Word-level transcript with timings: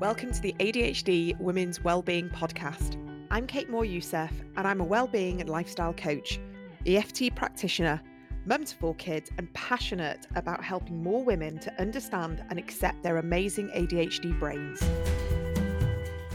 Welcome 0.00 0.32
to 0.32 0.40
the 0.40 0.54
ADHD 0.60 1.38
Women's 1.38 1.84
Wellbeing 1.84 2.30
Podcast. 2.30 2.96
I'm 3.30 3.46
Kate 3.46 3.68
Moore 3.68 3.84
Youssef, 3.84 4.32
and 4.56 4.66
I'm 4.66 4.80
a 4.80 4.84
wellbeing 4.84 5.42
and 5.42 5.50
lifestyle 5.50 5.92
coach, 5.92 6.40
EFT 6.86 7.36
practitioner, 7.36 8.00
mum 8.46 8.64
to 8.64 8.74
four 8.76 8.94
kids, 8.94 9.30
and 9.36 9.52
passionate 9.52 10.26
about 10.36 10.64
helping 10.64 11.02
more 11.02 11.22
women 11.22 11.58
to 11.58 11.78
understand 11.78 12.42
and 12.48 12.58
accept 12.58 13.02
their 13.02 13.18
amazing 13.18 13.68
ADHD 13.76 14.40
brains. 14.40 14.82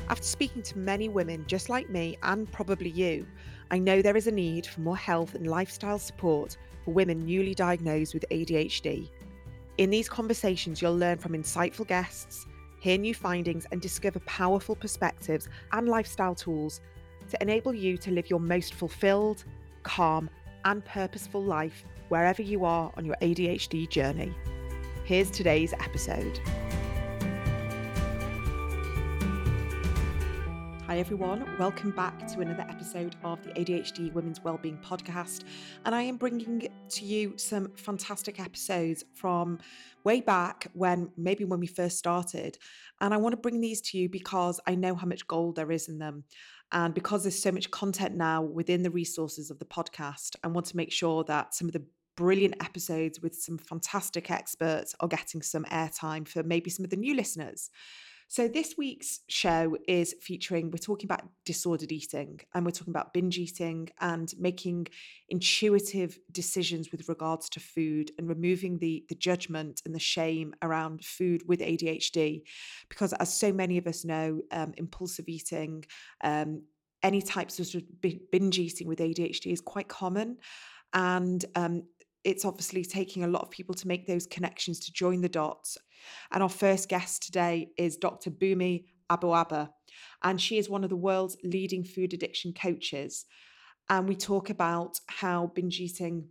After 0.10 0.28
speaking 0.28 0.62
to 0.62 0.78
many 0.78 1.10
women 1.10 1.44
just 1.48 1.68
like 1.68 1.90
me 1.90 2.20
and 2.22 2.52
probably 2.52 2.92
you, 2.92 3.26
I 3.72 3.80
know 3.80 4.04
there 4.04 4.16
is 4.16 4.28
a 4.28 4.32
need 4.32 4.68
for 4.68 4.82
more 4.82 4.96
health 4.96 5.34
and 5.34 5.48
lifestyle 5.48 5.98
support 5.98 6.56
for 6.84 6.92
women 6.92 7.26
newly 7.26 7.56
diagnosed 7.56 8.14
with 8.14 8.26
ADHD. 8.30 9.10
In 9.80 9.90
these 9.90 10.08
conversations, 10.08 10.84
you'll 10.84 10.96
learn 10.96 11.18
from 11.18 11.32
insightful 11.34 11.88
guests 11.88 12.46
hear 12.86 13.00
new 13.00 13.16
findings, 13.16 13.66
and 13.72 13.82
discover 13.82 14.20
powerful 14.28 14.76
perspectives 14.76 15.50
and 15.72 15.90
lifestyle 15.90 16.36
tools 16.36 16.82
to 17.28 17.42
enable 17.42 17.74
you 17.74 17.98
to 17.98 18.12
live 18.12 18.30
your 18.30 18.40
most 18.40 18.76
fulfilled, 18.76 19.44
calm, 19.82 20.30
and 20.66 20.86
purposeful 20.86 21.44
life 21.44 21.84
wherever 22.10 22.44
you 22.44 22.64
are 22.64 22.92
on 22.96 23.04
your 23.04 23.16
ADHD 23.24 23.90
journey. 23.90 24.32
Here's 25.04 25.32
today's 25.32 25.74
episode. 25.74 26.40
Hi, 30.96 31.00
everyone. 31.00 31.46
Welcome 31.60 31.92
back 31.92 32.26
to 32.28 32.40
another 32.40 32.66
episode 32.70 33.18
of 33.22 33.44
the 33.44 33.50
ADHD 33.50 34.14
Women's 34.14 34.42
Wellbeing 34.42 34.78
Podcast. 34.78 35.44
And 35.84 35.94
I 35.94 36.04
am 36.04 36.16
bringing 36.16 36.70
to 36.88 37.06
you 37.06 37.34
some 37.36 37.74
fantastic 37.76 38.40
episodes 38.40 39.04
from 39.14 39.60
way 40.06 40.22
back 40.22 40.68
when, 40.72 41.10
maybe 41.18 41.44
when 41.44 41.60
we 41.60 41.68
first 41.68 41.98
started. 41.98 42.58
And 43.02 43.14
I 43.14 43.18
want 43.18 43.34
to 43.34 43.38
bring 43.38 43.60
these 43.60 43.82
to 43.82 43.98
you 43.98 44.08
because 44.08 44.62
I 44.66 44.76
know 44.76 44.96
how 44.96 45.06
much 45.06 45.28
gold 45.28 45.58
there 45.58 45.70
is 45.70 45.90
in 45.90 46.00
them. 46.00 46.24
And 46.72 46.94
because 46.94 47.24
there's 47.24 47.44
so 47.44 47.52
much 47.52 47.70
content 47.72 48.16
now 48.16 48.44
within 48.44 48.82
the 48.82 48.90
resources 48.90 49.52
of 49.52 49.60
the 49.60 49.66
podcast, 49.66 50.38
I 50.46 50.48
want 50.48 50.68
to 50.68 50.78
make 50.78 50.94
sure 50.94 51.26
that 51.26 51.54
some 51.54 51.68
of 51.68 51.74
the 51.74 51.84
brilliant 52.16 52.56
episodes 52.64 53.22
with 53.22 53.36
some 53.36 53.58
fantastic 53.58 54.32
experts 54.32 54.96
are 55.02 55.10
getting 55.10 55.42
some 55.42 55.66
airtime 55.66 56.26
for 56.26 56.42
maybe 56.44 56.70
some 56.70 56.86
of 56.86 56.90
the 56.90 56.96
new 56.96 57.16
listeners. 57.16 57.70
So, 58.28 58.48
this 58.48 58.74
week's 58.76 59.20
show 59.30 59.78
is 59.88 60.16
featuring, 60.20 60.72
we're 60.72 60.78
talking 60.78 61.06
about 61.06 61.30
disordered 61.46 61.92
eating 61.92 62.40
and 62.54 62.66
we're 62.66 62.72
talking 62.72 62.92
about 62.92 63.14
binge 63.14 63.38
eating 63.38 63.90
and 64.02 64.34
making 64.40 64.88
intuitive 65.30 66.18
decisions 66.32 66.92
with 66.92 67.08
regards 67.08 67.50
to 67.50 67.60
food 67.60 68.12
and 68.18 68.28
removing 68.28 68.80
the, 68.80 69.06
the 69.10 69.16
judgment 69.16 69.82
and 69.86 69.94
the 69.94 70.00
shame 70.00 70.56
around 70.64 71.06
food 71.06 71.44
with 71.48 71.60
ADHD. 71.60 72.42
Because, 72.90 73.14
as 73.14 73.32
so 73.32 73.54
many 73.54 73.78
of 73.78 73.86
us 73.86 74.04
know, 74.04 74.42
um, 74.52 74.74
impulsive 74.76 75.30
eating, 75.30 75.86
um, 76.24 76.64
any 77.04 77.22
types 77.22 77.60
of, 77.60 77.68
sort 77.68 77.84
of 77.84 78.02
binge 78.32 78.58
eating 78.58 78.88
with 78.88 79.00
ADHD 79.00 79.54
is 79.54 79.62
quite 79.62 79.88
common. 79.88 80.38
And 80.94 81.46
um, 81.56 81.84
it's 82.26 82.44
obviously 82.44 82.84
taking 82.84 83.24
a 83.24 83.28
lot 83.28 83.44
of 83.44 83.52
people 83.52 83.76
to 83.76 83.88
make 83.88 84.08
those 84.08 84.26
connections 84.26 84.80
to 84.82 84.92
join 84.92 85.22
the 85.22 85.30
dots. 85.30 85.78
And 86.32 86.44
our 86.44 86.50
first 86.50 86.90
guest 86.90 87.24
today 87.24 87.70
is 87.78 87.98
Dr. 87.98 88.32
Bunmi 88.32 88.86
Aboaba, 89.10 89.70
and 90.24 90.42
she 90.42 90.58
is 90.58 90.70
one 90.70 90.84
of 90.84 90.90
the 90.90 90.96
world's 90.96 91.38
leading 91.44 91.84
food 91.84 92.14
addiction 92.14 92.54
coaches. 92.54 93.26
And 93.90 94.10
we 94.10 94.16
talk 94.16 94.50
about 94.50 95.00
how 95.08 95.52
binge 95.54 95.80
eating 95.80 96.30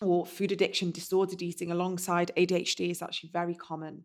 or 0.00 0.26
food 0.26 0.50
addiction, 0.50 0.90
disordered 0.90 1.42
eating 1.42 1.70
alongside 1.70 2.32
ADHD 2.36 2.90
is 2.90 3.02
actually 3.02 3.30
very 3.32 3.54
common. 3.54 4.04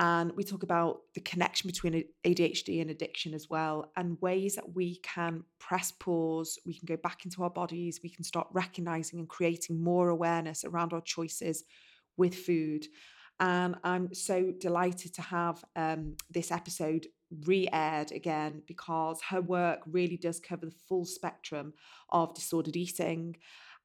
And 0.00 0.32
we 0.34 0.44
talk 0.44 0.62
about 0.62 1.02
the 1.14 1.20
connection 1.20 1.68
between 1.68 2.04
ADHD 2.24 2.80
and 2.80 2.90
addiction 2.90 3.34
as 3.34 3.50
well, 3.50 3.92
and 3.98 4.18
ways 4.22 4.54
that 4.54 4.74
we 4.74 4.96
can 5.00 5.44
press 5.58 5.92
pause, 5.92 6.58
we 6.64 6.72
can 6.72 6.86
go 6.86 6.96
back 6.96 7.26
into 7.26 7.42
our 7.42 7.50
bodies, 7.50 8.00
we 8.02 8.08
can 8.08 8.24
start 8.24 8.48
recognizing 8.50 9.18
and 9.18 9.28
creating 9.28 9.78
more 9.78 10.08
awareness 10.08 10.64
around 10.64 10.94
our 10.94 11.02
choices 11.02 11.64
with 12.16 12.34
food. 12.34 12.86
And 13.40 13.74
I'm 13.84 14.14
so 14.14 14.54
delighted 14.58 15.12
to 15.14 15.22
have 15.22 15.62
um, 15.76 16.16
this 16.30 16.50
episode 16.50 17.06
re 17.44 17.68
aired 17.70 18.10
again 18.10 18.62
because 18.66 19.20
her 19.28 19.42
work 19.42 19.80
really 19.86 20.16
does 20.16 20.40
cover 20.40 20.64
the 20.64 20.76
full 20.88 21.04
spectrum 21.04 21.74
of 22.08 22.32
disordered 22.34 22.76
eating, 22.76 23.36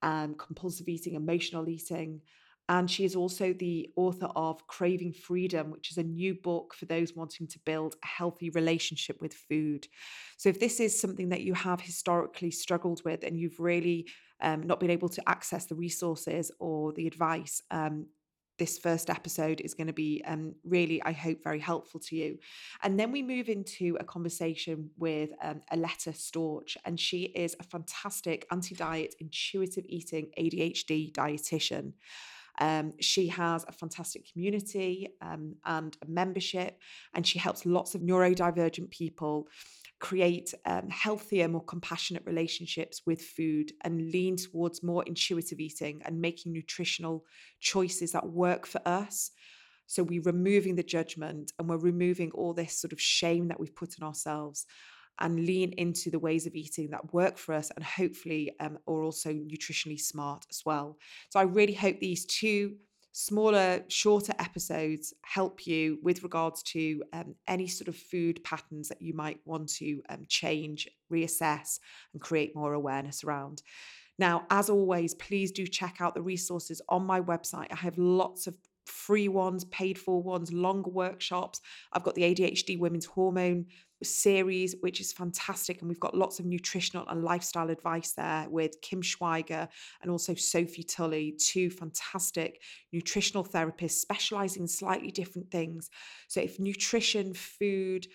um, 0.02 0.36
compulsive 0.36 0.88
eating, 0.88 1.16
emotional 1.16 1.68
eating, 1.68 2.22
and 2.68 2.90
she 2.90 3.06
is 3.06 3.16
also 3.16 3.54
the 3.54 3.90
author 3.96 4.30
of 4.36 4.66
Craving 4.68 5.14
Freedom, 5.14 5.70
which 5.72 5.92
is 5.92 5.98
a 5.98 6.04
new 6.04 6.34
book 6.34 6.74
for 6.74 6.86
those 6.86 7.16
wanting 7.16 7.48
to 7.48 7.60
build 7.60 7.96
a 8.04 8.08
healthy 8.08 8.50
relationship 8.50 9.22
with 9.22 9.34
food. 9.34 9.88
So, 10.38 10.50
if 10.50 10.60
this 10.60 10.80
is 10.80 11.00
something 11.00 11.30
that 11.30 11.42
you 11.42 11.54
have 11.54 11.82
historically 11.82 12.52
struggled 12.52 13.04
with 13.06 13.24
and 13.24 13.40
you've 13.40 13.60
really 13.60 14.08
um, 14.42 14.64
not 14.64 14.80
been 14.80 14.90
able 14.90 15.10
to 15.10 15.30
access 15.30 15.66
the 15.66 15.76
resources 15.76 16.52
or 16.60 16.92
the 16.94 17.06
advice, 17.06 17.62
um, 17.70 18.08
this 18.58 18.78
first 18.78 19.10
episode 19.10 19.60
is 19.62 19.74
going 19.74 19.88
to 19.88 19.94
be 19.94 20.24
um, 20.26 20.56
really, 20.64 21.04
I 21.04 21.12
hope, 21.12 21.44
very 21.44 21.60
helpful 21.60 22.00
to 22.02 22.16
you. 22.16 22.38
And 22.84 23.00
then 23.00 23.12
we 23.12 23.22
move 23.22 23.50
into 23.50 23.98
a 24.00 24.04
conversation 24.04 24.90
with 24.98 25.32
um, 25.44 25.62
Aleta 25.72 26.12
Storch, 26.12 26.78
and 26.86 27.00
she 27.00 27.24
is 27.24 27.56
a 27.60 27.64
fantastic 27.64 28.48
anti 28.52 28.76
diet, 28.76 29.16
intuitive 29.20 29.86
eating 29.88 30.32
ADHD 30.40 31.12
dietitian. 31.12 31.94
Um, 32.60 32.94
she 33.00 33.28
has 33.28 33.66
a 33.68 33.72
fantastic 33.72 34.32
community 34.32 35.10
um, 35.22 35.56
and 35.66 35.96
a 36.02 36.10
membership, 36.10 36.80
and 37.14 37.26
she 37.26 37.40
helps 37.40 37.66
lots 37.66 37.96
of 37.96 38.02
neurodivergent 38.02 38.90
people 38.90 39.48
create 40.00 40.54
um, 40.66 40.90
healthier, 40.90 41.48
more 41.48 41.64
compassionate 41.64 42.24
relationships 42.26 43.02
with 43.06 43.22
food 43.22 43.72
and 43.84 44.12
lean 44.12 44.36
towards 44.36 44.84
more 44.84 45.04
intuitive 45.06 45.60
eating 45.60 46.02
and 46.06 46.20
making 46.20 46.52
nutritional 46.52 47.24
choices 47.60 48.12
that 48.12 48.28
work 48.28 48.66
for 48.66 48.82
us. 48.86 49.32
So 49.88 50.04
we're 50.04 50.22
removing 50.22 50.76
the 50.76 50.84
judgment 50.84 51.54
and 51.58 51.70
we're 51.70 51.78
removing 51.78 52.32
all 52.32 52.54
this 52.54 52.80
sort 52.80 52.92
of 52.92 53.00
shame 53.00 53.48
that 53.48 53.60
we've 53.60 53.76
put 53.76 53.96
on 54.02 54.08
ourselves 54.08 54.66
and 55.20 55.46
lean 55.46 55.74
into 55.74 56.10
the 56.10 56.20
ways 56.20 56.46
of 56.46 56.56
eating 56.56 56.90
that 56.92 57.14
work 57.14 57.38
for 57.38 57.54
us 57.54 57.72
and 57.76 57.84
hopefully 57.84 58.52
um, 58.60 58.78
are 58.88 59.04
also 59.04 59.32
nutritionally 59.32 60.00
smart 60.00 60.46
as 60.50 60.62
well. 60.66 60.98
So 61.30 61.40
I 61.40 61.44
really 61.44 61.74
hope 61.74 62.00
these 62.00 62.26
two 62.26 62.76
smaller, 63.18 63.82
shorter 63.88 64.34
episodes 64.40 65.14
help 65.22 65.66
you 65.66 65.98
with 66.04 66.22
regards 66.22 66.62
to 66.62 67.02
um, 67.14 67.34
any 67.48 67.66
sort 67.66 67.88
of 67.88 67.96
food 67.96 68.44
patterns 68.44 68.90
that 68.90 69.02
you 69.02 69.14
might 69.14 69.40
want 69.46 69.70
to 69.70 70.02
um, 70.10 70.26
change, 70.28 70.90
reassess, 71.12 71.80
and 72.12 72.22
create 72.22 72.54
more 72.54 72.74
awareness 72.74 73.24
around. 73.24 73.62
Now, 74.20 74.46
as 74.50 74.70
always, 74.70 75.14
please 75.16 75.54
do 75.54 75.66
check 75.66 75.98
out 76.02 76.14
the 76.14 76.22
resources 76.22 76.82
on 76.90 77.06
my 77.06 77.22
website. 77.22 77.68
I 77.72 77.78
have 77.78 77.98
lots 77.98 78.48
of 78.48 78.58
free 78.86 79.28
ones, 79.28 79.66
paid 79.66 79.98
for 79.98 80.22
ones, 80.22 80.54
longer 80.54 80.90
workshops. 80.90 81.62
I've 81.94 82.04
got 82.04 82.16
the 82.16 82.24
ADHD 82.24 82.80
Women's 82.80 83.06
Hormone 83.06 83.66
series, 84.04 84.76
which 84.82 85.00
is 85.00 85.14
fantastic. 85.14 85.82
And 85.82 85.90
we've 85.90 86.00
got 86.00 86.16
lots 86.16 86.40
of 86.40 86.46
nutritional 86.46 87.08
and 87.08 87.24
lifestyle 87.24 87.70
advice 87.70 88.12
there 88.12 88.48
with 88.50 88.82
Kim 88.82 89.02
Schweiger 89.02 89.68
and 90.02 90.12
also 90.12 90.34
Sophie 90.36 90.84
Tully, 90.84 91.34
two 91.38 91.70
fantastic 91.70 92.62
nutritional 92.92 93.44
therapists 93.44 93.92
specializing 93.92 94.64
in 94.64 94.68
slightly 94.68 95.12
different 95.12 95.52
things. 95.52 95.90
So 96.28 96.42
if 96.42 96.60
nutrition, 96.60 97.34
food, 97.34 98.08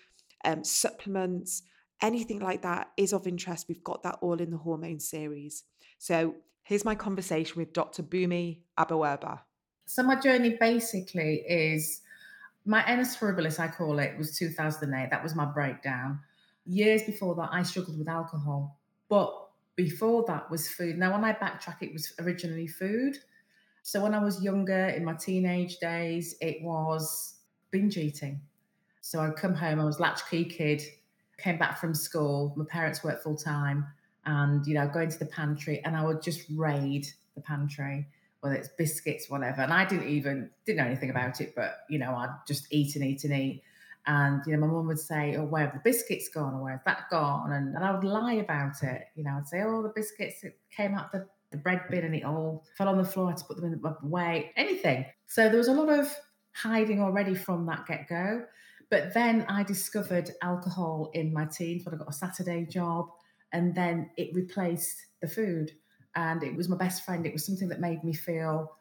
um, 0.45 0.63
supplements, 0.63 1.63
anything 2.01 2.39
like 2.39 2.61
that 2.63 2.91
is 2.97 3.13
of 3.13 3.27
interest, 3.27 3.67
we've 3.67 3.83
got 3.83 4.03
that 4.03 4.17
all 4.21 4.39
in 4.39 4.51
the 4.51 4.57
hormone 4.57 4.99
series. 4.99 5.63
So 5.97 6.35
here's 6.63 6.85
my 6.85 6.95
conversation 6.95 7.55
with 7.57 7.73
Dr. 7.73 8.03
Bunmi 8.03 8.61
Aboaba. 8.77 9.41
So 9.91 10.03
my 10.03 10.15
journey 10.15 10.55
basically 10.57 11.43
is 11.45 11.99
my 12.63 12.81
annus 12.83 13.17
horribilis, 13.17 13.59
I 13.59 13.67
call 13.67 13.99
it, 13.99 14.17
was 14.17 14.37
2008. 14.37 15.09
That 15.09 15.21
was 15.21 15.35
my 15.35 15.43
breakdown. 15.43 16.21
Years 16.65 17.03
before 17.03 17.35
that, 17.35 17.49
I 17.51 17.63
struggled 17.63 17.99
with 17.99 18.07
alcohol. 18.07 18.79
But 19.09 19.49
before 19.75 20.23
that 20.27 20.49
was 20.49 20.69
food. 20.69 20.97
Now, 20.97 21.11
when 21.11 21.25
I 21.25 21.33
backtrack, 21.33 21.81
it 21.81 21.91
was 21.91 22.13
originally 22.21 22.67
food. 22.67 23.17
So 23.81 24.01
when 24.01 24.13
I 24.13 24.23
was 24.23 24.41
younger, 24.41 24.87
in 24.87 25.03
my 25.03 25.15
teenage 25.15 25.79
days, 25.79 26.35
it 26.39 26.61
was 26.61 27.39
binge 27.69 27.97
eating. 27.97 28.39
So 29.01 29.19
I'd 29.19 29.35
come 29.35 29.55
home, 29.55 29.81
I 29.81 29.83
was 29.83 29.99
latchkey 29.99 30.45
kid, 30.45 30.81
came 31.37 31.57
back 31.57 31.77
from 31.77 31.93
school, 31.93 32.53
my 32.55 32.63
parents 32.63 33.03
worked 33.03 33.23
full 33.23 33.35
time, 33.35 33.85
and 34.23 34.65
you 34.65 34.73
know, 34.73 34.87
go 34.87 35.01
into 35.01 35.19
the 35.19 35.25
pantry 35.25 35.83
and 35.83 35.97
I 35.97 36.05
would 36.05 36.21
just 36.21 36.45
raid 36.55 37.07
the 37.35 37.41
pantry 37.41 38.07
whether 38.41 38.55
it's 38.55 38.69
biscuits, 38.77 39.29
whatever. 39.29 39.61
And 39.61 39.71
I 39.71 39.85
didn't 39.85 40.09
even 40.09 40.49
didn't 40.65 40.79
know 40.79 40.85
anything 40.85 41.09
about 41.09 41.39
it, 41.41 41.53
but 41.55 41.79
you 41.89 41.99
know, 41.99 42.13
I'd 42.15 42.35
just 42.47 42.67
eat 42.71 42.95
and 42.95 43.05
eat 43.05 43.23
and 43.23 43.33
eat. 43.33 43.63
And 44.07 44.41
you 44.45 44.53
know, 44.53 44.59
my 44.59 44.67
mum 44.67 44.87
would 44.87 44.99
say, 44.99 45.35
"Oh, 45.35 45.45
where 45.45 45.65
have 45.65 45.73
the 45.73 45.81
biscuits 45.83 46.27
gone? 46.29 46.55
Or 46.55 46.63
where's 46.63 46.81
that 46.85 47.09
gone?" 47.09 47.51
And, 47.53 47.75
and 47.75 47.85
I 47.85 47.91
would 47.91 48.03
lie 48.03 48.33
about 48.33 48.81
it. 48.83 49.03
You 49.15 49.23
know, 49.23 49.37
I'd 49.37 49.47
say, 49.47 49.61
"Oh, 49.61 49.83
the 49.83 49.93
biscuits 49.95 50.43
it 50.43 50.59
came 50.75 50.95
out 50.95 51.11
the, 51.11 51.27
the 51.51 51.57
bread 51.57 51.83
bin 51.89 52.03
and 52.03 52.15
it 52.15 52.23
all 52.23 52.65
fell 52.77 52.89
on 52.89 52.97
the 52.97 53.05
floor. 53.05 53.27
I 53.27 53.29
had 53.31 53.37
to 53.37 53.45
put 53.45 53.57
them 53.57 53.65
in 53.65 53.79
the 53.79 53.95
way, 54.03 54.51
anything." 54.57 55.05
So 55.27 55.47
there 55.47 55.57
was 55.57 55.67
a 55.67 55.73
lot 55.73 55.89
of 55.89 56.13
hiding 56.53 56.99
already 56.99 57.35
from 57.35 57.67
that 57.67 57.85
get 57.85 58.09
go. 58.09 58.43
But 58.89 59.13
then 59.13 59.45
I 59.47 59.63
discovered 59.63 60.31
alcohol 60.41 61.11
in 61.13 61.31
my 61.31 61.45
teens 61.45 61.85
when 61.85 61.93
I 61.95 61.97
got 61.97 62.09
a 62.09 62.13
Saturday 62.13 62.65
job, 62.65 63.07
and 63.53 63.75
then 63.75 64.09
it 64.17 64.33
replaced 64.33 65.05
the 65.21 65.27
food. 65.27 65.71
And 66.15 66.43
it 66.43 66.55
was 66.55 66.69
my 66.69 66.77
best 66.77 67.05
friend. 67.05 67.25
It 67.25 67.33
was 67.33 67.45
something 67.45 67.69
that 67.69 67.79
made 67.79 68.03
me 68.03 68.13
feel, 68.13 68.75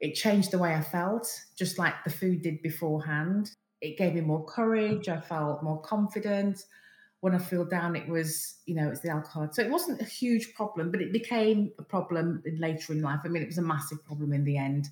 it 0.00 0.14
changed 0.14 0.52
the 0.52 0.58
way 0.58 0.74
I 0.74 0.80
felt, 0.80 1.28
just 1.56 1.78
like 1.78 1.94
the 2.04 2.10
food 2.10 2.42
did 2.42 2.62
beforehand. 2.62 3.50
It 3.80 3.98
gave 3.98 4.14
me 4.14 4.20
more 4.20 4.44
courage. 4.44 5.08
I 5.08 5.20
felt 5.20 5.62
more 5.62 5.80
confident. 5.80 6.64
When 7.20 7.34
I 7.34 7.38
feel 7.38 7.64
down, 7.64 7.96
it 7.96 8.08
was, 8.08 8.58
you 8.66 8.76
know, 8.76 8.88
it's 8.90 9.00
the 9.00 9.10
alcohol. 9.10 9.48
So 9.50 9.62
it 9.62 9.70
wasn't 9.70 10.00
a 10.00 10.04
huge 10.04 10.54
problem, 10.54 10.92
but 10.92 11.02
it 11.02 11.12
became 11.12 11.72
a 11.78 11.82
problem 11.82 12.42
later 12.58 12.92
in 12.92 13.02
life. 13.02 13.20
I 13.24 13.28
mean, 13.28 13.42
it 13.42 13.48
was 13.48 13.58
a 13.58 13.62
massive 13.62 14.04
problem 14.04 14.32
in 14.32 14.44
the 14.44 14.56
end, 14.56 14.88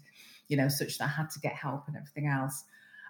you 0.48 0.56
know, 0.56 0.68
such 0.68 0.98
that 0.98 1.04
I 1.04 1.08
had 1.08 1.30
to 1.30 1.40
get 1.40 1.54
help 1.54 1.86
and 1.86 1.96
everything 1.96 2.26
else. 2.26 2.64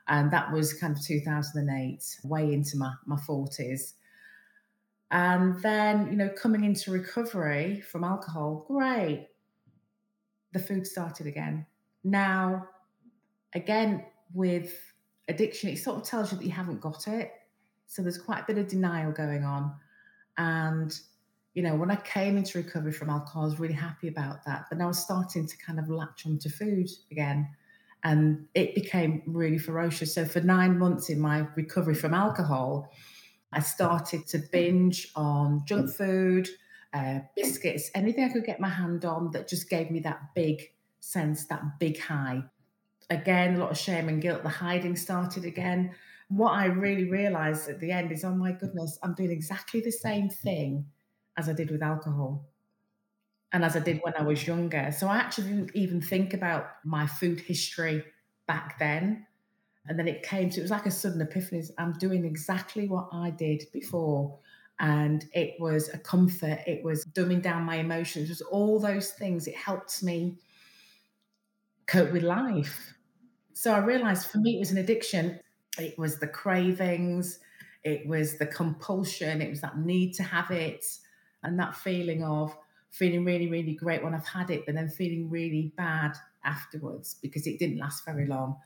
And 0.06 0.31
that 0.32 0.53
was 0.53 0.75
kind 0.75 0.94
of 0.94 1.03
2008, 1.03 2.20
way 2.25 2.53
into 2.53 2.76
my, 2.76 2.93
my 3.06 3.17
40s. 3.17 3.94
And 5.11 5.61
then, 5.62 6.08
you 6.11 6.17
know, 6.17 6.29
coming 6.29 6.64
into 6.64 6.91
recovery 6.91 7.81
from 7.81 8.05
alcohol, 8.05 8.64
great. 8.67 9.29
The 10.53 10.58
food 10.58 10.87
started 10.87 11.26
again. 11.26 11.67
Now, 12.03 12.69
again, 13.55 14.05
with 14.35 14.75
addiction, 15.29 15.70
it 15.70 15.79
sort 15.79 15.99
of 15.99 16.05
tells 16.05 16.32
you 16.32 16.38
that 16.38 16.44
you 16.44 16.50
haven't 16.50 16.81
got 16.81 17.06
it. 17.06 17.31
So 17.87 18.03
there's 18.03 18.19
quite 18.19 18.41
a 18.41 18.44
bit 18.47 18.58
of 18.58 18.69
denial 18.69 19.12
going 19.12 19.44
on. 19.44 19.75
And, 20.38 20.99
you 21.55 21.62
know, 21.62 21.76
when 21.76 21.91
I 21.91 21.97
came 21.97 22.37
into 22.37 22.58
recovery 22.58 22.93
from 22.93 23.11
alcohol, 23.11 23.43
I 23.43 23.47
was 23.47 23.61
really 23.61 23.75
happy 23.75 24.08
about 24.08 24.44
that. 24.44 24.67
But 24.69 24.79
now 24.79 24.85
I 24.85 24.88
was 24.88 24.99
starting 24.99 25.47
to 25.47 25.56
kind 25.58 25.79
of 25.79 25.88
latch 25.88 26.26
onto 26.26 26.49
food 26.49 26.88
again 27.11 27.49
and 28.05 28.47
it 28.55 28.75
became 28.75 29.23
really 29.26 29.58
ferocious. 29.58 30.14
So 30.14 30.25
for 30.25 30.41
nine 30.41 30.79
months 30.79 31.08
in 31.11 31.19
my 31.19 31.47
recovery 31.56 31.94
from 31.94 32.14
alcohol, 32.14 32.91
I 33.56 33.61
started 33.61 34.26
to 34.29 34.38
binge 34.38 35.08
on 35.17 35.62
junk 35.64 35.91
food, 35.91 36.47
uh, 36.93 37.20
biscuits, 37.35 37.91
anything 37.94 38.25
I 38.25 38.29
could 38.29 38.44
get 38.44 38.61
my 38.61 38.69
hand 38.69 39.06
on 39.06 39.31
that 39.31 39.49
just 39.49 39.70
gave 39.70 39.91
me 39.91 40.00
that 40.00 40.35
big 40.35 40.61
sense, 41.00 41.47
that 41.47 41.79
big 41.81 41.99
high. 41.99 42.43
Again, 43.08 43.55
a 43.55 43.58
lot 43.58 43.70
of 43.70 43.79
shame 43.79 44.11
and 44.11 44.20
guilt. 44.20 44.43
The 44.43 44.50
hiding 44.50 44.94
started 44.94 45.47
again. 45.47 45.94
What 46.29 46.53
I 46.53 46.67
really 46.67 47.08
realized 47.08 47.70
at 47.70 47.81
the 47.81 47.93
end 47.93 48.12
is, 48.12 48.25
oh 48.25 48.35
my 48.35 48.53
goodness, 48.53 48.99
I'm 49.03 49.14
doing 49.14 49.31
exactly 49.31 49.81
the 49.81 49.91
same 49.91 50.29
thing 50.29 50.85
as 51.38 51.49
I 51.49 51.55
did 51.55 51.70
with 51.70 51.82
alcohol 51.82 52.44
and 53.53 53.64
as 53.64 53.75
I 53.75 53.81
did 53.81 54.00
when 54.03 54.12
I 54.19 54.23
was 54.23 54.47
younger. 54.47 54.93
So 54.94 55.06
I 55.08 55.17
actually 55.17 55.49
didn't 55.49 55.70
even 55.75 56.03
think 56.03 56.35
about 56.35 56.67
my 56.85 57.06
food 57.06 57.41
history 57.41 58.05
back 58.47 58.79
then. 58.79 59.26
And 59.88 59.98
then 59.98 60.08
it 60.08 60.22
came 60.22 60.50
to, 60.50 60.60
it 60.60 60.62
was 60.62 60.70
like 60.70 60.86
a 60.86 60.90
sudden 60.90 61.20
epiphany. 61.20 61.62
I'm 61.78 61.92
doing 61.94 62.24
exactly 62.24 62.88
what 62.88 63.08
I 63.12 63.30
did 63.30 63.64
before. 63.72 64.38
And 64.78 65.24
it 65.32 65.54
was 65.58 65.88
a 65.94 65.98
comfort. 65.98 66.60
It 66.66 66.84
was 66.84 67.04
dumbing 67.06 67.42
down 67.42 67.62
my 67.62 67.76
emotions. 67.76 68.26
It 68.26 68.32
was 68.32 68.42
all 68.42 68.78
those 68.80 69.10
things. 69.12 69.46
It 69.46 69.56
helped 69.56 70.02
me 70.02 70.38
cope 71.86 72.12
with 72.12 72.22
life. 72.22 72.94
So 73.54 73.72
I 73.72 73.78
realized 73.78 74.28
for 74.30 74.38
me, 74.38 74.56
it 74.56 74.58
was 74.58 74.72
an 74.72 74.78
addiction. 74.78 75.40
It 75.78 75.98
was 75.98 76.18
the 76.18 76.26
cravings, 76.26 77.38
it 77.84 78.06
was 78.06 78.38
the 78.38 78.46
compulsion, 78.46 79.42
it 79.42 79.50
was 79.50 79.60
that 79.60 79.78
need 79.78 80.14
to 80.14 80.22
have 80.22 80.50
it, 80.50 80.84
and 81.42 81.58
that 81.58 81.74
feeling 81.74 82.24
of, 82.24 82.56
feeling 82.90 83.24
really, 83.24 83.48
really 83.48 83.74
great 83.74 84.02
when 84.02 84.14
I've 84.14 84.26
had 84.26 84.50
it, 84.50 84.64
but 84.64 84.74
then 84.74 84.88
feeling 84.88 85.28
really 85.28 85.74
bad 85.76 86.16
afterwards 86.44 87.16
because 87.20 87.46
it 87.46 87.58
didn't 87.58 87.78
last 87.78 88.06
very 88.06 88.26
long. 88.26 88.56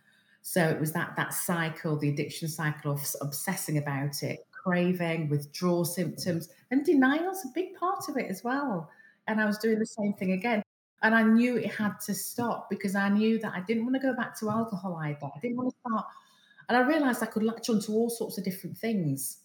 So 0.42 0.64
it 0.64 0.80
was 0.80 0.92
that 0.92 1.14
that 1.16 1.34
cycle, 1.34 1.96
the 1.98 2.08
addiction 2.08 2.48
cycle 2.48 2.92
of 2.92 3.06
obsessing 3.20 3.78
about 3.78 4.22
it, 4.22 4.46
craving, 4.50 5.28
withdrawal 5.28 5.84
symptoms, 5.84 6.48
and 6.70 6.84
denial's 6.84 7.44
a 7.44 7.48
big 7.54 7.74
part 7.74 8.08
of 8.08 8.16
it 8.16 8.30
as 8.30 8.42
well. 8.42 8.90
And 9.26 9.40
I 9.40 9.46
was 9.46 9.58
doing 9.58 9.78
the 9.78 9.86
same 9.86 10.14
thing 10.14 10.32
again. 10.32 10.62
And 11.02 11.14
I 11.14 11.22
knew 11.22 11.56
it 11.56 11.72
had 11.72 11.98
to 12.06 12.14
stop 12.14 12.68
because 12.68 12.94
I 12.94 13.08
knew 13.08 13.38
that 13.38 13.54
I 13.54 13.60
didn't 13.60 13.84
want 13.84 13.96
to 13.96 14.02
go 14.02 14.14
back 14.14 14.38
to 14.40 14.50
alcohol 14.50 14.96
either. 15.02 15.26
I 15.34 15.38
didn't 15.40 15.56
want 15.56 15.70
to 15.70 15.76
start. 15.88 16.06
And 16.68 16.76
I 16.76 16.82
realized 16.82 17.22
I 17.22 17.26
could 17.26 17.42
latch 17.42 17.70
onto 17.70 17.92
all 17.92 18.10
sorts 18.10 18.36
of 18.36 18.44
different 18.44 18.76
things, 18.76 19.38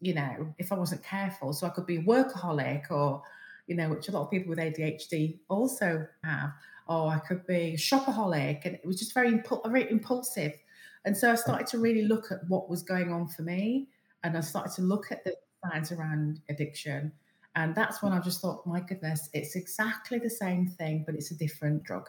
you 0.00 0.14
know, 0.14 0.54
if 0.58 0.72
I 0.72 0.74
wasn't 0.74 1.04
careful. 1.04 1.52
So 1.52 1.66
I 1.66 1.70
could 1.70 1.86
be 1.86 1.98
a 1.98 2.02
workaholic 2.02 2.90
or 2.90 3.22
you 3.66 3.74
know, 3.74 3.88
which 3.88 4.08
a 4.08 4.12
lot 4.12 4.22
of 4.22 4.30
people 4.30 4.50
with 4.50 4.58
ADHD 4.58 5.38
also 5.48 6.06
have. 6.22 6.52
Or 6.88 7.08
I 7.10 7.18
could 7.18 7.46
be 7.46 7.74
a 7.74 7.76
shopaholic, 7.76 8.64
and 8.64 8.74
it 8.76 8.86
was 8.86 8.98
just 8.98 9.12
very, 9.12 9.32
impul- 9.32 9.64
very 9.66 9.90
impulsive. 9.90 10.52
And 11.04 11.16
so 11.16 11.30
I 11.32 11.34
started 11.34 11.66
to 11.68 11.78
really 11.78 12.02
look 12.02 12.30
at 12.30 12.46
what 12.48 12.68
was 12.68 12.82
going 12.82 13.12
on 13.12 13.28
for 13.28 13.42
me, 13.42 13.88
and 14.22 14.36
I 14.36 14.40
started 14.40 14.72
to 14.76 14.82
look 14.82 15.10
at 15.10 15.24
the 15.24 15.36
signs 15.64 15.92
around 15.92 16.40
addiction. 16.48 17.12
And 17.54 17.74
that's 17.74 18.02
when 18.02 18.12
I 18.12 18.20
just 18.20 18.40
thought, 18.40 18.66
my 18.66 18.80
goodness, 18.80 19.30
it's 19.32 19.56
exactly 19.56 20.18
the 20.18 20.30
same 20.30 20.66
thing, 20.66 21.04
but 21.06 21.14
it's 21.14 21.30
a 21.30 21.36
different 21.36 21.84
drug, 21.84 22.08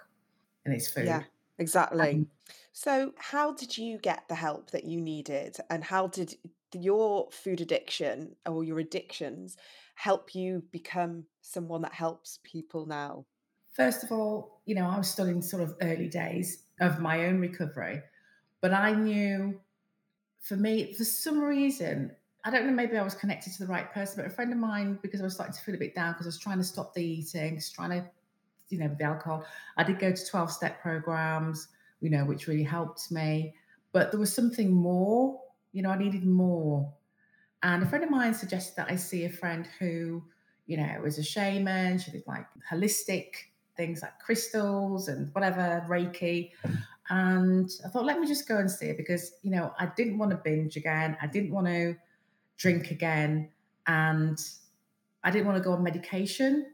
and 0.66 0.74
it's 0.74 0.90
food. 0.92 1.06
Yeah, 1.06 1.26
exactly. 1.58 2.24
Um, 2.24 2.28
so, 2.74 3.14
how 3.18 3.54
did 3.54 3.78
you 3.78 3.98
get 4.00 4.28
the 4.28 4.36
help 4.36 4.72
that 4.72 4.86
you 4.86 5.02
needed, 5.02 5.58
and 5.70 5.84
how 5.84 6.08
did 6.08 6.36
your 6.74 7.30
food 7.32 7.62
addiction 7.62 8.36
or 8.46 8.64
your 8.64 8.80
addictions 8.80 9.58
help 9.96 10.36
you 10.36 10.64
become 10.72 11.28
someone 11.42 11.82
that 11.84 11.94
helps 11.94 12.40
people 12.44 12.86
now? 12.86 13.26
First 13.78 14.04
of 14.04 14.12
all, 14.12 14.60
you 14.66 14.74
know, 14.74 14.90
I 14.90 14.98
was 14.98 15.08
still 15.08 15.28
in 15.28 15.40
sort 15.40 15.62
of 15.62 15.76
early 15.84 16.10
days 16.10 16.64
of 16.82 17.00
my 17.00 17.28
own 17.28 17.40
recovery, 17.40 18.02
but 18.60 18.74
I 18.74 18.94
knew 18.94 19.62
for 20.42 20.56
me, 20.56 20.94
for 20.94 21.04
some 21.04 21.40
reason, 21.40 22.12
I 22.44 22.50
don't 22.50 22.66
know, 22.66 22.74
maybe 22.74 22.98
I 22.98 23.04
was 23.04 23.14
connected 23.14 23.54
to 23.54 23.60
the 23.60 23.72
right 23.72 23.94
person, 23.94 24.16
but 24.18 24.26
a 24.26 24.34
friend 24.34 24.52
of 24.52 24.58
mine, 24.58 24.98
because 25.04 25.22
I 25.22 25.26
was 25.26 25.36
starting 25.36 25.54
to 25.54 25.62
feel 25.62 25.76
a 25.76 25.78
bit 25.78 25.94
down 25.94 26.14
because 26.14 26.26
I 26.26 26.30
was 26.30 26.40
trying 26.40 26.58
to 26.58 26.64
stop 26.64 26.96
the 26.96 27.04
eating, 27.04 27.62
trying 27.72 27.92
to, 27.92 28.04
you 28.70 28.80
know, 28.80 28.96
the 28.98 29.04
alcohol, 29.04 29.46
I 29.78 29.84
did 29.84 30.00
go 30.00 30.12
to 30.12 30.26
12 30.26 30.52
step 30.52 30.82
programs, 30.82 31.68
you 32.00 32.10
know, 32.10 32.26
which 32.26 32.48
really 32.48 32.64
helped 32.64 33.12
me. 33.12 33.54
But 33.92 34.10
there 34.10 34.20
was 34.20 34.34
something 34.34 34.74
more, 34.74 35.40
you 35.72 35.84
know, 35.84 35.92
I 35.92 36.00
needed 36.00 36.26
more. 36.26 36.92
And 37.62 37.84
a 37.84 37.86
friend 37.86 38.04
of 38.04 38.10
mine 38.10 38.34
suggested 38.34 38.76
that 38.78 38.90
I 38.90 38.96
see 38.96 39.26
a 39.26 39.30
friend 39.30 39.68
who, 39.78 40.24
you 40.66 40.78
know, 40.78 41.00
was 41.04 41.20
a 41.20 41.24
shaman. 41.24 42.00
She 42.00 42.10
did 42.10 42.24
like 42.26 42.48
holistic 42.72 43.28
things 43.78 44.02
like 44.02 44.20
crystals 44.20 45.08
and 45.08 45.34
whatever, 45.34 45.86
Reiki. 45.88 46.52
Hmm. 46.64 46.74
And 47.10 47.72
I 47.86 47.90
thought, 47.90 48.06
let 48.06 48.20
me 48.20 48.28
just 48.28 48.48
go 48.48 48.58
and 48.58 48.70
see 48.70 48.88
it 48.88 48.98
because, 48.98 49.32
you 49.42 49.52
know, 49.52 49.72
I 49.80 49.86
didn't 49.96 50.18
want 50.18 50.32
to 50.32 50.38
binge 50.38 50.76
again. 50.76 51.16
I 51.22 51.28
didn't 51.28 51.52
want 51.52 51.68
to 51.68 51.96
drink 52.58 52.92
again. 52.92 53.50
And 53.88 54.38
I 55.24 55.32
didn't 55.32 55.46
want 55.46 55.58
to 55.58 55.64
go 55.64 55.72
on 55.72 55.84
medication. 55.84 56.74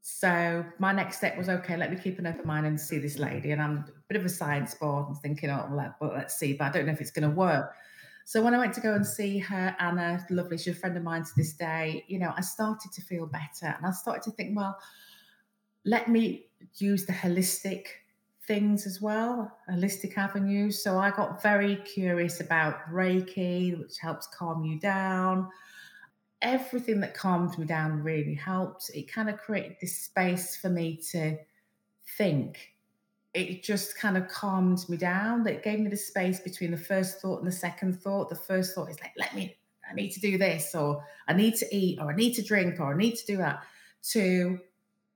So 0.00 0.64
my 0.78 0.92
next 0.92 1.16
step 1.16 1.36
was 1.36 1.48
okay, 1.48 1.76
let 1.76 1.90
me 1.90 1.96
keep 1.96 2.18
an 2.18 2.26
open 2.26 2.46
mind 2.46 2.66
and 2.66 2.80
see 2.80 2.98
this 2.98 3.18
lady. 3.18 3.52
And 3.52 3.62
I'm 3.62 3.78
a 3.78 3.92
bit 4.08 4.16
of 4.16 4.24
a 4.24 4.28
science 4.28 4.74
board 4.74 5.08
and 5.08 5.16
thinking, 5.18 5.50
oh, 5.50 5.68
well, 5.70 5.94
well 6.00 6.12
let's 6.14 6.36
see, 6.36 6.54
but 6.54 6.66
I 6.66 6.70
don't 6.70 6.86
know 6.86 6.92
if 6.92 7.00
it's 7.00 7.12
going 7.12 7.28
to 7.28 7.34
work. 7.34 7.72
So 8.24 8.42
when 8.42 8.54
I 8.54 8.58
went 8.58 8.74
to 8.74 8.80
go 8.80 8.94
and 8.94 9.06
see 9.06 9.38
her, 9.38 9.76
Anna, 9.78 10.24
lovely, 10.30 10.58
she's 10.58 10.76
a 10.76 10.78
friend 10.78 10.96
of 10.96 11.02
mine 11.02 11.24
to 11.24 11.30
this 11.36 11.54
day, 11.54 12.04
you 12.08 12.18
know, 12.18 12.32
I 12.36 12.40
started 12.40 12.92
to 12.92 13.02
feel 13.02 13.26
better 13.26 13.74
and 13.76 13.84
I 13.84 13.90
started 13.90 14.22
to 14.24 14.30
think, 14.32 14.56
well, 14.56 14.78
let 15.84 16.08
me 16.08 16.46
use 16.76 17.06
the 17.06 17.12
holistic 17.12 17.86
things 18.46 18.86
as 18.86 19.00
well, 19.00 19.56
holistic 19.70 20.18
avenues. 20.18 20.82
So 20.82 20.98
I 20.98 21.10
got 21.10 21.42
very 21.42 21.76
curious 21.76 22.40
about 22.40 22.80
Reiki, 22.90 23.78
which 23.78 23.98
helps 23.98 24.26
calm 24.26 24.64
you 24.64 24.78
down. 24.78 25.48
Everything 26.40 27.00
that 27.00 27.14
calmed 27.14 27.56
me 27.56 27.66
down 27.66 28.02
really 28.02 28.34
helped. 28.34 28.90
It 28.94 29.12
kind 29.12 29.30
of 29.30 29.38
created 29.38 29.76
this 29.80 29.96
space 29.96 30.56
for 30.56 30.68
me 30.68 30.96
to 31.12 31.38
think 32.16 32.72
it 33.34 33.62
just 33.62 33.96
kind 33.96 34.16
of 34.16 34.28
calmed 34.28 34.86
me 34.88 34.96
down. 34.96 35.46
It 35.46 35.62
gave 35.62 35.80
me 35.80 35.88
the 35.88 35.96
space 35.96 36.40
between 36.40 36.70
the 36.70 36.76
first 36.76 37.20
thought 37.20 37.38
and 37.38 37.46
the 37.46 37.52
second 37.52 38.00
thought. 38.00 38.28
The 38.28 38.36
first 38.36 38.74
thought 38.74 38.90
is 38.90 39.00
like, 39.00 39.12
let 39.16 39.34
me, 39.34 39.56
I 39.90 39.94
need 39.94 40.10
to 40.10 40.20
do 40.20 40.36
this, 40.36 40.74
or 40.74 41.02
I 41.28 41.32
need 41.32 41.54
to 41.56 41.66
eat, 41.74 41.98
or 41.98 42.12
I 42.12 42.14
need 42.14 42.34
to 42.34 42.42
drink, 42.42 42.78
or 42.78 42.92
I 42.92 42.96
need 42.96 43.16
to 43.16 43.26
do 43.26 43.38
that, 43.38 43.62
to 44.10 44.58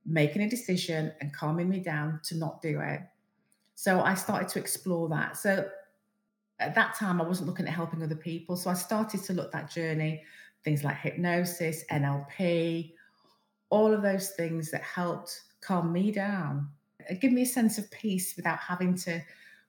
making 0.06 0.42
a 0.42 0.48
decision 0.48 1.12
and 1.20 1.34
calming 1.34 1.68
me 1.68 1.80
down 1.80 2.20
to 2.24 2.36
not 2.36 2.62
do 2.62 2.80
it. 2.80 3.00
So 3.74 4.00
I 4.00 4.14
started 4.14 4.48
to 4.50 4.58
explore 4.58 5.08
that. 5.10 5.36
So 5.36 5.68
at 6.58 6.74
that 6.74 6.94
time, 6.94 7.20
I 7.20 7.24
wasn't 7.24 7.48
looking 7.48 7.66
at 7.66 7.74
helping 7.74 8.02
other 8.02 8.16
people. 8.16 8.56
So 8.56 8.70
I 8.70 8.74
started 8.74 9.22
to 9.24 9.32
look 9.32 9.52
that 9.52 9.70
journey, 9.70 10.22
things 10.64 10.84
like 10.84 10.96
hypnosis, 10.96 11.84
NLP, 11.90 12.92
all 13.68 13.92
of 13.92 14.02
those 14.02 14.30
things 14.30 14.70
that 14.70 14.82
helped 14.82 15.42
calm 15.60 15.92
me 15.92 16.12
down 16.12 16.68
give 17.20 17.32
me 17.32 17.42
a 17.42 17.46
sense 17.46 17.78
of 17.78 17.90
peace 17.90 18.34
without 18.36 18.58
having 18.58 18.94
to 18.94 19.22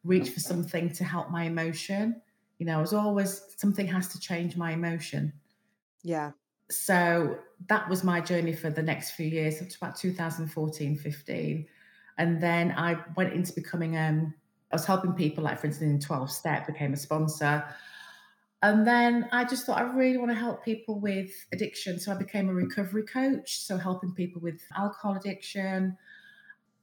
reach 0.04 0.30
for 0.30 0.40
something 0.40 0.92
to 0.94 1.04
help 1.04 1.30
my 1.30 1.44
emotion. 1.44 2.22
You 2.58 2.66
know, 2.66 2.82
as 2.82 2.94
always, 2.94 3.42
something 3.58 3.88
has 3.88 4.08
to 4.10 4.20
change 4.20 4.58
my 4.58 4.72
emotion. 4.72 5.34
Yeah. 6.04 6.32
So 6.70 7.38
that 7.68 7.90
was 7.90 8.04
my 8.04 8.20
journey 8.20 8.54
for 8.54 8.70
the 8.70 8.82
next 8.82 9.12
few 9.12 9.28
years, 9.28 9.62
up 9.62 9.70
to 9.70 9.78
about 9.82 9.96
2014, 9.96 10.98
15. 10.98 11.68
And 12.18 12.42
then 12.42 12.72
I 12.72 12.98
went 13.16 13.34
into 13.34 13.54
becoming, 13.54 13.98
um, 13.98 14.34
I 14.72 14.76
was 14.76 14.86
helping 14.86 15.14
people, 15.14 15.44
like 15.44 15.60
for 15.60 15.68
instance, 15.68 15.92
in 15.92 16.00
12 16.00 16.32
Step, 16.32 16.68
became 16.68 16.94
a 16.94 16.98
sponsor. 16.98 17.64
And 18.64 18.88
then 18.88 19.30
I 19.32 19.46
just 19.46 19.66
thought 19.66 19.78
I 19.78 19.84
really 19.84 20.18
want 20.18 20.32
to 20.32 20.36
help 20.36 20.66
people 20.66 21.00
with 21.00 21.30
addiction. 21.54 22.00
So 22.00 22.12
I 22.12 22.16
became 22.16 22.50
a 22.50 22.54
recovery 22.54 23.04
coach, 23.04 23.60
so 23.60 23.78
helping 23.78 24.14
people 24.14 24.42
with 24.42 24.60
alcohol 24.76 25.16
addiction. 25.16 25.96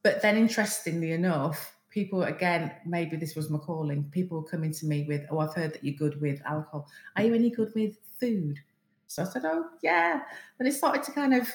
But 0.03 0.23
then, 0.23 0.37
interestingly 0.37 1.13
enough, 1.13 1.77
people 1.91 2.23
again, 2.23 2.73
maybe 2.87 3.17
this 3.17 3.35
was 3.35 3.51
my 3.51 3.59
calling, 3.59 4.05
people 4.13 4.43
coming 4.43 4.73
to 4.73 4.87
me 4.87 5.05
with, 5.09 5.23
Oh, 5.31 5.41
I've 5.41 5.55
heard 5.55 5.75
that 5.75 5.83
you're 5.85 5.97
good 5.97 6.21
with 6.21 6.41
alcohol. 6.47 6.87
Are 7.17 7.25
you 7.25 7.35
any 7.35 7.51
good 7.51 7.73
with 7.75 7.97
food? 8.21 8.61
So 9.07 9.23
I 9.23 9.27
said, 9.27 9.43
Oh, 9.45 9.67
yeah. 9.83 10.23
But 10.59 10.67
it 10.67 10.73
started 10.73 11.03
to 11.05 11.13
kind 11.13 11.35
of, 11.35 11.49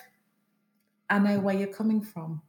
I 1.09 1.19
know 1.19 1.39
where 1.39 1.55
you're 1.55 1.67
coming 1.67 2.01
from. 2.01 2.41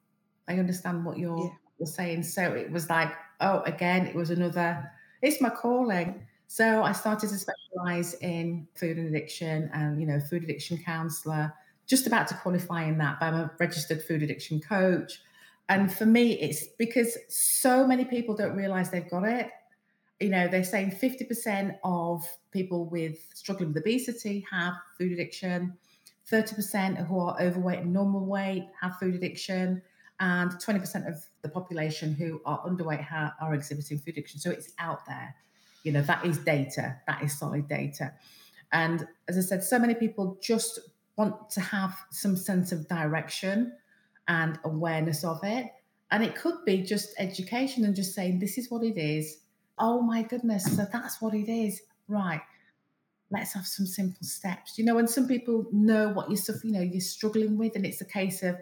I 0.48 0.54
understand 0.54 1.04
what 1.04 1.18
you're, 1.18 1.38
yeah. 1.38 1.50
you're 1.78 1.86
saying. 1.86 2.22
So 2.24 2.42
it 2.42 2.70
was 2.70 2.88
like, 2.88 3.12
Oh, 3.40 3.60
again, 3.62 4.06
it 4.06 4.14
was 4.14 4.30
another, 4.30 4.90
it's 5.22 5.40
my 5.40 5.50
calling 5.50 6.26
so 6.52 6.82
I 6.82 6.90
started 6.90 7.30
to 7.30 7.38
specialize 7.38 8.14
in 8.14 8.66
food 8.74 8.96
and 8.96 9.06
addiction 9.06 9.70
and, 9.72 10.00
you 10.00 10.06
know, 10.08 10.18
food 10.18 10.42
addiction 10.42 10.78
counselor, 10.78 11.54
just 11.86 12.08
about 12.08 12.26
to 12.26 12.34
qualify 12.34 12.86
in 12.86 12.98
that, 12.98 13.20
but 13.20 13.26
I'm 13.26 13.34
a 13.34 13.52
registered 13.60 14.02
food 14.02 14.24
addiction 14.24 14.60
coach. 14.60 15.20
And 15.68 15.92
for 15.92 16.06
me, 16.06 16.32
it's 16.40 16.66
because 16.76 17.16
so 17.28 17.86
many 17.86 18.04
people 18.04 18.34
don't 18.34 18.56
realize 18.56 18.90
they've 18.90 19.08
got 19.08 19.22
it. 19.22 19.48
You 20.20 20.28
know, 20.28 20.48
they're 20.48 20.64
saying 20.64 20.92
50% 20.92 21.78
of 21.82 22.22
people 22.50 22.84
with 22.84 23.18
struggling 23.34 23.72
with 23.72 23.82
obesity 23.82 24.44
have 24.50 24.74
food 24.98 25.12
addiction, 25.12 25.78
30% 26.30 27.06
who 27.06 27.18
are 27.18 27.40
overweight 27.40 27.80
and 27.80 27.92
normal 27.92 28.26
weight 28.26 28.68
have 28.80 28.98
food 28.98 29.14
addiction, 29.14 29.82
and 30.20 30.50
20% 30.52 31.08
of 31.08 31.24
the 31.40 31.48
population 31.48 32.12
who 32.12 32.42
are 32.44 32.60
underweight 32.68 33.06
are 33.40 33.54
exhibiting 33.54 33.98
food 33.98 34.12
addiction. 34.12 34.38
So 34.38 34.50
it's 34.50 34.72
out 34.78 35.06
there. 35.06 35.34
You 35.84 35.92
know, 35.92 36.02
that 36.02 36.26
is 36.26 36.36
data, 36.38 36.96
that 37.06 37.22
is 37.22 37.38
solid 37.38 37.66
data. 37.66 38.12
And 38.70 39.08
as 39.26 39.38
I 39.38 39.40
said, 39.40 39.64
so 39.64 39.78
many 39.78 39.94
people 39.94 40.38
just 40.42 40.78
want 41.16 41.48
to 41.50 41.60
have 41.60 41.96
some 42.10 42.36
sense 42.36 42.72
of 42.72 42.86
direction 42.88 43.72
and 44.28 44.58
awareness 44.62 45.24
of 45.24 45.40
it. 45.42 45.66
And 46.10 46.22
it 46.22 46.36
could 46.36 46.64
be 46.66 46.82
just 46.82 47.14
education 47.18 47.84
and 47.86 47.96
just 47.96 48.14
saying, 48.14 48.38
this 48.38 48.58
is 48.58 48.70
what 48.70 48.84
it 48.84 48.98
is. 48.98 49.38
Oh 49.80 50.02
my 50.02 50.22
goodness. 50.22 50.64
So 50.76 50.86
that's 50.92 51.20
what 51.20 51.34
it 51.34 51.50
is. 51.50 51.80
Right. 52.06 52.42
Let's 53.30 53.54
have 53.54 53.66
some 53.66 53.86
simple 53.86 54.22
steps. 54.22 54.76
You 54.78 54.84
know, 54.84 54.98
and 54.98 55.08
some 55.08 55.26
people 55.26 55.66
know 55.72 56.10
what 56.10 56.28
you're 56.28 56.36
suffering, 56.36 56.74
you 56.74 56.80
know, 56.80 56.84
you're 56.84 57.00
struggling 57.00 57.56
with, 57.56 57.76
and 57.76 57.86
it's 57.86 58.00
a 58.00 58.04
case 58.04 58.42
of, 58.42 58.56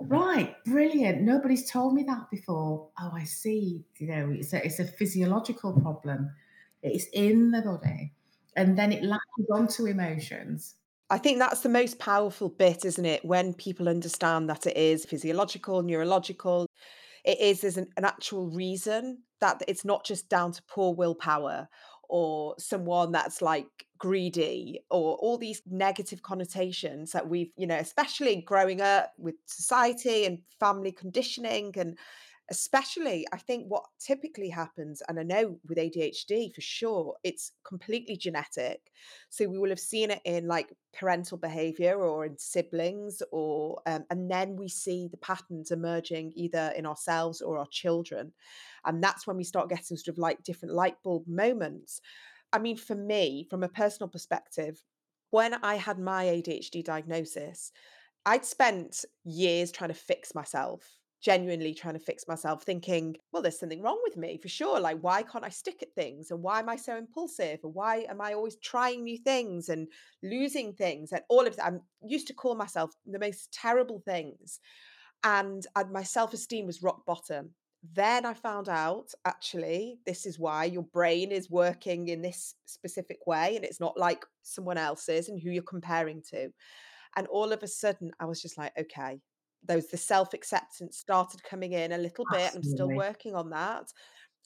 right, 0.00 0.54
brilliant. 0.64 1.22
Nobody's 1.22 1.70
told 1.70 1.94
me 1.94 2.04
that 2.04 2.30
before. 2.30 2.88
Oh, 2.98 3.10
I 3.12 3.24
see. 3.24 3.84
You 3.98 4.06
know, 4.06 4.30
it's 4.30 4.52
a 4.52 4.64
it's 4.64 4.78
a 4.78 4.84
physiological 4.84 5.72
problem. 5.80 6.30
It's 6.82 7.06
in 7.12 7.50
the 7.50 7.62
body. 7.62 8.12
And 8.56 8.78
then 8.78 8.92
it 8.92 9.02
latches 9.02 9.50
onto 9.52 9.86
emotions. 9.86 10.76
I 11.10 11.18
think 11.18 11.38
that's 11.38 11.60
the 11.60 11.68
most 11.68 11.98
powerful 11.98 12.48
bit, 12.48 12.84
isn't 12.84 13.04
it? 13.04 13.24
When 13.24 13.52
people 13.52 13.88
understand 13.88 14.48
that 14.48 14.66
it 14.66 14.76
is 14.76 15.04
physiological, 15.04 15.82
neurological, 15.82 16.66
it 17.24 17.40
is 17.40 17.60
there's 17.60 17.76
an, 17.76 17.88
an 17.96 18.04
actual 18.04 18.48
reason 18.48 19.22
that 19.52 19.68
it's 19.68 19.84
not 19.84 20.04
just 20.04 20.28
down 20.28 20.52
to 20.52 20.62
poor 20.64 20.94
willpower 20.94 21.68
or 22.08 22.54
someone 22.58 23.12
that's 23.12 23.40
like 23.42 23.66
greedy 23.98 24.80
or 24.90 25.16
all 25.16 25.38
these 25.38 25.62
negative 25.66 26.22
connotations 26.22 27.12
that 27.12 27.28
we've 27.28 27.50
you 27.56 27.66
know 27.66 27.76
especially 27.76 28.42
growing 28.42 28.80
up 28.80 29.12
with 29.18 29.34
society 29.46 30.26
and 30.26 30.38
family 30.60 30.92
conditioning 30.92 31.72
and 31.76 31.96
especially 32.50 33.26
i 33.32 33.36
think 33.36 33.64
what 33.68 33.84
typically 33.98 34.50
happens 34.50 35.02
and 35.08 35.18
i 35.18 35.22
know 35.22 35.58
with 35.66 35.78
adhd 35.78 36.54
for 36.54 36.60
sure 36.60 37.14
it's 37.24 37.52
completely 37.66 38.16
genetic. 38.16 38.80
So 39.30 39.46
we 39.48 39.58
will 39.58 39.70
have 39.70 39.80
seen 39.80 40.10
it 40.10 40.20
in 40.24 40.46
like 40.46 40.72
parental 40.92 41.38
behavior 41.38 41.96
or 41.96 42.24
in 42.24 42.38
siblings 42.38 43.22
or 43.32 43.80
um, 43.86 44.04
and 44.10 44.30
then 44.30 44.56
we 44.56 44.68
see 44.68 45.08
the 45.10 45.16
patterns 45.16 45.70
emerging 45.70 46.32
either 46.36 46.72
in 46.76 46.86
ourselves 46.86 47.40
or 47.40 47.58
our 47.58 47.66
children 47.70 48.32
and 48.84 49.02
that's 49.02 49.26
when 49.26 49.36
we 49.36 49.44
start 49.44 49.68
getting 49.68 49.96
sort 49.96 50.08
of 50.08 50.18
like 50.18 50.42
different 50.42 50.74
light 50.74 50.96
bulb 51.02 51.24
moments. 51.26 52.00
I 52.52 52.58
mean 52.58 52.76
for 52.76 52.94
me 52.94 53.46
from 53.50 53.62
a 53.62 53.68
personal 53.68 54.08
perspective 54.08 54.82
when 55.30 55.54
i 55.64 55.74
had 55.74 55.98
my 55.98 56.26
adhd 56.26 56.84
diagnosis 56.84 57.72
i'd 58.26 58.44
spent 58.44 59.04
years 59.24 59.72
trying 59.72 59.90
to 59.90 59.94
fix 59.94 60.32
myself 60.34 61.00
genuinely 61.24 61.72
trying 61.72 61.94
to 61.94 62.00
fix 62.00 62.28
myself, 62.28 62.62
thinking, 62.62 63.16
well, 63.32 63.42
there's 63.42 63.58
something 63.58 63.80
wrong 63.80 63.98
with 64.04 64.16
me 64.18 64.36
for 64.36 64.48
sure. 64.48 64.78
Like, 64.78 64.98
why 65.00 65.22
can't 65.22 65.44
I 65.44 65.48
stick 65.48 65.82
at 65.82 65.94
things? 65.94 66.30
And 66.30 66.42
why 66.42 66.58
am 66.58 66.68
I 66.68 66.76
so 66.76 66.98
impulsive? 66.98 67.60
And 67.64 67.74
why 67.74 68.06
am 68.10 68.20
I 68.20 68.34
always 68.34 68.56
trying 68.56 69.02
new 69.02 69.16
things 69.16 69.70
and 69.70 69.88
losing 70.22 70.74
things? 70.74 71.12
And 71.12 71.22
all 71.30 71.46
of 71.46 71.56
that. 71.56 71.72
I 71.72 71.76
used 72.06 72.26
to 72.26 72.34
call 72.34 72.54
myself 72.54 72.90
the 73.06 73.18
most 73.18 73.50
terrible 73.52 74.02
things. 74.04 74.60
And 75.24 75.66
my 75.90 76.02
self 76.02 76.34
esteem 76.34 76.66
was 76.66 76.82
rock 76.82 77.06
bottom. 77.06 77.50
Then 77.94 78.26
I 78.26 78.34
found 78.34 78.68
out 78.68 79.08
actually, 79.24 79.98
this 80.04 80.26
is 80.26 80.38
why 80.38 80.64
your 80.64 80.82
brain 80.82 81.32
is 81.32 81.50
working 81.50 82.08
in 82.08 82.20
this 82.20 82.54
specific 82.66 83.26
way. 83.26 83.56
And 83.56 83.64
it's 83.64 83.80
not 83.80 83.96
like 83.96 84.26
someone 84.42 84.76
else's 84.76 85.30
and 85.30 85.40
who 85.40 85.50
you're 85.50 85.62
comparing 85.62 86.22
to. 86.30 86.50
And 87.16 87.26
all 87.28 87.50
of 87.50 87.62
a 87.62 87.68
sudden, 87.68 88.10
I 88.20 88.26
was 88.26 88.42
just 88.42 88.58
like, 88.58 88.72
okay, 88.78 89.20
those 89.66 89.86
the 89.88 89.96
self-acceptance 89.96 90.96
started 90.96 91.42
coming 91.42 91.72
in 91.72 91.92
a 91.92 91.98
little 91.98 92.24
bit. 92.30 92.52
I'm 92.54 92.62
still 92.62 92.90
working 92.90 93.34
on 93.34 93.50
that. 93.50 93.92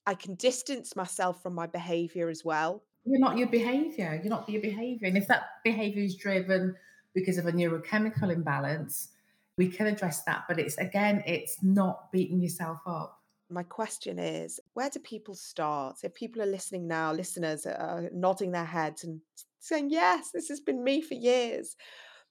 I 0.07 0.15
can 0.15 0.35
distance 0.37 0.97
myself 0.97 1.43
from 1.43 1.55
my 1.55 1.67
behavior 1.67 2.29
as 2.29 2.45
well. 2.45 2.83
You're 3.05 3.21
not 3.21 3.37
your 3.37 3.49
behavior. 3.49 4.19
You're 4.23 4.31
not 4.31 4.49
your 4.49 4.63
behavior. 4.63 5.09
And 5.09 5.17
if 5.17 5.29
that 5.29 5.43
behavior 5.65 6.03
is 6.03 6.17
driven 6.17 6.75
because 7.15 7.39
of 7.39 7.47
a 7.47 7.53
neurochemical 7.53 8.33
imbalance, 8.33 9.11
we 9.57 9.69
can 9.69 9.87
address 9.87 10.23
that. 10.25 10.45
But 10.49 10.59
it's 10.59 10.79
again, 10.79 11.23
it's 11.27 11.63
not 11.63 12.11
beating 12.13 12.41
yourself 12.41 12.79
up. 12.87 13.21
My 13.51 13.63
question 13.63 14.19
is 14.19 14.61
where 14.75 14.91
do 14.91 14.99
people 15.01 15.35
start? 15.35 15.99
If 16.05 16.15
people 16.15 16.43
are 16.43 16.47
listening 16.47 16.87
now, 16.87 17.13
listeners 17.13 17.67
are 17.67 18.09
nodding 18.13 18.53
their 18.53 18.65
heads 18.65 19.05
and 19.05 19.21
saying, 19.59 19.91
Yes, 19.91 20.31
this 20.33 20.49
has 20.49 20.61
been 20.61 20.85
me 20.85 21.01
for 21.01 21.15
years. 21.15 21.77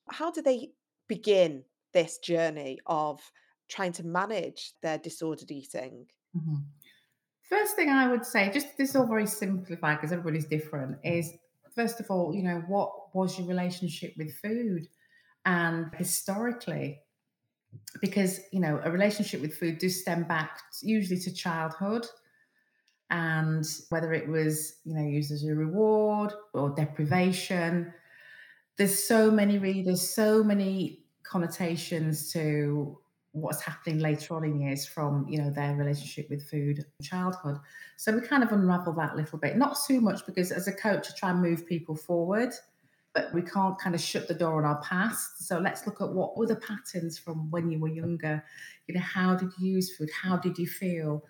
How 0.10 0.32
do 0.32 0.42
they 0.42 0.70
begin 1.08 1.64
this 1.98 2.20
journey 2.20 2.78
of 2.86 3.20
trying 3.68 3.92
to 3.92 4.06
manage 4.06 4.74
their 4.84 5.00
disordered 5.00 5.50
eating? 5.50 6.06
Mm-hmm. 6.38 6.58
First 7.50 7.76
thing 7.76 7.90
I 7.90 8.08
would 8.08 8.24
say, 8.24 8.52
just 8.54 8.78
this 8.78 8.96
all 8.96 9.08
very 9.08 9.26
simplified 9.26 9.98
because 9.98 10.12
everybody's 10.12 10.46
different, 10.46 10.98
is 11.04 11.32
first 11.76 12.00
of 12.00 12.06
all, 12.12 12.36
you 12.36 12.44
know, 12.44 12.62
what 12.68 12.92
was 13.16 13.40
your 13.40 13.48
relationship 13.48 14.14
with 14.16 14.32
food? 14.36 14.88
And 15.44 15.88
historically, 15.96 17.00
because 18.00 18.42
you 18.52 18.60
know, 18.60 18.80
a 18.84 18.92
relationship 18.92 19.42
with 19.42 19.58
food 19.58 19.80
does 19.80 20.02
stem 20.02 20.26
back 20.26 20.60
usually 20.84 21.20
to 21.22 21.34
childhood 21.34 22.06
and 23.10 23.66
whether 23.90 24.14
it 24.14 24.28
was, 24.28 24.76
you 24.84 24.94
know, 24.94 25.08
used 25.08 25.32
as 25.32 25.44
a 25.44 25.56
reward 25.56 26.32
or 26.54 26.76
deprivation. 26.76 27.92
There's 28.78 29.04
so 29.04 29.32
many 29.32 29.58
readers, 29.58 30.14
so 30.14 30.44
many 30.44 31.07
connotations 31.30 32.32
to 32.34 32.98
what's 33.32 33.62
happening 33.62 34.00
later 34.00 34.36
on 34.36 34.44
in 34.44 34.60
years 34.60 34.86
from 34.86 35.28
you 35.30 35.38
know 35.38 35.52
their 35.52 35.76
relationship 35.76 36.30
with 36.30 36.50
food 36.50 36.86
childhood. 37.02 37.58
So 37.98 38.14
we 38.14 38.22
kind 38.22 38.44
of 38.44 38.52
unravel 38.52 38.94
that 38.94 39.14
a 39.14 39.16
little 39.16 39.38
bit. 39.38 39.58
Not 39.58 39.78
too 39.88 40.02
much 40.02 40.26
because 40.26 40.52
as 40.52 40.68
a 40.68 40.74
coach 40.74 41.08
i 41.10 41.18
try 41.18 41.30
and 41.32 41.42
move 41.42 41.66
people 41.68 41.96
forward 41.96 42.54
but 43.18 43.34
we 43.34 43.42
can't 43.42 43.80
kind 43.80 43.96
of 43.96 44.02
shut 44.02 44.28
the 44.28 44.34
door 44.36 44.60
on 44.60 44.66
our 44.66 44.80
past. 44.84 45.48
So 45.48 45.58
let's 45.58 45.88
look 45.88 46.02
at 46.02 46.10
what 46.10 46.38
were 46.38 46.46
the 46.46 46.56
patterns 46.56 47.18
from 47.18 47.50
when 47.50 47.72
you 47.72 47.80
were 47.80 47.88
younger. 47.88 48.44
You 48.86 48.94
know 48.94 49.02
how 49.02 49.34
did 49.34 49.50
you 49.58 49.74
use 49.74 49.96
food? 49.96 50.10
How 50.12 50.38
did 50.38 50.56
you 50.60 50.68
feel? 50.68 51.24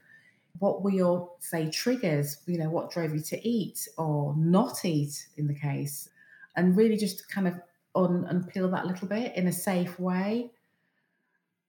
What 0.60 0.84
were 0.84 0.92
your 0.92 1.32
say 1.40 1.70
triggers 1.70 2.40
you 2.46 2.58
know 2.58 2.70
what 2.70 2.92
drove 2.92 3.14
you 3.14 3.22
to 3.22 3.48
eat 3.48 3.88
or 3.98 4.36
not 4.38 4.84
eat 4.84 5.28
in 5.38 5.48
the 5.48 5.54
case? 5.54 6.10
And 6.58 6.76
really 6.76 6.98
just 6.98 7.30
kind 7.30 7.48
of 7.48 7.54
un- 8.06 8.28
unpeel 8.32 8.72
that 8.72 8.86
a 8.86 8.88
little 8.88 9.08
bit 9.08 9.36
in 9.36 9.48
a 9.48 9.52
safe 9.52 10.00
way 10.00 10.52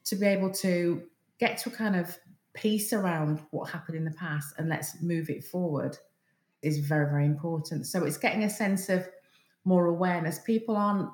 to 0.04 0.16
be 0.16 0.26
able 0.26 0.50
to 0.50 1.02
get 1.38 1.58
to 1.58 1.68
a 1.68 1.73
kind 1.73 1.97
of 1.97 2.16
peace 2.54 2.92
around 2.92 3.40
what 3.50 3.70
happened 3.70 3.97
in 3.97 4.04
the 4.04 4.11
past 4.12 4.54
and 4.58 4.68
let's 4.68 5.00
move 5.02 5.30
it 5.30 5.44
forward 5.44 5.97
is 6.62 6.78
very 6.78 7.08
very 7.08 7.26
important. 7.26 7.87
So 7.87 8.04
it's 8.04 8.16
getting 8.16 8.44
a 8.44 8.50
sense 8.50 8.88
of 8.88 9.08
more 9.64 9.87
awareness. 9.87 10.40
People 10.40 10.76
aren't 10.76 11.11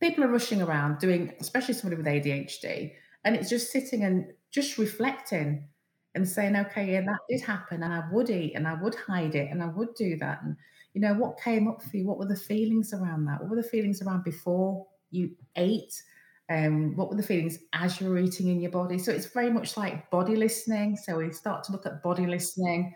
people 0.00 0.24
are 0.24 0.28
rushing 0.28 0.60
around 0.60 0.98
doing 0.98 1.32
especially 1.40 1.74
somebody 1.74 1.96
with 1.96 2.06
adhd 2.06 2.92
and 3.24 3.34
it's 3.34 3.48
just 3.48 3.72
sitting 3.72 4.04
and 4.04 4.26
just 4.50 4.76
reflecting 4.76 5.66
and 6.14 6.28
saying 6.28 6.54
okay 6.54 6.92
yeah 6.92 7.00
that 7.00 7.18
did 7.30 7.40
happen 7.40 7.82
and 7.82 7.94
i 7.94 8.02
would 8.12 8.28
eat 8.28 8.52
and 8.54 8.68
i 8.68 8.74
would 8.74 8.94
hide 8.94 9.34
it 9.34 9.50
and 9.50 9.62
i 9.62 9.66
would 9.66 9.94
do 9.94 10.16
that. 10.18 10.42
And 10.42 10.56
you 10.96 11.02
know, 11.02 11.12
what 11.12 11.38
came 11.38 11.68
up 11.68 11.82
for 11.82 11.94
you? 11.94 12.06
What 12.06 12.16
were 12.16 12.24
the 12.24 12.34
feelings 12.34 12.94
around 12.94 13.26
that? 13.26 13.42
What 13.42 13.50
were 13.50 13.56
the 13.56 13.68
feelings 13.68 14.00
around 14.00 14.24
before 14.24 14.86
you 15.10 15.36
ate? 15.54 16.02
Um, 16.48 16.96
what 16.96 17.10
were 17.10 17.16
the 17.16 17.22
feelings 17.22 17.58
as 17.74 18.00
you 18.00 18.08
were 18.08 18.16
eating 18.16 18.48
in 18.48 18.60
your 18.60 18.70
body? 18.70 18.96
So 18.96 19.12
it's 19.12 19.26
very 19.26 19.50
much 19.50 19.76
like 19.76 20.10
body 20.10 20.36
listening. 20.36 20.96
So 20.96 21.18
we 21.18 21.30
start 21.32 21.64
to 21.64 21.72
look 21.72 21.84
at 21.84 22.02
body 22.02 22.26
listening, 22.26 22.94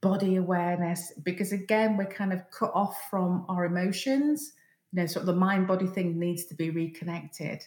body 0.00 0.36
awareness, 0.36 1.12
because 1.24 1.52
again, 1.52 1.98
we're 1.98 2.06
kind 2.06 2.32
of 2.32 2.40
cut 2.50 2.70
off 2.72 2.96
from 3.10 3.44
our 3.50 3.66
emotions. 3.66 4.52
You 4.92 5.02
know, 5.02 5.06
sort 5.06 5.24
of 5.24 5.26
the 5.26 5.34
mind 5.34 5.66
body 5.66 5.88
thing 5.88 6.18
needs 6.18 6.46
to 6.46 6.54
be 6.54 6.70
reconnected. 6.70 7.62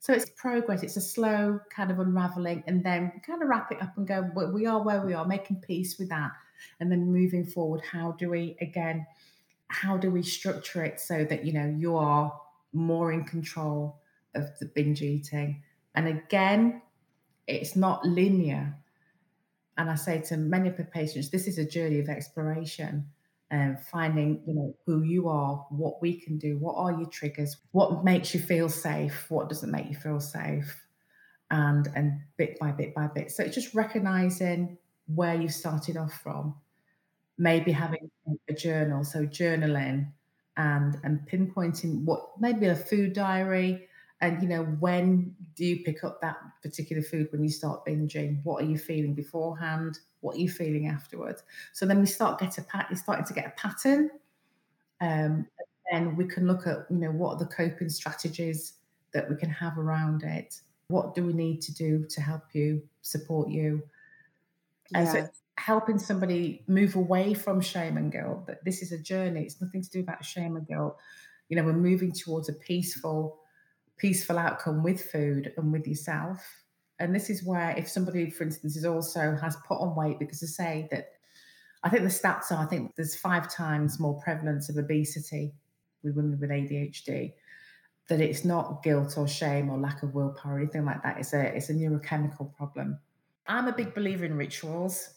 So 0.00 0.12
it's 0.12 0.28
progress, 0.36 0.82
it's 0.82 0.98
a 0.98 1.00
slow 1.00 1.60
kind 1.74 1.90
of 1.90 1.98
unraveling, 1.98 2.62
and 2.66 2.84
then 2.84 3.10
kind 3.26 3.42
of 3.42 3.48
wrap 3.48 3.72
it 3.72 3.80
up 3.80 3.96
and 3.96 4.06
go, 4.06 4.30
we 4.52 4.66
are 4.66 4.82
where 4.82 5.00
we 5.00 5.14
are, 5.14 5.26
making 5.26 5.62
peace 5.66 5.98
with 5.98 6.10
that. 6.10 6.30
And 6.80 6.90
then 6.90 7.12
moving 7.12 7.44
forward, 7.44 7.82
how 7.92 8.12
do 8.12 8.30
we, 8.30 8.56
again, 8.60 9.06
how 9.68 9.96
do 9.96 10.10
we 10.10 10.22
structure 10.22 10.84
it 10.84 11.00
so 11.00 11.24
that, 11.24 11.44
you 11.44 11.52
know, 11.52 11.74
you 11.78 11.96
are 11.96 12.32
more 12.72 13.12
in 13.12 13.24
control 13.24 14.00
of 14.34 14.58
the 14.58 14.66
binge 14.66 15.02
eating? 15.02 15.62
And 15.94 16.08
again, 16.08 16.82
it's 17.46 17.76
not 17.76 18.04
linear. 18.04 18.76
And 19.76 19.90
I 19.90 19.94
say 19.96 20.20
to 20.22 20.36
many 20.36 20.68
of 20.68 20.76
the 20.76 20.84
patients, 20.84 21.30
this 21.30 21.46
is 21.46 21.58
a 21.58 21.64
journey 21.64 22.00
of 22.00 22.08
exploration 22.08 23.06
and 23.50 23.78
finding 23.78 24.42
you 24.46 24.54
know 24.54 24.74
who 24.86 25.02
you 25.02 25.28
are 25.28 25.66
what 25.70 26.00
we 26.00 26.18
can 26.18 26.38
do 26.38 26.56
what 26.58 26.74
are 26.76 26.92
your 26.92 27.08
triggers 27.08 27.58
what 27.72 28.02
makes 28.02 28.34
you 28.34 28.40
feel 28.40 28.68
safe 28.68 29.26
what 29.28 29.48
doesn't 29.48 29.70
make 29.70 29.88
you 29.88 29.94
feel 29.94 30.18
safe 30.18 30.86
and 31.50 31.88
and 31.94 32.20
bit 32.36 32.58
by 32.58 32.72
bit 32.72 32.94
by 32.94 33.06
bit 33.06 33.30
so 33.30 33.44
it's 33.44 33.54
just 33.54 33.74
recognizing 33.74 34.76
where 35.06 35.34
you 35.34 35.48
started 35.48 35.96
off 35.96 36.20
from. 36.22 36.54
Maybe 37.36 37.72
having 37.72 38.10
a 38.48 38.52
journal 38.52 39.04
so 39.04 39.26
journaling 39.26 40.12
and 40.56 40.96
and 41.02 41.20
pinpointing 41.28 42.04
what 42.04 42.40
maybe 42.40 42.66
a 42.66 42.76
food 42.76 43.12
diary. 43.12 43.88
And 44.20 44.40
you 44.40 44.48
know 44.48 44.62
when 44.64 45.34
do 45.56 45.64
you 45.64 45.82
pick 45.84 46.04
up 46.04 46.20
that 46.20 46.36
particular 46.62 47.02
food 47.02 47.28
when 47.32 47.42
you 47.42 47.50
start 47.50 47.84
binging? 47.84 48.40
What 48.44 48.62
are 48.62 48.66
you 48.66 48.78
feeling 48.78 49.14
beforehand? 49.14 49.98
What 50.20 50.36
are 50.36 50.38
you 50.38 50.48
feeling 50.48 50.86
afterwards? 50.86 51.42
So 51.72 51.86
then 51.86 52.00
we 52.00 52.06
start 52.06 52.40
get 52.40 52.56
a 52.58 52.62
pat 52.62 52.86
you're 52.88 52.96
starting 52.96 53.26
to 53.26 53.34
get 53.34 53.46
a 53.46 53.60
pattern. 53.60 54.10
Um, 55.00 55.46
and 55.92 56.16
we 56.16 56.24
can 56.24 56.46
look 56.46 56.66
at 56.66 56.86
you 56.88 56.96
know 56.96 57.10
what 57.10 57.34
are 57.34 57.38
the 57.38 57.46
coping 57.46 57.88
strategies 57.88 58.74
that 59.12 59.28
we 59.28 59.36
can 59.36 59.50
have 59.50 59.76
around 59.76 60.22
it? 60.22 60.60
What 60.88 61.14
do 61.14 61.24
we 61.24 61.32
need 61.32 61.60
to 61.62 61.74
do 61.74 62.06
to 62.10 62.20
help 62.20 62.42
you 62.52 62.82
support 63.02 63.48
you 63.48 63.82
and 64.92 65.08
so 65.08 65.28
helping 65.56 65.98
somebody 65.98 66.62
move 66.66 66.96
away 66.96 67.32
from 67.32 67.60
shame 67.60 67.96
and 67.96 68.10
guilt 68.10 68.46
that 68.46 68.64
this 68.64 68.82
is 68.82 68.92
a 68.92 68.98
journey 68.98 69.42
it's 69.42 69.60
nothing 69.60 69.80
to 69.82 69.90
do 69.90 70.00
about 70.00 70.24
shame 70.24 70.56
and 70.56 70.66
guilt 70.66 70.96
you 71.48 71.56
know 71.56 71.62
we're 71.62 71.72
moving 71.72 72.12
towards 72.12 72.48
a 72.48 72.52
peaceful 72.52 73.38
peaceful 73.96 74.38
outcome 74.38 74.82
with 74.82 75.00
food 75.00 75.52
and 75.56 75.72
with 75.72 75.86
yourself. 75.86 76.38
And 76.98 77.14
this 77.14 77.30
is 77.30 77.44
where, 77.44 77.70
if 77.76 77.88
somebody, 77.88 78.30
for 78.30 78.44
instance, 78.44 78.76
is 78.76 78.84
also 78.84 79.36
has 79.40 79.56
put 79.66 79.80
on 79.80 79.96
weight, 79.96 80.18
because 80.18 80.42
I 80.42 80.46
say 80.46 80.88
that 80.90 81.08
I 81.82 81.88
think 81.88 82.02
the 82.02 82.08
stats 82.08 82.52
are, 82.52 82.62
I 82.62 82.66
think 82.66 82.94
there's 82.96 83.16
five 83.16 83.52
times 83.52 84.00
more 84.00 84.20
prevalence 84.22 84.68
of 84.68 84.76
obesity 84.76 85.54
with 86.02 86.16
women 86.16 86.38
with 86.40 86.50
ADHD. 86.50 87.32
That 88.08 88.20
it's 88.20 88.44
not 88.44 88.82
guilt 88.82 89.16
or 89.16 89.26
shame 89.26 89.70
or 89.70 89.78
lack 89.78 90.02
of 90.02 90.14
willpower 90.14 90.56
or 90.56 90.58
anything 90.58 90.84
like 90.84 91.02
that. 91.02 91.18
It's 91.18 91.32
a 91.32 91.56
it's 91.56 91.70
a 91.70 91.74
neurochemical 91.74 92.54
problem. 92.54 92.98
I'm 93.46 93.68
a 93.68 93.72
big 93.72 93.94
believer 93.94 94.24
in 94.24 94.36
rituals. 94.36 95.10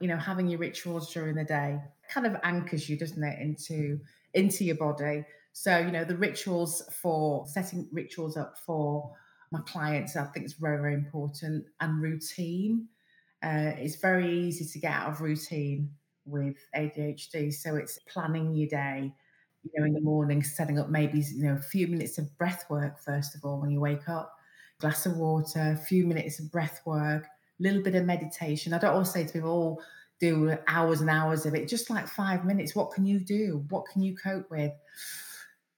You 0.00 0.08
know, 0.08 0.16
having 0.16 0.48
your 0.48 0.60
rituals 0.60 1.12
during 1.12 1.34
the 1.34 1.44
day 1.44 1.80
kind 2.08 2.26
of 2.26 2.36
anchors 2.42 2.88
you, 2.88 2.96
doesn't 2.96 3.22
it, 3.22 3.40
into 3.40 4.00
into 4.32 4.64
your 4.64 4.76
body 4.76 5.24
so, 5.58 5.76
you 5.78 5.90
know, 5.90 6.04
the 6.04 6.16
rituals 6.16 6.82
for 7.02 7.44
setting 7.48 7.88
rituals 7.90 8.36
up 8.36 8.56
for 8.58 9.12
my 9.50 9.58
clients, 9.66 10.14
I 10.14 10.24
think 10.26 10.44
it's 10.44 10.54
very, 10.54 10.76
very 10.76 10.94
important. 10.94 11.64
And 11.80 12.00
routine. 12.00 12.86
Uh, 13.42 13.72
it's 13.76 13.96
very 13.96 14.46
easy 14.46 14.64
to 14.66 14.78
get 14.78 14.92
out 14.92 15.10
of 15.10 15.20
routine 15.20 15.90
with 16.24 16.54
ADHD. 16.76 17.52
So 17.52 17.74
it's 17.74 17.98
planning 18.08 18.54
your 18.54 18.68
day, 18.68 19.12
you 19.64 19.70
know, 19.74 19.84
in 19.84 19.94
the 19.94 20.00
morning, 20.00 20.44
setting 20.44 20.78
up 20.78 20.90
maybe, 20.90 21.18
you 21.18 21.42
know, 21.42 21.54
a 21.54 21.60
few 21.60 21.88
minutes 21.88 22.18
of 22.18 22.38
breath 22.38 22.64
work, 22.70 23.00
first 23.00 23.34
of 23.34 23.44
all, 23.44 23.60
when 23.60 23.70
you 23.70 23.80
wake 23.80 24.08
up, 24.08 24.37
glass 24.80 25.06
of 25.06 25.16
water, 25.16 25.72
a 25.72 25.76
few 25.76 26.06
minutes 26.06 26.38
of 26.38 26.50
breath 26.52 26.80
work, 26.84 27.24
a 27.24 27.62
little 27.62 27.82
bit 27.82 27.94
of 27.94 28.04
meditation. 28.04 28.72
I 28.72 28.78
don't 28.78 28.92
always 28.92 29.10
say 29.10 29.24
to 29.24 29.32
people, 29.32 29.78
oh, 29.80 29.84
do 30.20 30.56
hours 30.66 31.00
and 31.00 31.10
hours 31.10 31.46
of 31.46 31.54
it, 31.54 31.68
just 31.68 31.90
like 31.90 32.06
five 32.06 32.44
minutes. 32.44 32.74
What 32.74 32.92
can 32.92 33.04
you 33.06 33.20
do? 33.20 33.64
What 33.68 33.86
can 33.86 34.02
you 34.02 34.16
cope 34.16 34.50
with? 34.50 34.72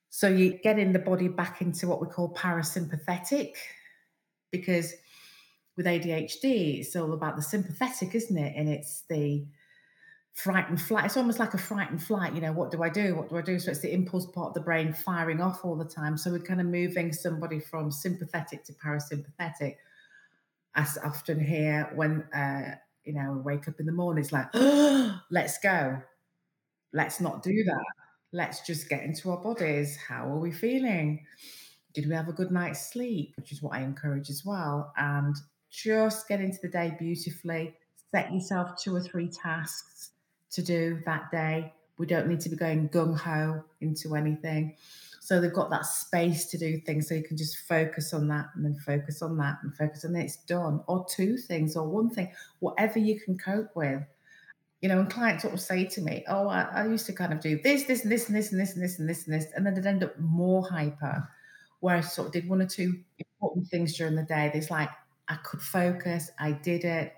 So 0.09 0.29
you 0.29 0.59
getting 0.63 0.93
the 0.93 0.99
body 0.99 1.29
back 1.29 1.63
into 1.63 1.87
what 1.87 2.01
we 2.01 2.09
call 2.09 2.35
parasympathetic, 2.35 3.53
because 4.51 4.95
with 5.77 5.87
ADHD, 5.87 6.81
it's 6.81 6.97
all 6.97 7.13
about 7.13 7.37
the 7.37 7.43
sympathetic, 7.43 8.15
isn't 8.15 8.37
it? 8.37 8.55
And 8.57 8.69
it's 8.69 9.05
the 9.09 9.47
fright 10.33 10.69
and 10.69 10.81
flight. 10.81 11.05
It's 11.07 11.17
almost 11.17 11.39
like 11.39 11.55
a 11.55 11.59
fright 11.59 11.91
and 11.91 12.03
flight. 12.03 12.35
You 12.35 12.41
know, 12.41 12.53
what 12.53 12.71
do 12.71 12.83
I 12.83 12.89
do? 12.89 13.15
What 13.15 13.29
do 13.29 13.37
I 13.37 13.43
do? 13.43 13.59
So 13.59 13.71
it's 13.71 13.81
the 13.81 13.93
impulse 13.93 14.27
part 14.27 14.49
of 14.49 14.55
the 14.55 14.61
brain 14.61 14.93
firing 14.93 15.41
off 15.41 15.65
all 15.65 15.77
the 15.77 15.85
time. 15.85 16.17
So 16.17 16.31
we're 16.31 16.39
kind 16.39 16.61
of 16.61 16.67
moving 16.67 17.13
somebody 17.13 17.61
from 17.61 17.91
sympathetic 17.91 18.65
to 18.65 18.73
parasympathetic. 18.75 19.77
As 20.75 20.99
often 21.05 21.41
hear 21.41 21.91
when 21.95 22.23
uh, 22.33 22.77
you 23.05 23.13
know 23.13 23.43
wake 23.45 23.69
up 23.69 23.81
in 23.81 23.87
the 23.87 23.93
morning, 23.93 24.23
it's 24.23 24.33
like, 24.33 24.49
let's 25.31 25.59
go. 25.59 26.01
Let's 26.93 27.21
not 27.21 27.43
do 27.43 27.65
that 27.65 27.85
let's 28.33 28.61
just 28.67 28.89
get 28.89 29.03
into 29.03 29.31
our 29.31 29.39
bodies. 29.39 29.97
How 29.97 30.27
are 30.29 30.39
we 30.39 30.53
feeling? 30.53 31.25
Did 31.95 32.09
we 32.09 32.15
have 32.15 32.29
a 32.29 32.33
good 32.33 32.51
night's 32.51 32.93
sleep? 32.93 33.35
Which 33.37 33.53
is 33.53 33.63
what 33.63 33.75
I 33.75 33.83
encourage 33.83 34.31
as 34.31 34.45
well. 34.45 34.93
And 34.97 35.35
just 35.71 36.29
get 36.29 36.41
into 36.41 36.59
the 36.63 36.69
day 36.69 36.95
beautifully. 36.99 37.75
Set 38.13 38.33
yourself 38.33 38.81
two 38.83 38.95
or 38.95 39.01
three 39.01 39.29
tasks 39.29 40.11
to 40.53 40.63
do 40.63 41.01
that 41.07 41.31
day. 41.31 41.73
We 41.99 42.07
don't 42.07 42.29
need 42.29 42.41
to 42.41 42.49
be 42.49 42.57
going 42.57 42.89
gung 42.89 43.17
ho 43.17 43.63
into 43.81 44.15
anything. 44.15 44.77
So 45.21 45.41
they've 45.41 45.53
got 45.53 45.71
that 45.71 45.87
space 45.87 46.47
to 46.47 46.59
do 46.59 46.79
things. 46.79 47.09
So 47.09 47.15
you 47.15 47.23
can 47.23 47.37
just 47.37 47.59
focus 47.69 48.13
on 48.15 48.27
that 48.29 48.47
and 48.55 48.65
then 48.65 48.77
focus 48.85 49.23
on 49.23 49.37
that 49.39 49.59
and 49.63 49.77
focus 49.77 50.05
on 50.05 50.17
it. 50.17 50.25
It's 50.25 50.37
done. 50.37 50.83
Or 50.87 51.07
two 51.09 51.37
things 51.37 51.77
or 51.77 51.87
one 51.87 52.11
thing, 52.11 52.33
whatever 52.61 52.99
you 52.99 53.21
can 53.21 53.37
cope 53.37 53.71
with 53.77 54.03
you 54.81 54.89
know, 54.89 54.99
and 54.99 55.11
clients 55.11 55.43
sort 55.43 55.53
of 55.53 55.61
say 55.61 55.85
to 55.85 56.01
me, 56.01 56.25
"Oh, 56.27 56.49
I, 56.49 56.63
I, 56.63 56.87
used 56.87 57.07
to 57.07 57.13
kind 57.13 57.33
of 57.33 57.41
do 57.41 57.61
this, 57.63 57.85
this, 57.85 58.03
and 58.03 58.11
this, 58.11 58.29
and 58.29 58.37
this, 58.37 58.53
and 58.53 58.61
this, 58.61 58.75
and 58.75 58.83
this, 58.83 58.99
and 58.99 59.09
this, 59.09 59.27
and 59.27 59.35
this," 59.35 59.47
and 59.55 59.67
then 59.67 59.75
they'd 59.75 59.87
end 59.87 60.03
up 60.03 60.19
more 60.19 60.67
hyper. 60.67 61.29
Where 61.81 61.97
I 61.97 62.01
sort 62.01 62.29
of 62.29 62.33
did 62.33 62.49
one 62.49 62.63
or 62.63 62.67
two 62.67 63.01
important 63.19 63.69
things 63.69 63.97
during 63.97 64.15
the 64.15 64.23
day. 64.23 64.51
There's 64.53 64.71
like 64.71 64.91
I 65.29 65.37
could 65.37 65.61
focus, 65.61 66.31
I 66.39 66.53
did 66.53 66.85
it, 66.85 67.13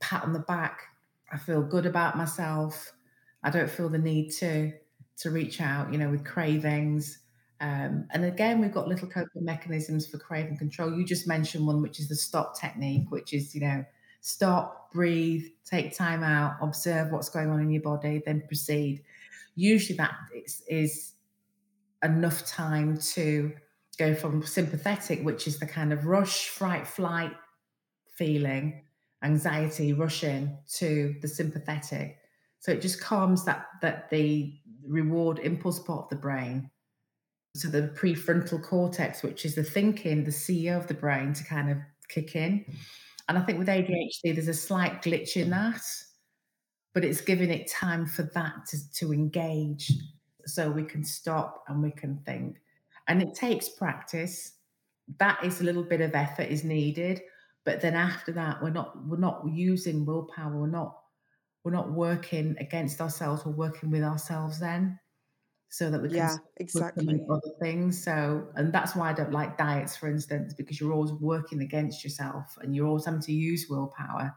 pat 0.00 0.24
on 0.24 0.32
the 0.32 0.40
back. 0.40 0.80
I 1.32 1.38
feel 1.38 1.62
good 1.62 1.86
about 1.86 2.16
myself. 2.16 2.92
I 3.42 3.50
don't 3.50 3.70
feel 3.70 3.88
the 3.88 3.98
need 3.98 4.30
to 4.34 4.72
to 5.18 5.30
reach 5.30 5.60
out, 5.60 5.92
you 5.92 5.98
know, 5.98 6.10
with 6.10 6.24
cravings. 6.24 7.18
Um, 7.60 8.08
and 8.10 8.24
again, 8.24 8.60
we've 8.60 8.72
got 8.72 8.88
little 8.88 9.08
coping 9.08 9.44
mechanisms 9.44 10.06
for 10.06 10.18
craving 10.18 10.58
control. 10.58 10.92
You 10.92 11.04
just 11.04 11.28
mentioned 11.28 11.66
one, 11.66 11.80
which 11.80 12.00
is 12.00 12.08
the 12.08 12.16
stop 12.16 12.58
technique, 12.58 13.10
which 13.10 13.32
is, 13.32 13.54
you 13.54 13.60
know, 13.60 13.84
stop, 14.20 14.90
breathe, 14.92 15.44
take 15.64 15.96
time 15.96 16.24
out, 16.24 16.56
observe 16.60 17.12
what's 17.12 17.28
going 17.28 17.50
on 17.50 17.60
in 17.60 17.70
your 17.70 17.82
body, 17.82 18.22
then 18.26 18.42
proceed. 18.48 19.02
Usually 19.54 19.96
that 19.98 20.14
is, 20.34 20.62
is 20.66 21.12
enough 22.02 22.44
time 22.46 22.96
to 22.96 23.52
go 23.96 24.14
from 24.14 24.42
sympathetic, 24.42 25.22
which 25.22 25.46
is 25.46 25.58
the 25.58 25.66
kind 25.66 25.92
of 25.92 26.06
rush, 26.06 26.48
fright, 26.48 26.86
flight 26.86 27.32
feeling, 28.16 28.82
anxiety, 29.22 29.92
rushing, 29.92 30.56
to 30.74 31.14
the 31.22 31.28
sympathetic. 31.28 32.18
So 32.60 32.72
it 32.72 32.80
just 32.80 33.00
calms 33.00 33.44
that 33.44 33.66
that 33.80 34.10
the 34.10 34.54
reward 34.86 35.38
impulse 35.38 35.78
part 35.78 36.04
of 36.04 36.10
the 36.10 36.16
brain. 36.16 36.70
So 37.54 37.68
the 37.68 37.92
prefrontal 37.94 38.62
cortex, 38.62 39.22
which 39.22 39.44
is 39.44 39.54
the 39.54 39.64
thinking, 39.64 40.24
the 40.24 40.30
CEO 40.30 40.76
of 40.76 40.86
the 40.86 40.94
brain, 40.94 41.34
to 41.34 41.44
kind 41.44 41.70
of 41.70 41.78
kick 42.08 42.34
in. 42.34 42.64
And 43.28 43.38
I 43.38 43.42
think 43.42 43.58
with 43.58 43.68
ADHD, 43.68 44.34
there's 44.34 44.48
a 44.48 44.54
slight 44.54 45.02
glitch 45.02 45.36
in 45.36 45.50
that, 45.50 45.82
but 46.94 47.04
it's 47.04 47.20
giving 47.20 47.50
it 47.50 47.70
time 47.70 48.06
for 48.06 48.24
that 48.34 48.54
to, 48.70 48.92
to 48.94 49.12
engage 49.12 49.92
so 50.46 50.70
we 50.70 50.82
can 50.82 51.04
stop 51.04 51.64
and 51.68 51.82
we 51.82 51.90
can 51.90 52.18
think. 52.24 52.58
And 53.08 53.22
it 53.22 53.34
takes 53.34 53.68
practice. 53.68 54.54
That 55.18 55.44
is 55.44 55.60
a 55.60 55.64
little 55.64 55.82
bit 55.82 56.00
of 56.00 56.14
effort 56.14 56.48
is 56.48 56.64
needed. 56.64 57.20
But 57.64 57.80
then 57.80 57.94
after 57.94 58.32
that, 58.32 58.62
we're 58.62 58.70
not 58.70 58.96
we're 59.06 59.18
not 59.18 59.42
using 59.48 60.04
willpower. 60.04 60.60
We're 60.60 60.66
not 60.66 60.98
we're 61.64 61.72
not 61.72 61.92
working 61.92 62.56
against 62.58 63.00
ourselves. 63.00 63.46
We're 63.46 63.52
working 63.52 63.90
with 63.90 64.02
ourselves 64.02 64.58
then 64.58 64.98
so 65.72 65.90
that 65.90 66.02
we 66.02 66.08
can 66.08 66.18
yeah 66.18 66.36
exactly 66.58 67.18
other 67.30 67.40
things 67.58 68.04
so 68.04 68.46
and 68.56 68.74
that's 68.74 68.94
why 68.94 69.08
i 69.08 69.12
don't 69.12 69.32
like 69.32 69.56
diets 69.56 69.96
for 69.96 70.06
instance 70.06 70.52
because 70.52 70.78
you're 70.78 70.92
always 70.92 71.12
working 71.12 71.62
against 71.62 72.04
yourself 72.04 72.58
and 72.60 72.76
you're 72.76 72.86
always 72.86 73.06
having 73.06 73.22
to 73.22 73.32
use 73.32 73.66
willpower 73.70 74.34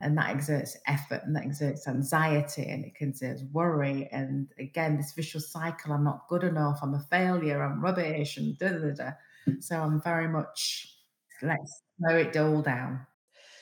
and 0.00 0.16
that 0.16 0.30
exerts 0.30 0.76
effort 0.86 1.20
and 1.24 1.34
that 1.34 1.44
exerts 1.44 1.88
anxiety 1.88 2.62
and 2.62 2.84
it 2.84 2.94
can 2.94 3.08
exert 3.08 3.38
worry 3.50 4.08
and 4.12 4.52
again 4.60 4.96
this 4.96 5.12
vicious 5.14 5.50
cycle 5.50 5.92
i'm 5.92 6.04
not 6.04 6.28
good 6.28 6.44
enough 6.44 6.78
i'm 6.80 6.94
a 6.94 7.00
failure 7.10 7.60
i'm 7.60 7.82
rubbish 7.82 8.36
and 8.36 8.56
da 8.58 8.68
da 8.68 8.94
da 8.94 9.10
so 9.58 9.80
i'm 9.80 10.00
very 10.00 10.28
much 10.28 10.96
let's 11.42 11.82
slow 12.02 12.16
it 12.16 12.36
all 12.36 12.62
down 12.62 13.06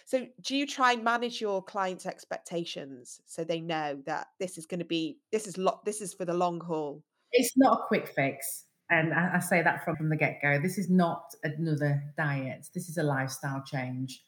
So, 0.06 0.26
do 0.40 0.56
you 0.56 0.66
try 0.66 0.92
and 0.92 1.04
manage 1.04 1.40
your 1.40 1.62
clients' 1.62 2.06
expectations 2.06 3.20
so 3.26 3.44
they 3.44 3.60
know 3.60 4.02
that 4.06 4.28
this 4.40 4.58
is 4.58 4.66
going 4.66 4.80
to 4.80 4.86
be 4.86 5.18
this 5.30 5.46
is 5.46 5.56
lo- 5.56 5.80
this 5.84 6.00
is 6.00 6.14
for 6.14 6.24
the 6.24 6.34
long 6.34 6.60
haul? 6.60 7.04
It's 7.32 7.56
not 7.56 7.80
a 7.80 7.86
quick 7.86 8.08
fix. 8.08 8.64
And 8.90 9.14
I, 9.14 9.36
I 9.36 9.38
say 9.38 9.62
that 9.62 9.84
from, 9.84 9.96
from 9.96 10.08
the 10.08 10.16
get 10.16 10.42
go. 10.42 10.58
This 10.60 10.76
is 10.76 10.90
not 10.90 11.32
another 11.44 12.02
diet. 12.16 12.66
This 12.74 12.88
is 12.88 12.98
a 12.98 13.04
lifestyle 13.04 13.62
change. 13.64 14.24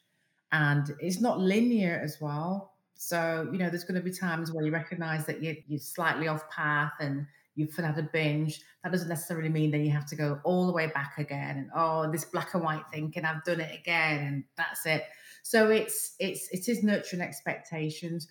And 0.53 0.95
it's 0.99 1.19
not 1.19 1.39
linear 1.39 1.99
as 2.01 2.19
well. 2.21 2.71
So, 2.95 3.49
you 3.51 3.57
know, 3.57 3.69
there's 3.69 3.83
going 3.83 3.99
to 3.99 4.01
be 4.01 4.11
times 4.11 4.53
where 4.53 4.63
you 4.63 4.71
recognize 4.71 5.25
that 5.25 5.43
you're, 5.43 5.55
you're 5.67 5.79
slightly 5.79 6.29
off 6.29 6.49
path 6.49 6.93
and 7.01 7.25
you've 7.55 7.75
had 7.75 7.97
a 7.97 8.03
binge. 8.03 8.61
That 8.83 8.91
doesn't 8.91 9.09
necessarily 9.09 9.49
mean 9.49 9.71
that 9.71 9.79
you 9.79 9.91
have 9.91 10.07
to 10.07 10.15
go 10.15 10.39
all 10.43 10.65
the 10.65 10.73
way 10.73 10.87
back 10.87 11.17
again 11.17 11.57
and 11.57 11.69
oh, 11.75 12.11
this 12.11 12.25
black 12.25 12.53
and 12.53 12.63
white 12.63 12.83
thinking 12.91 13.25
I've 13.25 13.43
done 13.43 13.59
it 13.59 13.79
again 13.79 14.19
and 14.19 14.43
that's 14.57 14.85
it. 14.85 15.03
So 15.43 15.69
it's 15.69 16.15
it's 16.19 16.49
it 16.51 16.67
is 16.67 16.83
nurturing 16.83 17.21
expectations, 17.21 18.27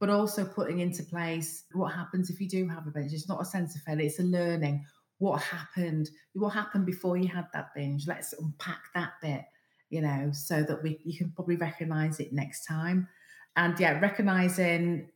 but 0.00 0.10
also 0.10 0.44
putting 0.44 0.80
into 0.80 1.02
place 1.04 1.64
what 1.72 1.92
happens 1.92 2.30
if 2.30 2.40
you 2.40 2.48
do 2.48 2.68
have 2.68 2.86
a 2.86 2.90
binge. 2.90 3.12
It's 3.12 3.28
not 3.28 3.42
a 3.42 3.44
sense 3.44 3.76
of 3.76 3.82
failure, 3.82 4.06
it's 4.06 4.18
a 4.18 4.24
learning. 4.24 4.84
What 5.18 5.42
happened? 5.42 6.10
What 6.32 6.50
happened 6.50 6.86
before 6.86 7.16
you 7.16 7.28
had 7.28 7.46
that 7.52 7.74
binge? 7.74 8.06
Let's 8.06 8.32
unpack 8.32 8.82
that 8.94 9.12
bit, 9.22 9.44
you 9.90 10.00
know, 10.00 10.30
so 10.32 10.62
that 10.62 10.82
we 10.82 10.98
you 11.04 11.16
can 11.16 11.30
probably 11.30 11.56
recognize 11.56 12.18
it 12.18 12.32
next 12.32 12.66
time. 12.66 13.08
And 13.56 13.78
yeah, 13.78 14.00
recognizing 14.00 15.10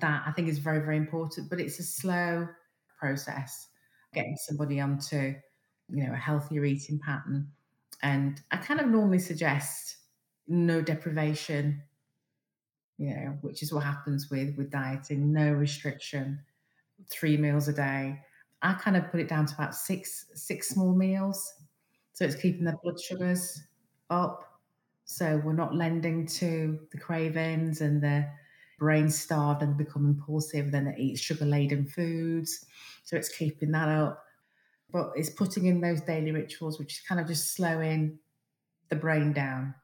that 0.00 0.24
I 0.26 0.32
think 0.32 0.48
is 0.48 0.58
very, 0.58 0.80
very 0.80 0.96
important, 0.96 1.48
but 1.50 1.60
it's 1.60 1.78
a 1.78 1.82
slow 1.82 2.48
process 2.98 3.68
getting 4.14 4.36
somebody 4.36 4.80
onto, 4.80 5.34
you 5.88 6.06
know, 6.06 6.12
a 6.12 6.16
healthier 6.16 6.64
eating 6.64 6.98
pattern. 6.98 7.50
And 8.02 8.40
I 8.50 8.58
kind 8.58 8.80
of 8.80 8.88
normally 8.88 9.18
suggest 9.18 9.96
no 10.48 10.80
deprivation, 10.80 11.82
you 12.98 13.10
know, 13.14 13.38
which 13.40 13.62
is 13.62 13.72
what 13.72 13.84
happens 13.84 14.30
with 14.30 14.56
with 14.56 14.70
dieting, 14.70 15.32
no 15.32 15.52
restriction, 15.52 16.40
three 17.10 17.36
meals 17.36 17.68
a 17.68 17.72
day. 17.72 18.20
I 18.62 18.74
kind 18.74 18.96
of 18.96 19.10
put 19.10 19.20
it 19.20 19.28
down 19.28 19.46
to 19.46 19.54
about 19.54 19.74
six 19.74 20.26
six 20.34 20.68
small 20.68 20.94
meals. 20.94 21.54
So 22.12 22.24
it's 22.24 22.36
keeping 22.36 22.64
their 22.64 22.76
blood 22.82 23.00
sugars 23.00 23.62
up. 24.10 24.42
So 25.04 25.40
we're 25.44 25.52
not 25.52 25.74
lending 25.74 26.26
to 26.26 26.80
the 26.90 26.98
cravings 26.98 27.80
and 27.80 28.02
the 28.02 28.28
brain 28.78 29.10
starved 29.10 29.62
and 29.62 29.76
become 29.76 30.06
impulsive, 30.06 30.70
then 30.70 30.84
they 30.84 30.96
eat 30.96 31.18
sugar 31.18 31.44
laden 31.44 31.86
foods. 31.86 32.64
So 33.04 33.16
it's 33.16 33.28
keeping 33.28 33.72
that 33.72 33.88
up. 33.88 34.22
But 34.90 35.12
it's 35.16 35.30
putting 35.30 35.66
in 35.66 35.80
those 35.80 36.00
daily 36.00 36.30
rituals, 36.30 36.78
which 36.78 36.94
is 36.94 37.00
kind 37.00 37.20
of 37.20 37.26
just 37.26 37.54
slowing 37.54 38.18
the 38.88 38.96
brain 38.96 39.32
down. 39.32 39.74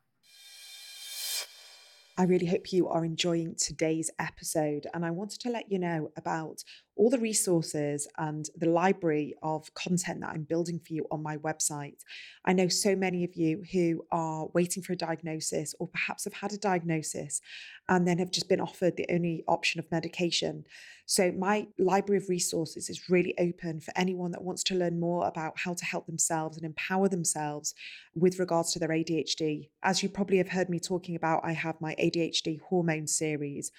I 2.17 2.25
really 2.25 2.47
hope 2.47 2.73
you 2.73 2.89
are 2.89 3.05
enjoying 3.05 3.55
today's 3.57 4.11
episode. 4.19 4.87
And 4.93 5.05
I 5.05 5.11
wanted 5.11 5.41
to 5.41 5.51
let 5.51 5.73
you 5.73 5.79
know 5.79 6.11
about 6.17 6.63
all 6.97 7.09
the 7.09 7.19
resources 7.19 8.07
and 8.19 8.49
the 8.57 8.69
library 8.69 9.35
of 9.43 9.73
content 9.75 10.21
that 10.21 10.31
I'm 10.31 10.43
building 10.43 10.79
for 10.79 10.93
you 10.93 11.07
on 11.11 11.23
my 11.23 11.37
website. 11.39 11.99
I 12.45 12.53
know 12.53 12.69
so 12.69 12.95
many 12.95 13.25
of 13.25 13.35
you 13.35 13.63
who 13.73 14.05
are 14.11 14.47
waiting 14.53 14.83
for 14.83 14.93
a 14.93 14.97
diagnosis 14.97 15.75
or 15.79 15.89
perhaps 15.89 16.25
have 16.25 16.35
had 16.35 16.53
a 16.53 16.59
diagnosis 16.59 17.41
and 17.89 18.07
then 18.07 18.19
have 18.19 18.31
just 18.31 18.49
been 18.49 18.61
offered 18.61 18.97
the 18.97 19.07
only 19.11 19.43
option 19.49 19.81
of 19.81 19.91
medication. 19.91 20.65
So, 21.07 21.33
my 21.33 21.67
library 21.79 22.23
of 22.23 22.29
resources 22.29 22.89
is 22.89 23.11
really 23.11 23.35
open 23.39 23.81
for 23.81 23.93
anyone 23.97 24.31
that 24.33 24.43
wants 24.43 24.63
to 24.65 24.75
learn 24.75 25.01
more 25.01 25.27
about 25.27 25.59
how 25.59 25.75
to 25.75 25.85
help 25.85 26.07
themselves 26.07 26.57
and 26.57 26.65
empower 26.65 27.09
themselves 27.09 27.75
with 28.15 28.39
regards 28.39 28.73
to 28.73 28.79
their 28.79 28.91
ADHD. 28.91 29.69
As 29.83 30.03
you 30.03 30.09
probably 30.09 30.39
have 30.39 30.49
heard 30.49 30.69
me 30.69 30.79
talking 30.79 31.17
about, 31.17 31.45
I 31.45 31.53
have 31.53 31.81
my 31.81 31.95
ADHD 31.97 32.61
hormone 32.61 33.07
series 33.07 33.73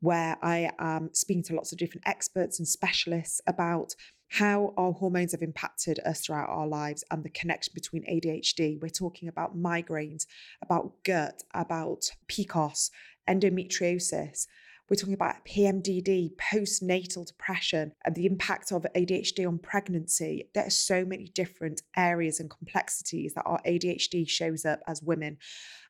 where 0.00 0.36
I 0.42 0.70
am 0.78 1.10
speaking 1.12 1.42
to 1.44 1.54
lots 1.54 1.72
of 1.72 1.78
different 1.78 2.06
experts 2.06 2.58
and 2.58 2.66
specialists 2.66 3.40
about 3.46 3.94
how 4.30 4.72
our 4.76 4.92
hormones 4.92 5.32
have 5.32 5.42
impacted 5.42 5.98
us 6.06 6.20
throughout 6.20 6.48
our 6.48 6.66
lives 6.66 7.02
and 7.10 7.24
the 7.24 7.30
connection 7.30 7.72
between 7.74 8.04
ADHD. 8.04 8.80
We're 8.80 8.88
talking 8.88 9.28
about 9.28 9.56
migraines, 9.56 10.26
about 10.62 10.92
gut, 11.04 11.42
about 11.52 12.10
PCOS, 12.28 12.90
endometriosis. 13.28 14.46
We're 14.88 14.96
talking 14.96 15.14
about 15.14 15.44
PMDD, 15.44 16.30
postnatal 16.36 17.26
depression, 17.26 17.92
and 18.04 18.14
the 18.14 18.26
impact 18.26 18.72
of 18.72 18.86
ADHD 18.96 19.46
on 19.46 19.58
pregnancy. 19.58 20.48
There 20.54 20.66
are 20.66 20.70
so 20.70 21.04
many 21.04 21.26
different 21.26 21.82
areas 21.96 22.40
and 22.40 22.50
complexities 22.50 23.34
that 23.34 23.46
our 23.46 23.60
ADHD 23.66 24.28
shows 24.28 24.64
up 24.64 24.80
as 24.86 25.02
women. 25.02 25.38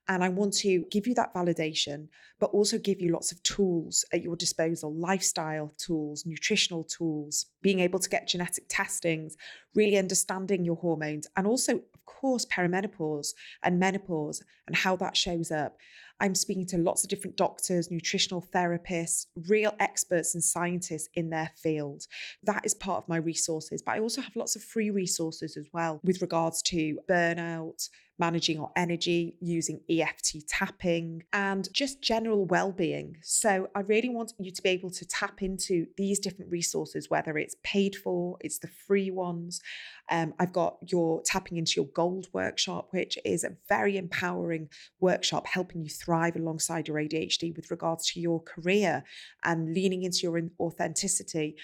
And 0.08 0.24
I 0.24 0.28
want 0.28 0.54
to 0.58 0.84
give 0.90 1.06
you 1.06 1.14
that 1.14 1.32
validation, 1.34 2.08
but 2.40 2.50
also 2.50 2.78
give 2.78 3.00
you 3.00 3.12
lots 3.12 3.30
of 3.30 3.42
tools 3.42 4.04
at 4.12 4.22
your 4.22 4.34
disposal 4.34 4.92
lifestyle 4.92 5.72
tools, 5.78 6.24
nutritional 6.26 6.84
tools, 6.84 7.46
being 7.62 7.80
able 7.80 8.00
to 8.00 8.08
get 8.08 8.26
genetic 8.26 8.64
testings, 8.68 9.36
really 9.74 9.96
understanding 9.98 10.64
your 10.64 10.76
hormones, 10.76 11.28
and 11.36 11.46
also, 11.46 11.74
of 11.74 12.04
course, 12.06 12.44
perimenopause 12.46 13.34
and 13.62 13.78
menopause 13.78 14.42
and 14.66 14.74
how 14.74 14.96
that 14.96 15.16
shows 15.16 15.50
up. 15.50 15.76
I'm 16.20 16.34
speaking 16.34 16.66
to 16.66 16.78
lots 16.78 17.02
of 17.02 17.08
different 17.08 17.36
doctors, 17.36 17.90
nutritional 17.90 18.44
therapists, 18.54 19.26
real 19.48 19.74
experts 19.80 20.34
and 20.34 20.44
scientists 20.44 21.08
in 21.14 21.30
their 21.30 21.50
field. 21.56 22.06
That 22.42 22.66
is 22.66 22.74
part 22.74 23.02
of 23.02 23.08
my 23.08 23.16
resources, 23.16 23.80
but 23.80 23.92
I 23.92 24.00
also 24.00 24.20
have 24.20 24.36
lots 24.36 24.54
of 24.54 24.62
free 24.62 24.90
resources 24.90 25.56
as 25.56 25.66
well 25.72 25.98
with 26.04 26.20
regards 26.20 26.60
to 26.62 26.98
burnout, 27.08 27.88
managing 28.20 28.60
our 28.60 28.70
energy, 28.76 29.36
using 29.40 29.80
EFT 29.90 30.46
tapping, 30.46 31.24
and 31.32 31.68
just 31.72 32.00
general 32.00 32.44
well 32.44 32.70
being. 32.70 33.16
So, 33.22 33.68
I 33.74 33.80
really 33.80 34.10
want 34.10 34.34
you 34.38 34.52
to 34.52 34.62
be 34.62 34.68
able 34.68 34.90
to 34.90 35.04
tap 35.06 35.42
into 35.42 35.86
these 35.96 36.20
different 36.20 36.52
resources, 36.52 37.10
whether 37.10 37.36
it's 37.36 37.56
paid 37.64 37.96
for, 37.96 38.36
it's 38.40 38.58
the 38.58 38.68
free 38.68 39.10
ones. 39.10 39.60
Um, 40.10 40.34
I've 40.38 40.52
got 40.52 40.78
your 40.86 41.22
tapping 41.24 41.56
into 41.56 41.74
your 41.76 41.86
gold 41.86 42.26
workshop, 42.32 42.88
which 42.90 43.18
is 43.24 43.44
a 43.44 43.56
very 43.68 43.96
empowering 43.96 44.68
workshop 45.00 45.46
helping 45.46 45.82
you 45.82 45.88
thrive 45.88 46.36
alongside 46.36 46.88
your 46.88 46.96
ADHD 46.96 47.56
with 47.56 47.70
regards 47.70 48.10
to 48.12 48.20
your 48.20 48.42
career 48.42 49.04
and 49.44 49.72
leaning 49.72 50.02
into 50.02 50.20
your 50.22 50.40
authenticity 50.58 51.56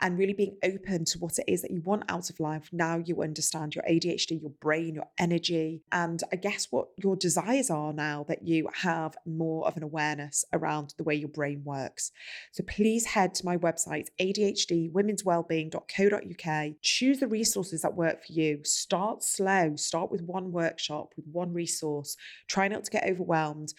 and 0.00 0.18
really 0.18 0.34
being 0.34 0.56
open 0.62 1.04
to 1.06 1.18
what 1.18 1.38
it 1.38 1.44
is 1.48 1.62
that 1.62 1.70
you 1.70 1.80
want 1.82 2.04
out 2.08 2.28
of 2.30 2.40
life. 2.40 2.68
Now 2.72 2.98
you 2.98 3.22
understand 3.22 3.74
your 3.74 3.84
ADHD, 3.84 4.40
your 4.40 4.52
brain, 4.60 4.94
your 4.94 5.08
energy, 5.18 5.82
and 5.92 6.22
I 6.32 6.36
guess 6.36 6.68
what 6.70 6.88
your 6.96 7.16
desires 7.16 7.70
are 7.70 7.92
now 7.92 8.24
that 8.28 8.46
you 8.46 8.68
have 8.82 9.16
more 9.26 9.66
of 9.66 9.76
an 9.76 9.82
awareness 9.82 10.44
around 10.52 10.94
the 10.96 11.02
way 11.04 11.14
your 11.14 11.28
brain 11.28 11.62
works. 11.64 12.10
So 12.52 12.64
please 12.64 13.06
head 13.06 13.34
to 13.34 13.46
my 13.46 13.56
website, 13.56 14.08
adhdwomenswellbeing.co.uk, 14.20 16.72
choose 16.82 17.20
the 17.20 17.28
resources 17.28 17.82
that 17.82 17.93
work 17.96 18.24
for 18.24 18.32
you. 18.32 18.60
Start 18.64 19.22
slow, 19.22 19.76
start 19.76 20.10
with 20.10 20.22
one 20.22 20.52
workshop, 20.52 21.12
with 21.16 21.26
one 21.26 21.52
resource. 21.52 22.16
Try 22.48 22.68
not 22.68 22.84
to 22.84 22.90
get 22.90 23.08
overwhelmed. 23.08 23.72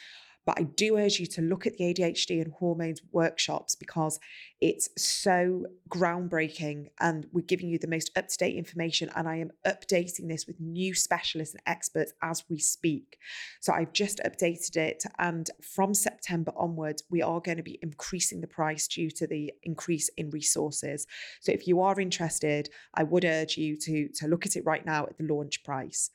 But 0.46 0.60
I 0.60 0.64
do 0.64 0.98
urge 0.98 1.20
you 1.20 1.26
to 1.28 1.42
look 1.42 1.66
at 1.66 1.78
the 1.78 1.86
ADHD 1.86 2.42
and 2.42 2.54
hormones 2.54 3.02
workshops 3.12 3.74
because 3.74 4.20
it's 4.62 4.90
so 4.96 5.66
groundbreaking 5.90 6.90
and 7.00 7.26
we're 7.32 7.42
giving 7.42 7.68
you 7.68 7.80
the 7.80 7.88
most 7.88 8.12
up 8.16 8.28
to 8.28 8.38
date 8.38 8.56
information. 8.56 9.10
And 9.16 9.28
I 9.28 9.38
am 9.38 9.52
updating 9.66 10.28
this 10.28 10.46
with 10.46 10.60
new 10.60 10.94
specialists 10.94 11.56
and 11.56 11.64
experts 11.66 12.14
as 12.22 12.44
we 12.48 12.60
speak. 12.60 13.18
So 13.60 13.74
I've 13.74 13.94
just 13.94 14.22
updated 14.24 14.78
it. 14.78 15.04
And 15.18 15.50
from 15.62 15.96
September 15.96 16.52
onwards, 16.56 17.04
we 17.10 17.24
are 17.24 17.42
going 17.42 17.58
to 17.58 17.64
be 17.64 17.80
increasing 17.82 18.42
the 18.42 18.48
price 18.48 18.88
due 18.88 19.10
to 19.12 19.26
the 19.26 19.52
increase 19.64 20.10
in 20.10 20.30
resources. 20.30 21.08
So 21.42 21.52
if 21.52 21.68
you 21.68 21.82
are 21.82 22.00
interested, 22.00 22.70
I 22.94 23.04
would 23.04 23.26
urge 23.26 23.58
you 23.58 23.78
to, 23.78 24.10
to 24.10 24.28
look 24.28 24.46
at 24.46 24.56
it 24.56 24.66
right 24.66 24.86
now 24.86 25.06
at 25.06 25.18
the 25.18 25.24
launch 25.24 25.64
price. 25.64 26.12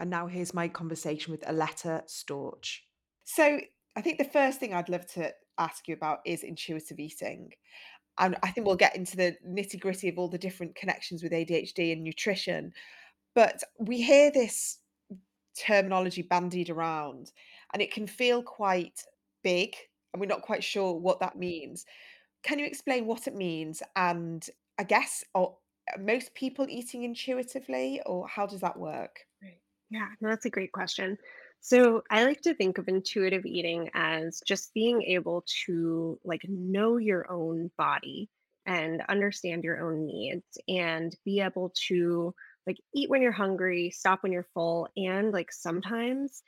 And 0.00 0.10
now 0.10 0.26
here's 0.26 0.54
my 0.54 0.68
conversation 0.68 1.32
with 1.32 1.48
Aleta 1.48 2.04
Storch. 2.06 2.80
So 3.28 3.60
I 3.94 4.00
think 4.00 4.16
the 4.16 4.24
first 4.24 4.58
thing 4.58 4.72
I'd 4.72 4.88
love 4.88 5.06
to 5.08 5.34
ask 5.58 5.86
you 5.86 5.92
about 5.92 6.20
is 6.24 6.42
intuitive 6.42 6.98
eating. 6.98 7.52
And 8.18 8.36
I 8.42 8.50
think 8.50 8.66
we'll 8.66 8.74
get 8.74 8.96
into 8.96 9.18
the 9.18 9.36
nitty 9.46 9.78
gritty 9.78 10.08
of 10.08 10.18
all 10.18 10.28
the 10.28 10.38
different 10.38 10.74
connections 10.74 11.22
with 11.22 11.32
ADHD 11.32 11.92
and 11.92 12.02
nutrition. 12.02 12.72
But 13.34 13.62
we 13.78 14.00
hear 14.00 14.30
this 14.30 14.78
terminology 15.54 16.22
bandied 16.22 16.70
around 16.70 17.32
and 17.74 17.82
it 17.82 17.92
can 17.92 18.06
feel 18.06 18.42
quite 18.42 19.04
big 19.44 19.76
and 20.14 20.20
we're 20.22 20.26
not 20.26 20.40
quite 20.40 20.64
sure 20.64 20.94
what 20.94 21.20
that 21.20 21.36
means. 21.36 21.84
Can 22.42 22.58
you 22.58 22.64
explain 22.64 23.04
what 23.04 23.26
it 23.26 23.34
means? 23.34 23.82
And 23.94 24.48
I 24.78 24.84
guess, 24.84 25.22
are 25.34 25.52
most 26.00 26.34
people 26.34 26.64
eating 26.66 27.02
intuitively 27.02 28.00
or 28.06 28.26
how 28.26 28.46
does 28.46 28.62
that 28.62 28.78
work? 28.78 29.20
Yeah, 29.90 30.08
no, 30.22 30.30
that's 30.30 30.46
a 30.46 30.50
great 30.50 30.72
question. 30.72 31.18
So 31.60 32.02
I 32.10 32.24
like 32.24 32.40
to 32.42 32.54
think 32.54 32.78
of 32.78 32.88
intuitive 32.88 33.44
eating 33.44 33.90
as 33.94 34.40
just 34.46 34.72
being 34.74 35.02
able 35.02 35.44
to 35.66 36.18
like 36.24 36.42
know 36.48 36.96
your 36.96 37.30
own 37.30 37.70
body 37.76 38.30
and 38.64 39.02
understand 39.08 39.64
your 39.64 39.80
own 39.86 40.06
needs 40.06 40.58
and 40.68 41.14
be 41.24 41.40
able 41.40 41.72
to 41.88 42.34
like 42.66 42.78
eat 42.94 43.10
when 43.10 43.22
you're 43.22 43.32
hungry, 43.32 43.90
stop 43.90 44.22
when 44.22 44.32
you're 44.32 44.46
full, 44.54 44.88
and 44.96 45.32
like 45.32 45.50
sometimes 45.52 46.42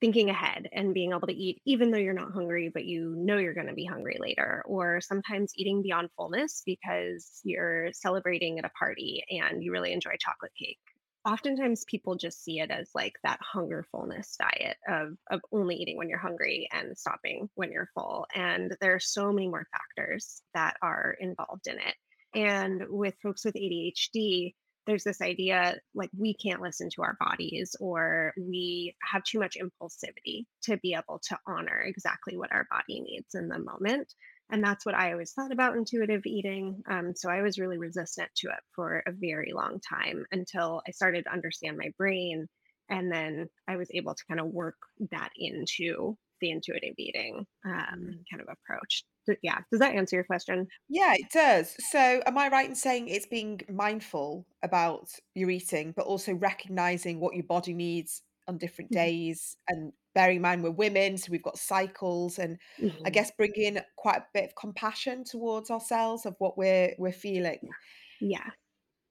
thinking 0.00 0.28
ahead 0.28 0.68
and 0.72 0.92
being 0.92 1.12
able 1.12 1.26
to 1.26 1.32
eat 1.34 1.62
even 1.64 1.90
though 1.90 1.98
you're 1.98 2.12
not 2.12 2.32
hungry, 2.32 2.70
but 2.72 2.84
you 2.84 3.14
know 3.16 3.38
you're 3.38 3.54
going 3.54 3.68
to 3.68 3.74
be 3.74 3.86
hungry 3.86 4.18
later. 4.20 4.62
Or 4.66 5.00
sometimes 5.00 5.52
eating 5.56 5.82
beyond 5.82 6.10
fullness 6.16 6.62
because 6.66 7.40
you're 7.44 7.92
celebrating 7.92 8.58
at 8.58 8.64
a 8.64 8.70
party 8.70 9.24
and 9.30 9.62
you 9.64 9.72
really 9.72 9.92
enjoy 9.92 10.16
chocolate 10.20 10.52
cake. 10.58 10.78
Oftentimes 11.26 11.84
people 11.86 12.14
just 12.14 12.44
see 12.44 12.60
it 12.60 12.70
as 12.70 12.88
like 12.94 13.14
that 13.24 13.40
hunger 13.42 13.84
fullness 13.90 14.36
diet 14.38 14.76
of, 14.88 15.16
of 15.28 15.40
only 15.50 15.74
eating 15.74 15.96
when 15.96 16.08
you're 16.08 16.18
hungry 16.18 16.68
and 16.72 16.96
stopping 16.96 17.50
when 17.56 17.72
you're 17.72 17.90
full. 17.94 18.26
And 18.32 18.76
there 18.80 18.94
are 18.94 19.00
so 19.00 19.32
many 19.32 19.48
more 19.48 19.66
factors 19.72 20.42
that 20.54 20.76
are 20.82 21.16
involved 21.18 21.66
in 21.66 21.78
it. 21.78 21.94
And 22.34 22.84
with 22.88 23.14
folks 23.22 23.44
with 23.44 23.54
ADHD, 23.54 24.54
there's 24.86 25.02
this 25.02 25.20
idea 25.20 25.76
like 25.94 26.10
we 26.16 26.32
can't 26.32 26.62
listen 26.62 26.90
to 26.90 27.02
our 27.02 27.16
bodies 27.18 27.74
or 27.80 28.32
we 28.38 28.94
have 29.02 29.24
too 29.24 29.40
much 29.40 29.56
impulsivity 29.60 30.46
to 30.62 30.76
be 30.76 30.94
able 30.94 31.20
to 31.28 31.36
honor 31.46 31.80
exactly 31.80 32.36
what 32.36 32.52
our 32.52 32.68
body 32.70 33.00
needs 33.00 33.34
in 33.34 33.48
the 33.48 33.58
moment 33.58 34.14
and 34.50 34.62
that's 34.62 34.86
what 34.86 34.94
i 34.94 35.12
always 35.12 35.32
thought 35.32 35.52
about 35.52 35.76
intuitive 35.76 36.22
eating 36.26 36.82
um, 36.88 37.14
so 37.14 37.30
i 37.30 37.42
was 37.42 37.58
really 37.58 37.78
resistant 37.78 38.28
to 38.36 38.48
it 38.48 38.60
for 38.74 39.02
a 39.06 39.12
very 39.12 39.52
long 39.52 39.80
time 39.80 40.24
until 40.32 40.82
i 40.86 40.90
started 40.90 41.24
to 41.24 41.32
understand 41.32 41.76
my 41.76 41.90
brain 41.98 42.46
and 42.88 43.10
then 43.10 43.48
i 43.68 43.76
was 43.76 43.88
able 43.92 44.14
to 44.14 44.24
kind 44.26 44.40
of 44.40 44.46
work 44.46 44.76
that 45.10 45.30
into 45.36 46.16
the 46.40 46.50
intuitive 46.50 46.94
eating 46.98 47.46
um, 47.64 47.98
mm. 48.02 48.18
kind 48.30 48.42
of 48.42 48.48
approach 48.48 49.04
yeah 49.42 49.58
does 49.70 49.80
that 49.80 49.94
answer 49.94 50.16
your 50.16 50.24
question 50.24 50.66
Yeah, 50.88 51.14
it 51.14 51.30
does. 51.32 51.74
So, 51.90 52.22
am 52.26 52.38
I 52.38 52.48
right 52.48 52.68
in 52.68 52.74
saying 52.74 53.08
it's 53.08 53.26
being 53.26 53.60
mindful 53.68 54.46
about 54.62 55.10
your 55.34 55.50
eating, 55.50 55.92
but 55.96 56.06
also 56.06 56.34
recognizing 56.34 57.18
what 57.18 57.34
your 57.34 57.44
body 57.44 57.74
needs 57.74 58.22
on 58.46 58.58
different 58.58 58.90
Mhm, 58.90 59.10
days? 59.10 59.56
And 59.68 59.92
bearing 60.16 60.38
in 60.38 60.42
mind 60.42 60.64
we're 60.64 60.72
women, 60.72 61.18
so 61.18 61.32
we've 61.32 61.44
got 61.44 61.58
cycles, 61.58 62.40
and 62.40 62.58
I 63.06 63.10
mhm. 63.10 63.10
guess 63.10 63.32
bringing 63.38 63.78
quite 63.96 64.18
a 64.18 64.26
bit 64.34 64.46
of 64.46 64.56
compassion 64.56 65.24
towards 65.24 65.70
ourselves 65.70 66.26
of 66.26 66.36
what 66.40 66.58
we're 66.58 66.96
we're 66.98 67.12
feeling. 67.12 67.74
yeah 68.20 68.50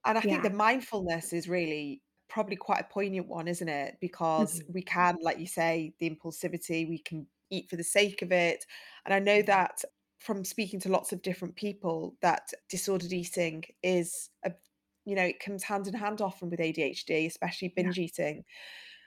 And 0.06 0.18
I 0.18 0.22
think 0.22 0.44
the 0.44 0.50
mindfulness 0.50 1.34
is 1.34 1.50
really 1.50 2.02
probably 2.30 2.56
quite 2.56 2.82
a 2.82 2.94
poignant 2.94 3.28
one, 3.28 3.48
isn't 3.48 3.68
it? 3.70 3.98
Because 4.00 4.62
mhm, 4.62 4.66
we 4.68 4.82
can, 4.84 5.18
like 5.22 5.40
you 5.40 5.48
say, 5.48 5.94
the 6.00 6.10
impulsivity, 6.10 6.88
we 6.88 7.00
can 7.00 7.28
eat 7.50 7.70
for 7.70 7.76
the 7.76 7.84
sake 7.84 8.22
of 8.22 8.32
it. 8.32 8.66
And 9.06 9.14
I 9.14 9.20
know 9.20 9.42
that 9.44 9.84
from 10.20 10.44
speaking 10.46 10.80
to 10.82 10.90
lots 10.90 11.12
of 11.12 11.22
different 11.22 11.56
people, 11.56 12.18
that 12.22 12.50
disordered 12.70 13.14
eating 13.14 13.64
is 13.84 14.30
a 14.44 14.54
you 15.08 15.14
know, 15.16 15.24
it 15.24 15.40
comes 15.40 15.62
hand 15.64 15.86
in 15.88 15.94
hand 15.94 16.20
often 16.20 16.50
with 16.50 16.60
ADHD, 16.60 17.28
especially 17.28 17.68
yeah 17.76 17.92
binge 17.92 18.00
eating. 18.00 18.44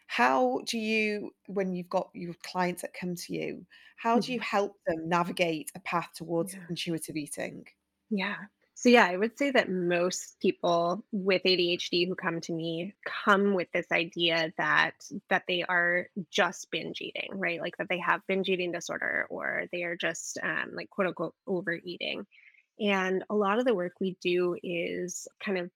How 0.08 0.60
do 0.66 0.78
you, 0.78 1.32
when 1.46 1.72
you've 1.74 1.88
got 1.90 2.10
your 2.14 2.34
clients 2.42 2.82
that 2.82 2.94
come 2.94 3.14
to 3.14 3.34
you, 3.34 3.66
how 3.98 4.18
do 4.18 4.32
you 4.32 4.40
mhm, 4.40 4.42
help 4.42 4.76
them 4.86 5.08
navigate 5.08 5.70
a 5.76 5.80
path 5.80 6.10
towards 6.16 6.56
yeah 6.56 6.68
intuitive 6.68 7.16
eating? 7.16 7.66
Yeah. 8.10 8.36
So 8.74 8.88
yeah, 8.88 9.06
I 9.06 9.16
would 9.16 9.36
say 9.36 9.50
that 9.50 9.68
most 9.68 10.38
people 10.40 11.04
with 11.10 11.42
ADHD 11.44 12.06
who 12.06 12.14
come 12.14 12.40
to 12.42 12.52
me 12.52 12.94
come 13.04 13.54
with 13.54 13.68
this 13.72 13.90
idea 13.90 14.52
that 14.56 14.94
that 15.28 15.44
they 15.48 15.64
are 15.64 16.08
just 16.30 16.70
binge 16.70 17.00
eating, 17.00 17.30
right? 17.32 17.60
Like 17.60 17.76
that 17.78 17.88
they 17.88 17.98
have 17.98 18.26
binge 18.28 18.48
eating 18.48 18.70
disorder 18.72 19.26
or 19.30 19.64
they 19.72 19.82
are 19.82 19.96
just 19.96 20.38
um, 20.42 20.74
like 20.74 20.90
quote 20.90 21.08
unquote 21.08 21.34
overeating. 21.46 22.24
And 22.80 23.24
a 23.30 23.34
lot 23.36 23.58
of 23.58 23.64
the 23.66 23.74
work 23.74 23.94
we 24.00 24.16
do 24.20 24.56
is 24.62 25.26
kind 25.44 25.58
of 25.58 25.70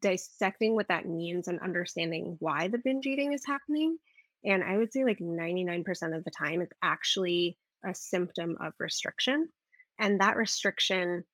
dissecting 0.00 0.74
what 0.74 0.88
that 0.88 1.06
means 1.06 1.48
and 1.48 1.60
understanding 1.60 2.36
why 2.38 2.68
the 2.68 2.78
binge 2.78 3.06
eating 3.06 3.32
is 3.32 3.44
happening. 3.46 3.96
And 4.44 4.62
I 4.62 4.76
would 4.76 4.92
say 4.92 5.04
like 5.04 5.18
99% 5.18 5.84
of 6.16 6.24
the 6.24 6.30
time 6.30 6.60
it's 6.60 6.72
actually 6.82 7.58
a 7.84 7.94
symptom 7.94 8.56
of 8.60 8.72
restriction. 8.78 9.48
And 9.98 10.20
that 10.20 10.36
restriction 10.36 11.24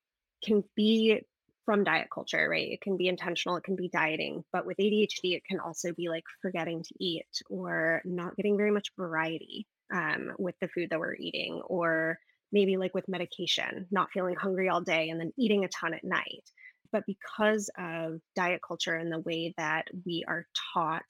can 0.45 0.65
be 0.77 1.21
from 1.65 1.85
diet 1.85 2.09
culture, 2.13 2.49
right? 2.49 2.71
It 2.71 2.81
can 2.81 2.97
be 2.97 3.09
intentional, 3.09 3.57
it 3.57 3.65
can 3.65 3.77
be 3.77 3.91
dieting, 3.91 4.43
but 4.55 4.65
with 4.65 4.79
ADHD, 4.79 5.37
it 5.37 5.45
can 5.45 5.61
also 5.61 5.93
be 5.93 6.09
like 6.09 6.25
forgetting 6.41 6.83
to 6.83 6.95
eat 6.99 7.27
or 7.51 8.01
not 8.07 8.37
getting 8.37 8.57
very 8.57 8.71
much 8.71 8.89
variety 8.97 9.67
um, 9.93 10.33
with 10.39 10.55
the 10.63 10.69
food 10.69 10.89
that 10.91 10.99
we're 10.99 11.17
eating, 11.17 11.61
or 11.67 12.19
maybe 12.53 12.79
like 12.79 12.95
with 12.95 13.07
medication, 13.07 13.87
not 13.91 14.11
feeling 14.13 14.35
hungry 14.35 14.71
all 14.71 14.81
day 14.81 15.11
and 15.11 15.21
then 15.21 15.33
eating 15.37 15.65
a 15.65 15.69
ton 15.69 15.93
at 15.93 16.05
night. 16.05 16.51
But 16.92 17.05
because 17.07 17.70
of 17.79 18.20
diet 18.35 18.61
culture 18.66 18.94
and 18.94 19.12
the 19.12 19.20
way 19.20 19.55
that 19.57 19.88
we 20.07 20.24
are 20.27 20.46
taught 20.74 21.05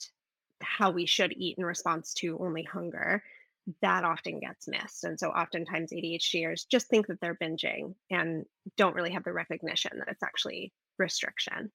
how 0.60 0.90
we 0.90 1.06
should 1.06 1.32
eat 1.36 1.56
in 1.58 1.64
response 1.64 2.14
to 2.14 2.38
only 2.40 2.64
hunger, 2.64 3.22
that 3.82 4.04
often 4.04 4.40
gets 4.40 4.66
missed. 4.66 5.04
And 5.04 5.18
so 5.18 5.28
oftentimes 5.28 5.92
ADHDers 5.92 6.66
just 6.68 6.88
think 6.88 7.06
that 7.06 7.20
they're 7.20 7.38
binging 7.40 7.94
and 8.10 8.44
don't 8.76 8.94
really 8.94 9.12
have 9.12 9.24
the 9.24 9.32
recognition 9.32 9.92
that 9.98 10.08
it's 10.08 10.22
actually 10.22 10.72
restriction. 10.98 11.70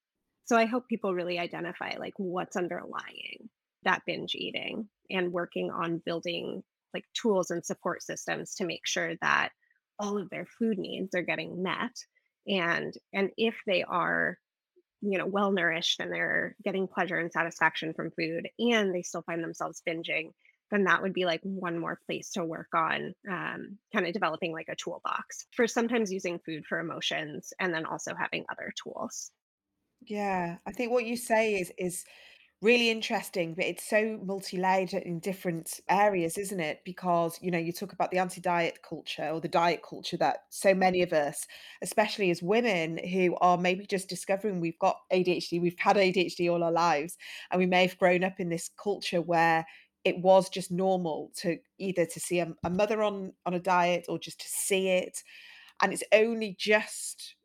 So 0.46 0.58
I 0.58 0.66
hope 0.66 0.88
people 0.88 1.14
really 1.14 1.40
identify 1.40 1.96
like 1.98 2.14
what's 2.18 2.58
underlying 2.58 3.50
that 3.84 4.02
binge 4.06 4.36
eating 4.36 4.88
and 5.10 5.32
working 5.32 5.70
on 5.72 6.02
building 6.06 6.64
like 6.94 7.06
tools 7.14 7.52
and 7.52 7.66
support 7.66 8.02
systems 8.02 8.56
to 8.56 8.66
make 8.66 8.86
sure 8.86 9.16
that 9.22 9.50
all 10.00 10.18
of 10.18 10.30
their 10.30 10.46
food 10.46 10.78
needs 10.78 11.16
are 11.16 11.22
getting 11.22 11.62
met 11.62 11.92
and 12.48 12.94
and 13.14 13.32
if 13.38 13.56
they 13.66 13.84
are 13.84 14.38
you 15.02 15.18
know 15.18 15.26
well 15.26 15.52
nourished 15.52 16.00
and 16.00 16.12
they're 16.12 16.56
getting 16.64 16.88
pleasure 16.88 17.18
and 17.18 17.32
satisfaction 17.32 17.94
from 17.94 18.12
food 18.12 18.48
and 18.60 18.94
they 18.94 19.02
still 19.02 19.24
find 19.24 19.44
themselves 19.44 19.82
binging 19.88 20.32
then 20.74 20.86
that 20.86 21.02
would 21.04 21.14
be 21.14 21.26
like 21.26 21.40
one 21.44 21.78
more 21.78 22.00
place 22.08 22.32
to 22.32 22.44
work 22.44 22.70
on 22.74 23.14
um, 23.30 23.78
kind 23.94 24.08
of 24.08 24.14
developing 24.14 24.52
like 24.52 24.70
a 24.70 24.76
toolbox 24.76 25.46
for 25.52 25.68
sometimes 25.68 26.12
using 26.12 26.40
food 26.40 26.66
for 26.66 26.80
emotions 26.80 27.54
and 27.60 27.72
then 27.72 27.86
also 27.86 28.14
having 28.16 28.44
other 28.52 28.74
tools. 28.82 29.30
Yeah, 30.02 30.58
I 30.66 30.72
think 30.72 30.92
what 30.92 31.06
you 31.06 31.16
say 31.16 31.56
is 31.56 31.72
is 31.78 32.04
really 32.64 32.90
interesting, 32.90 33.54
but 33.54 33.66
it's 33.66 33.88
so 33.88 34.18
multi-layered 34.24 34.94
in 34.94 35.20
different 35.20 35.82
areas, 35.90 36.38
isn't 36.38 36.62
it? 36.62 36.80
Because, 36.86 37.38
you 37.42 37.52
know, 37.52 37.58
you 37.58 37.74
talk 37.74 37.92
about 37.92 38.10
the 38.10 38.18
anti-diet 38.18 38.80
culture 38.88 39.30
or 39.30 39.42
the 39.42 39.50
diet 39.50 39.82
culture 39.88 40.16
that 40.18 40.46
so 40.50 40.74
many 40.74 41.02
of 41.02 41.12
us, 41.12 41.46
especially 41.82 42.32
as 42.32 42.42
women 42.42 42.98
who 42.98 43.36
are 43.42 43.58
maybe 43.58 43.86
just 43.86 44.08
discovering 44.08 44.62
we've 44.62 44.80
got 44.80 44.98
ADHD, 45.12 45.62
we've 45.62 45.78
had 45.78 45.98
ADHD 45.98 46.50
all 46.50 46.64
our 46.64 46.72
lives, 46.72 47.18
and 47.52 47.60
we 47.60 47.66
may 47.66 47.86
have 47.86 48.00
grown 48.00 48.24
up 48.24 48.40
in 48.40 48.48
this 48.48 48.70
culture 48.82 49.22
where 49.22 49.66
it 50.06 50.18
was 50.20 50.50
just 50.50 50.72
normal 50.72 51.32
to 51.38 51.58
either 51.80 52.06
to 52.06 52.20
see 52.20 52.40
a, 52.40 52.54
a 52.64 52.70
mother 52.70 53.04
on 53.04 53.34
on 53.46 53.54
a 53.54 53.60
diet 53.60 54.06
or 54.10 54.20
just 54.20 54.40
to 54.42 54.48
see 54.48 54.90
it 54.90 55.24
and 55.82 55.94
it's 55.94 56.04
only 56.14 56.56
just 56.60 57.36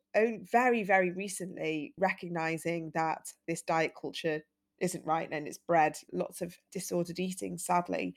very 0.51 0.83
very 0.83 1.11
recently 1.11 1.93
recognizing 1.97 2.91
that 2.93 3.31
this 3.47 3.61
diet 3.61 3.93
culture 3.99 4.41
isn't 4.81 5.05
right 5.05 5.29
and 5.31 5.47
it's 5.47 5.57
bred 5.57 5.97
lots 6.11 6.41
of 6.41 6.55
disordered 6.71 7.19
eating 7.19 7.57
sadly. 7.57 8.15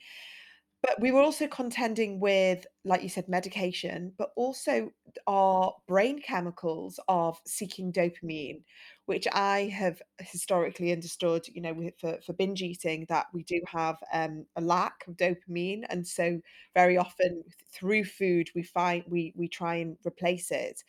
But 0.81 0.99
we 0.99 1.13
were 1.13 1.21
also 1.21 1.47
contending 1.47 2.19
with 2.19 2.67
like 2.83 3.03
you 3.03 3.09
said 3.09 3.29
medication 3.29 4.11
but 4.17 4.31
also 4.35 4.91
our 5.27 5.73
brain 5.87 6.21
chemicals 6.21 6.99
of 7.07 7.39
seeking 7.47 7.93
dopamine 7.93 8.63
which 9.05 9.25
i 9.31 9.71
have 9.73 10.01
historically 10.19 10.91
understood 10.91 11.45
you 11.47 11.61
know 11.61 11.89
for, 12.01 12.17
for 12.25 12.33
binge 12.33 12.61
eating 12.61 13.05
that 13.07 13.27
we 13.33 13.43
do 13.43 13.61
have 13.65 13.95
um, 14.11 14.45
a 14.57 14.61
lack 14.61 15.05
of 15.07 15.15
dopamine 15.15 15.83
and 15.89 16.05
so 16.05 16.41
very 16.73 16.97
often 16.97 17.43
through 17.71 18.03
food 18.03 18.49
we 18.55 18.63
find 18.63 19.03
we 19.07 19.33
we 19.35 19.47
try 19.47 19.75
and 19.75 19.97
replace 20.05 20.51
it. 20.51 20.83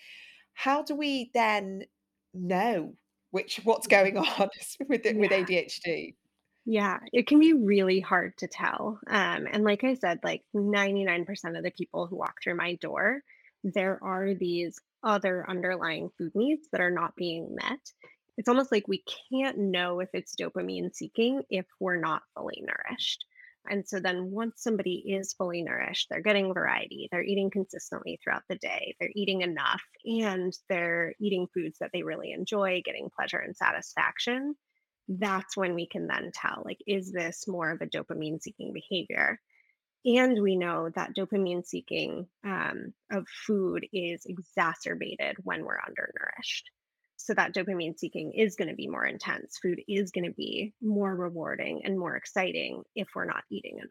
How 0.54 0.82
do 0.82 0.94
we 0.94 1.30
then 1.34 1.84
know 2.32 2.94
which 3.34 3.60
what's 3.64 3.86
going 3.86 4.16
on 4.38 4.48
with 4.88 5.04
it 5.06 5.16
with 5.16 5.30
adhd 5.30 6.14
yeah 6.64 6.98
it 7.12 7.26
can 7.26 7.38
be 7.38 7.52
really 7.52 8.00
hard 8.00 8.36
to 8.38 8.46
tell 8.46 8.98
um, 9.08 9.46
and 9.52 9.64
like 9.64 9.84
i 9.84 9.94
said 9.94 10.18
like 10.24 10.42
99% 10.54 11.56
of 11.56 11.62
the 11.62 11.70
people 11.70 12.06
who 12.06 12.16
walk 12.16 12.36
through 12.42 12.56
my 12.56 12.74
door 12.76 13.22
there 13.64 13.98
are 14.02 14.34
these 14.34 14.78
other 15.04 15.44
underlying 15.48 16.10
food 16.16 16.32
needs 16.34 16.68
that 16.72 16.80
are 16.80 16.90
not 16.90 17.14
being 17.16 17.54
met. 17.54 17.80
It's 18.36 18.48
almost 18.48 18.72
like 18.72 18.88
we 18.88 19.04
can't 19.30 19.58
know 19.58 20.00
if 20.00 20.08
it's 20.12 20.34
dopamine 20.34 20.94
seeking 20.94 21.42
if 21.50 21.66
we're 21.78 22.00
not 22.00 22.22
fully 22.34 22.62
nourished 22.66 23.24
and 23.68 23.86
so 23.86 24.00
then 24.00 24.30
once 24.30 24.62
somebody 24.62 25.02
is 25.06 25.32
fully 25.32 25.62
nourished 25.62 26.08
they're 26.10 26.20
getting 26.20 26.52
variety 26.52 27.08
they're 27.10 27.22
eating 27.22 27.50
consistently 27.50 28.18
throughout 28.22 28.42
the 28.48 28.56
day 28.56 28.94
they're 28.98 29.10
eating 29.14 29.42
enough 29.42 29.82
and 30.04 30.52
they're 30.68 31.14
eating 31.20 31.46
foods 31.54 31.78
that 31.80 31.90
they 31.92 32.02
really 32.02 32.32
enjoy 32.32 32.82
getting 32.84 33.08
pleasure 33.16 33.38
and 33.38 33.56
satisfaction 33.56 34.54
that's 35.08 35.56
when 35.56 35.74
we 35.74 35.86
can 35.86 36.06
then 36.06 36.30
tell 36.32 36.62
like 36.64 36.78
is 36.86 37.12
this 37.12 37.46
more 37.46 37.70
of 37.70 37.80
a 37.80 37.86
dopamine 37.86 38.40
seeking 38.40 38.72
behavior? 38.72 39.40
And 40.06 40.42
we 40.42 40.56
know 40.56 40.90
that 40.94 41.16
dopamine 41.16 41.64
seeking 41.64 42.26
um, 42.44 42.92
of 43.10 43.26
food 43.46 43.86
is 43.92 44.26
exacerbated 44.26 45.36
when 45.42 45.64
we're 45.64 45.80
undernourished 45.80 46.70
so 47.16 47.34
that 47.34 47.54
dopamine 47.54 47.98
seeking 47.98 48.32
is 48.32 48.56
going 48.56 48.68
to 48.68 48.74
be 48.74 48.88
more 48.88 49.04
intense 49.06 49.58
food 49.62 49.80
is 49.88 50.10
going 50.10 50.24
to 50.24 50.34
be 50.34 50.74
more 50.82 51.14
rewarding 51.14 51.82
and 51.84 51.98
more 51.98 52.16
exciting 52.16 52.82
if 52.94 53.08
we're 53.14 53.24
not 53.24 53.44
eating 53.50 53.78
enough 53.78 53.90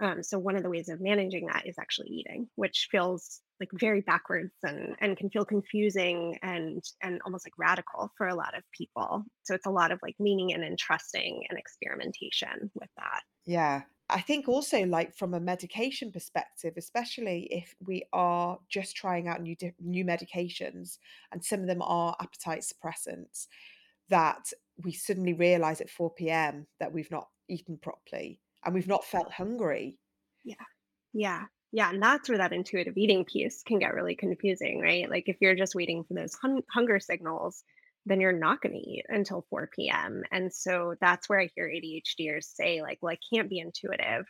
Um, 0.00 0.22
so 0.22 0.38
one 0.38 0.56
of 0.56 0.62
the 0.62 0.70
ways 0.70 0.88
of 0.88 1.00
managing 1.00 1.46
that 1.46 1.66
is 1.66 1.76
actually 1.78 2.08
eating, 2.08 2.48
which 2.56 2.88
feels 2.90 3.40
like 3.60 3.68
very 3.74 4.00
backwards 4.00 4.52
and 4.62 4.96
and 5.00 5.16
can 5.16 5.28
feel 5.30 5.44
confusing 5.44 6.38
and 6.42 6.82
and 7.02 7.20
almost 7.26 7.46
like 7.46 7.52
radical 7.58 8.10
for 8.16 8.26
a 8.28 8.34
lot 8.34 8.56
of 8.56 8.62
people. 8.76 9.24
So 9.42 9.54
it's 9.54 9.66
a 9.66 9.70
lot 9.70 9.92
of 9.92 9.98
like 10.02 10.16
leaning 10.18 10.50
in 10.50 10.62
and 10.62 10.78
trusting 10.78 11.44
and 11.48 11.58
experimentation 11.58 12.70
with 12.74 12.88
that. 12.96 13.22
Yeah. 13.44 13.82
I 14.12 14.20
think 14.20 14.48
also 14.48 14.84
like 14.84 15.14
from 15.14 15.34
a 15.34 15.40
medication 15.40 16.12
perspective, 16.12 16.74
especially 16.76 17.48
if 17.50 17.74
we 17.84 18.04
are 18.12 18.58
just 18.68 18.96
trying 18.96 19.28
out 19.28 19.42
new 19.42 19.56
new 19.80 20.04
medications 20.04 20.98
and 21.32 21.44
some 21.44 21.60
of 21.60 21.66
them 21.66 21.82
are 21.82 22.16
appetite 22.20 22.62
suppressants, 22.62 23.46
that 24.08 24.52
we 24.82 24.92
suddenly 24.92 25.34
realize 25.34 25.80
at 25.80 25.90
4 25.90 26.10
p.m. 26.14 26.66
that 26.78 26.92
we've 26.92 27.10
not 27.10 27.28
eaten 27.48 27.78
properly 27.78 28.40
and 28.64 28.74
we've 28.74 28.88
not 28.88 29.04
felt 29.04 29.32
hungry. 29.32 29.98
Yeah. 30.44 30.54
Yeah. 31.12 31.44
Yeah. 31.72 31.90
And 31.90 32.02
that's 32.02 32.28
where 32.28 32.38
that 32.38 32.52
intuitive 32.52 32.96
eating 32.96 33.24
piece 33.24 33.62
can 33.62 33.78
get 33.78 33.94
really 33.94 34.16
confusing, 34.16 34.80
right? 34.80 35.08
Like 35.08 35.28
if 35.28 35.36
you're 35.40 35.54
just 35.54 35.74
waiting 35.74 36.04
for 36.04 36.14
those 36.14 36.34
hun- 36.34 36.64
hunger 36.72 36.98
signals, 36.98 37.64
then 38.06 38.20
you're 38.20 38.32
not 38.32 38.60
going 38.60 38.74
to 38.74 38.78
eat 38.90 39.04
until 39.08 39.46
4 39.50 39.70
p.m. 39.74 40.22
And 40.30 40.52
so 40.52 40.94
that's 41.00 41.28
where 41.28 41.40
I 41.40 41.50
hear 41.54 41.68
ADHDers 41.68 42.44
say, 42.44 42.82
like, 42.82 42.98
well, 43.02 43.12
I 43.12 43.18
can't 43.34 43.50
be 43.50 43.58
intuitive. 43.58 44.26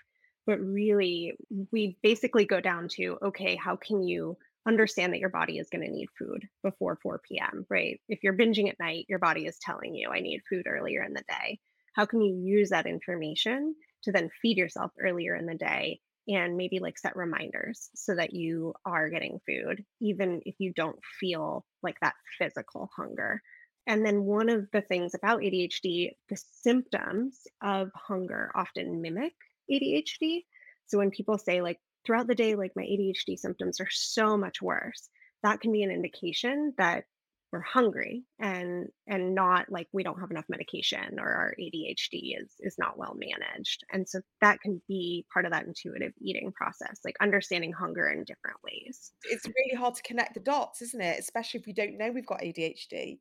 But 0.46 0.58
really, 0.60 1.34
we 1.70 1.98
basically 2.02 2.44
go 2.46 2.60
down 2.60 2.88
to, 2.96 3.18
okay, 3.22 3.56
how 3.56 3.76
can 3.76 4.02
you 4.02 4.36
understand 4.66 5.12
that 5.12 5.20
your 5.20 5.28
body 5.30 5.58
is 5.58 5.68
going 5.70 5.84
to 5.84 5.90
need 5.90 6.08
food 6.18 6.46
before 6.62 6.98
4 7.02 7.20
p.m., 7.28 7.66
right? 7.70 8.00
If 8.08 8.20
you're 8.22 8.36
binging 8.36 8.68
at 8.68 8.80
night, 8.80 9.06
your 9.08 9.18
body 9.18 9.46
is 9.46 9.58
telling 9.60 9.94
you, 9.94 10.10
I 10.10 10.20
need 10.20 10.40
food 10.48 10.66
earlier 10.66 11.02
in 11.02 11.12
the 11.14 11.24
day. 11.28 11.60
How 11.94 12.06
can 12.06 12.20
you 12.22 12.34
use 12.34 12.70
that 12.70 12.86
information 12.86 13.74
to 14.04 14.12
then 14.12 14.30
feed 14.42 14.56
yourself 14.56 14.92
earlier 15.00 15.34
in 15.34 15.46
the 15.46 15.54
day 15.54 16.00
and 16.28 16.56
maybe 16.56 16.78
like 16.78 16.98
set 16.98 17.16
reminders 17.16 17.90
so 17.94 18.14
that 18.14 18.32
you 18.32 18.74
are 18.84 19.08
getting 19.10 19.40
food, 19.46 19.84
even 20.00 20.40
if 20.44 20.54
you 20.58 20.72
don't 20.74 20.98
feel 21.18 21.64
like 21.82 21.96
that 22.00 22.14
physical 22.38 22.90
hunger? 22.96 23.42
And 23.86 24.04
then 24.04 24.24
one 24.24 24.48
of 24.48 24.68
the 24.72 24.82
things 24.82 25.14
about 25.14 25.40
ADHD, 25.40 26.10
the 26.28 26.42
symptoms 26.52 27.46
of 27.62 27.90
hunger 27.94 28.50
often 28.54 29.00
mimic 29.00 29.34
ADHD. 29.70 30.44
So 30.86 30.98
when 30.98 31.10
people 31.10 31.38
say, 31.38 31.62
like, 31.62 31.78
throughout 32.04 32.26
the 32.26 32.34
day, 32.34 32.54
like, 32.54 32.72
my 32.76 32.82
ADHD 32.82 33.38
symptoms 33.38 33.80
are 33.80 33.90
so 33.90 34.36
much 34.36 34.60
worse, 34.62 35.08
that 35.42 35.60
can 35.60 35.72
be 35.72 35.82
an 35.82 35.90
indication 35.90 36.74
that 36.78 37.04
we're 37.52 37.60
hungry 37.60 38.22
and 38.38 38.88
and 39.08 39.34
not 39.34 39.70
like 39.70 39.88
we 39.92 40.04
don't 40.04 40.20
have 40.20 40.30
enough 40.30 40.44
medication 40.48 41.18
or 41.18 41.28
our 41.28 41.54
ADHD 41.58 42.40
is 42.40 42.54
is 42.60 42.76
not 42.78 42.96
well 42.96 43.16
managed. 43.16 43.84
And 43.92 44.08
so 44.08 44.20
that 44.40 44.60
can 44.60 44.80
be 44.86 45.26
part 45.32 45.46
of 45.46 45.52
that 45.52 45.66
intuitive 45.66 46.12
eating 46.20 46.52
process, 46.52 47.00
like 47.04 47.16
understanding 47.20 47.72
hunger 47.72 48.08
in 48.08 48.24
different 48.24 48.58
ways. 48.62 49.12
It's 49.24 49.46
really 49.46 49.76
hard 49.76 49.96
to 49.96 50.02
connect 50.02 50.34
the 50.34 50.40
dots, 50.40 50.80
isn't 50.82 51.02
it? 51.02 51.18
Especially 51.18 51.58
if 51.60 51.66
we 51.66 51.72
don't 51.72 51.98
know 51.98 52.12
we've 52.12 52.26
got 52.26 52.40
ADHD 52.40 53.18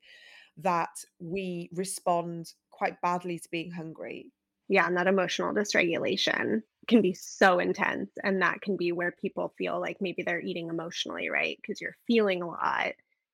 that 0.64 0.90
we 1.20 1.70
respond 1.74 2.52
quite 2.72 3.02
badly 3.02 3.40
to 3.40 3.50
being 3.52 3.72
hungry. 3.72 4.32
Yeah, 4.68 4.86
and 4.88 4.96
that 4.98 5.08
emotional 5.08 5.54
dysregulation 5.54 6.62
can 6.88 7.02
be 7.02 7.14
so 7.14 7.60
intense. 7.60 8.12
And 8.24 8.42
that 8.42 8.62
can 8.62 8.78
be 8.78 8.92
where 8.92 9.12
people 9.12 9.54
feel 9.58 9.80
like 9.80 9.98
maybe 10.00 10.24
they're 10.24 10.42
eating 10.42 10.70
emotionally, 10.70 11.30
right? 11.30 11.58
Because 11.62 11.82
you're 11.82 11.98
feeling 12.08 12.42
a 12.42 12.48
lot. 12.48 12.94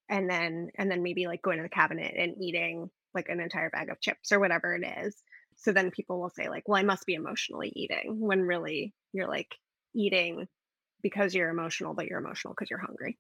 And 0.10 0.30
then 0.30 0.70
and 0.78 0.90
then 0.90 1.04
maybe 1.04 1.28
like 1.28 1.42
going 1.42 1.58
to 1.58 1.64
the 1.64 1.70
cabinet 1.70 2.14
and 2.18 2.36
eating 2.42 2.90
like 3.14 3.30
an 3.30 3.40
entire 3.40 3.70
bag 3.70 3.90
of 3.90 4.00
chips 4.00 4.32
or 4.32 4.40
whatever 4.40 4.76
it 4.76 4.86
is. 5.04 5.16
So 5.58 5.72
then 5.72 5.90
people 5.90 6.20
will 6.22 6.30
say, 6.30 6.50
like, 6.50 6.68
well, 6.68 6.78
I 6.80 6.84
must 6.84 7.06
be 7.06 7.16
emotionally 7.16 7.72
eating 7.76 8.18
when 8.20 8.42
really 8.42 8.94
you're 9.14 9.28
like 9.28 9.56
eating 9.96 10.48
because 11.02 11.34
you're 11.34 11.50
emotional, 11.50 11.94
but 11.94 12.06
you're 12.08 12.20
emotional 12.20 12.54
because 12.54 12.70
you're 12.70 12.80
hungry. 12.80 13.18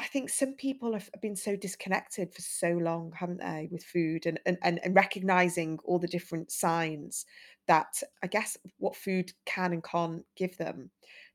I 0.00 0.06
think 0.06 0.30
some 0.30 0.54
people 0.54 0.94
have 0.94 1.10
been 1.20 1.36
so 1.36 1.56
disconnected 1.56 2.32
for 2.34 2.40
so 2.40 2.70
long, 2.70 3.12
haven't 3.12 3.40
they, 3.40 3.68
with 3.70 3.84
food 3.84 4.24
and 4.24 4.40
and 4.46 4.56
and, 4.62 4.80
and 4.82 4.96
recognizing 4.96 5.78
all 5.84 5.98
the 5.98 6.08
different 6.08 6.50
signs 6.50 7.26
that 7.66 8.02
I 8.22 8.26
guess 8.26 8.56
what 8.78 8.96
food 8.96 9.32
can 9.44 9.74
and 9.74 9.84
can't 9.84 10.24
give 10.36 10.56
them. 10.56 10.90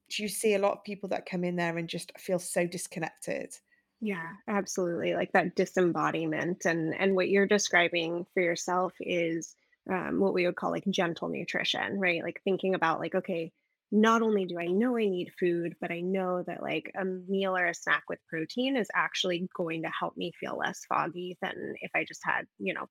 Do 0.10 0.24
you 0.24 0.30
see 0.30 0.56
a 0.56 0.60
lot 0.60 0.74
of 0.74 0.84
people 0.84 1.10
that 1.10 1.28
come 1.28 1.44
in 1.44 1.58
there 1.58 1.78
and 1.78 1.88
just 1.88 2.12
feel 2.18 2.40
so 2.40 2.66
disconnected? 2.66 3.56
Yeah, 4.02 4.34
absolutely. 4.48 5.14
Like 5.16 5.32
that 5.34 5.56
disembodiment 5.56 6.66
and 6.66 6.94
and 7.00 7.16
what 7.16 7.30
you're 7.30 7.48
describing 7.48 8.26
for 8.34 8.42
yourself 8.42 8.94
is 9.00 9.56
um, 9.90 10.20
what 10.20 10.34
we 10.34 10.46
would 10.46 10.56
call 10.56 10.72
like 10.72 10.86
gentle 10.90 11.30
nutrition, 11.30 12.00
right? 12.00 12.24
Like 12.24 12.42
thinking 12.44 12.76
about 12.76 13.00
like, 13.00 13.16
okay, 13.16 13.52
not 13.96 14.22
only 14.22 14.46
do 14.46 14.60
I 14.60 14.66
know 14.66 14.98
I 14.98 15.06
need 15.06 15.32
food, 15.40 15.76
but 15.80 15.90
I 15.90 16.02
know 16.02 16.44
that 16.46 16.62
like 16.62 16.92
a 17.00 17.06
meal 17.06 17.56
or 17.56 17.68
a 17.68 17.74
snack 17.74 18.04
with 18.10 18.20
protein 18.28 18.76
is 18.76 18.90
actually 18.94 19.48
going 19.56 19.84
to 19.84 19.90
help 19.98 20.18
me 20.18 20.34
feel 20.38 20.58
less 20.58 20.82
foggy 20.90 21.38
than 21.42 21.76
if 21.80 21.92
I 21.96 22.04
just 22.04 22.20
had, 22.24 22.46
you 22.60 22.74
know, 22.74 22.88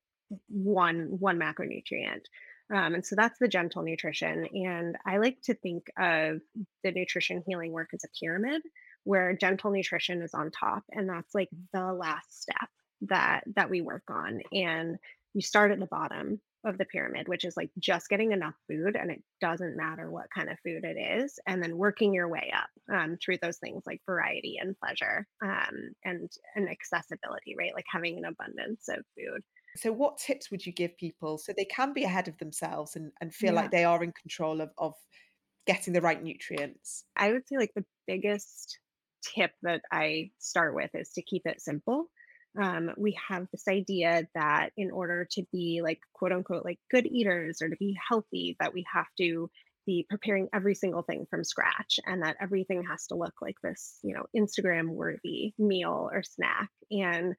one 0.48 1.08
one 1.18 1.38
macronutrient. 1.38 2.22
Um, 2.72 2.94
and 2.94 3.04
so 3.04 3.16
that's 3.16 3.38
the 3.38 3.48
gentle 3.48 3.82
nutrition. 3.82 4.46
And 4.46 4.96
I 5.06 5.18
like 5.18 5.36
to 5.42 5.54
think 5.54 5.84
of 5.98 6.40
the 6.82 6.92
nutrition 6.92 7.42
healing 7.46 7.72
work 7.72 7.90
as 7.92 8.04
a 8.04 8.18
pyramid 8.18 8.62
where 9.04 9.36
gentle 9.36 9.72
nutrition 9.72 10.22
is 10.22 10.32
on 10.32 10.50
top. 10.50 10.84
And 10.90 11.06
that's 11.06 11.34
like 11.34 11.50
the 11.74 11.92
last 11.92 12.42
step 12.42 12.68
that 13.02 13.44
that 13.56 13.68
we 13.68 13.82
work 13.82 14.04
on. 14.08 14.40
And 14.52 14.96
you 15.34 15.42
start 15.42 15.70
at 15.70 15.78
the 15.78 15.86
bottom 15.86 16.40
of 16.64 16.78
the 16.78 16.84
pyramid, 16.84 17.28
which 17.28 17.44
is 17.44 17.56
like 17.56 17.70
just 17.78 18.08
getting 18.08 18.32
enough 18.32 18.54
food, 18.68 18.96
and 18.96 19.10
it 19.10 19.22
doesn't 19.40 19.76
matter 19.76 20.10
what 20.10 20.30
kind 20.34 20.50
of 20.50 20.58
food 20.60 20.84
it 20.84 20.98
is, 20.98 21.38
and 21.46 21.62
then 21.62 21.76
working 21.78 22.14
your 22.14 22.28
way 22.28 22.52
up 22.54 22.70
um, 22.92 23.16
through 23.22 23.38
those 23.38 23.58
things 23.58 23.82
like 23.86 24.00
variety 24.06 24.56
and 24.60 24.76
pleasure 24.78 25.26
um, 25.42 25.90
and 26.04 26.30
and 26.54 26.68
accessibility, 26.68 27.54
right? 27.58 27.74
Like 27.74 27.86
having 27.90 28.18
an 28.18 28.24
abundance 28.24 28.88
of 28.88 29.04
food. 29.16 29.42
So, 29.76 29.92
what 29.92 30.18
tips 30.18 30.50
would 30.50 30.66
you 30.66 30.72
give 30.72 30.96
people 30.96 31.38
so 31.38 31.52
they 31.52 31.64
can 31.64 31.92
be 31.92 32.02
ahead 32.04 32.26
of 32.28 32.38
themselves 32.38 32.94
and, 32.96 33.12
and 33.20 33.34
feel 33.34 33.54
Yeah, 33.54 33.54
like 33.54 33.70
they 33.70 33.84
are 33.84 34.02
in 34.02 34.12
control 34.12 34.60
of, 34.60 34.72
of 34.78 34.94
getting 35.66 35.92
the 35.94 36.02
right 36.02 36.22
nutrients? 36.22 37.06
I 37.16 37.32
would 37.32 37.46
say 37.48 37.56
like 37.56 37.72
the 37.74 37.86
biggest 38.06 38.78
tip 39.22 39.52
that 39.62 39.82
I 39.90 40.32
start 40.38 40.74
with 40.74 40.90
is 40.94 41.12
to 41.12 41.22
keep 41.22 41.42
it 41.46 41.60
simple. 41.60 42.10
Um, 42.60 42.92
we 42.96 43.16
have 43.28 43.48
this 43.50 43.66
idea 43.68 44.28
that 44.34 44.70
in 44.76 44.90
order 44.90 45.26
to 45.32 45.42
be 45.52 45.80
like 45.82 46.00
quote 46.12 46.32
unquote 46.32 46.64
like 46.64 46.78
good 46.90 47.06
eaters 47.06 47.60
or 47.62 47.68
to 47.68 47.76
be 47.76 47.96
healthy, 48.08 48.56
that 48.60 48.74
we 48.74 48.84
have 48.92 49.08
to 49.18 49.50
be 49.86 50.06
preparing 50.08 50.48
every 50.52 50.74
single 50.74 51.02
thing 51.02 51.26
from 51.28 51.44
scratch 51.44 51.98
and 52.06 52.22
that 52.22 52.36
everything 52.40 52.84
has 52.84 53.06
to 53.06 53.16
look 53.16 53.34
like 53.42 53.56
this, 53.62 53.98
you 54.02 54.14
know, 54.14 54.24
Instagram 54.36 54.88
worthy 54.88 55.52
meal 55.58 56.08
or 56.12 56.22
snack. 56.22 56.70
And 56.90 57.34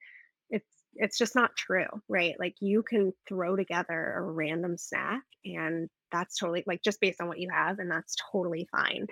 it's 0.50 0.70
it's 0.96 1.18
just 1.18 1.36
not 1.36 1.56
true, 1.56 1.88
right? 2.08 2.36
Like 2.40 2.56
you 2.60 2.84
can 2.84 3.14
throw 3.28 3.56
together 3.56 4.14
a 4.18 4.22
random 4.22 4.78
snack 4.78 5.24
and 5.44 5.90
that's 6.12 6.38
totally 6.38 6.64
like 6.66 6.82
just 6.84 7.02
based 7.02 7.20
on 7.20 7.28
what 7.28 7.40
you 7.40 7.50
have 7.52 7.80
and 7.80 7.92
that's 7.92 8.16
totally 8.32 8.68
fine. 8.72 9.08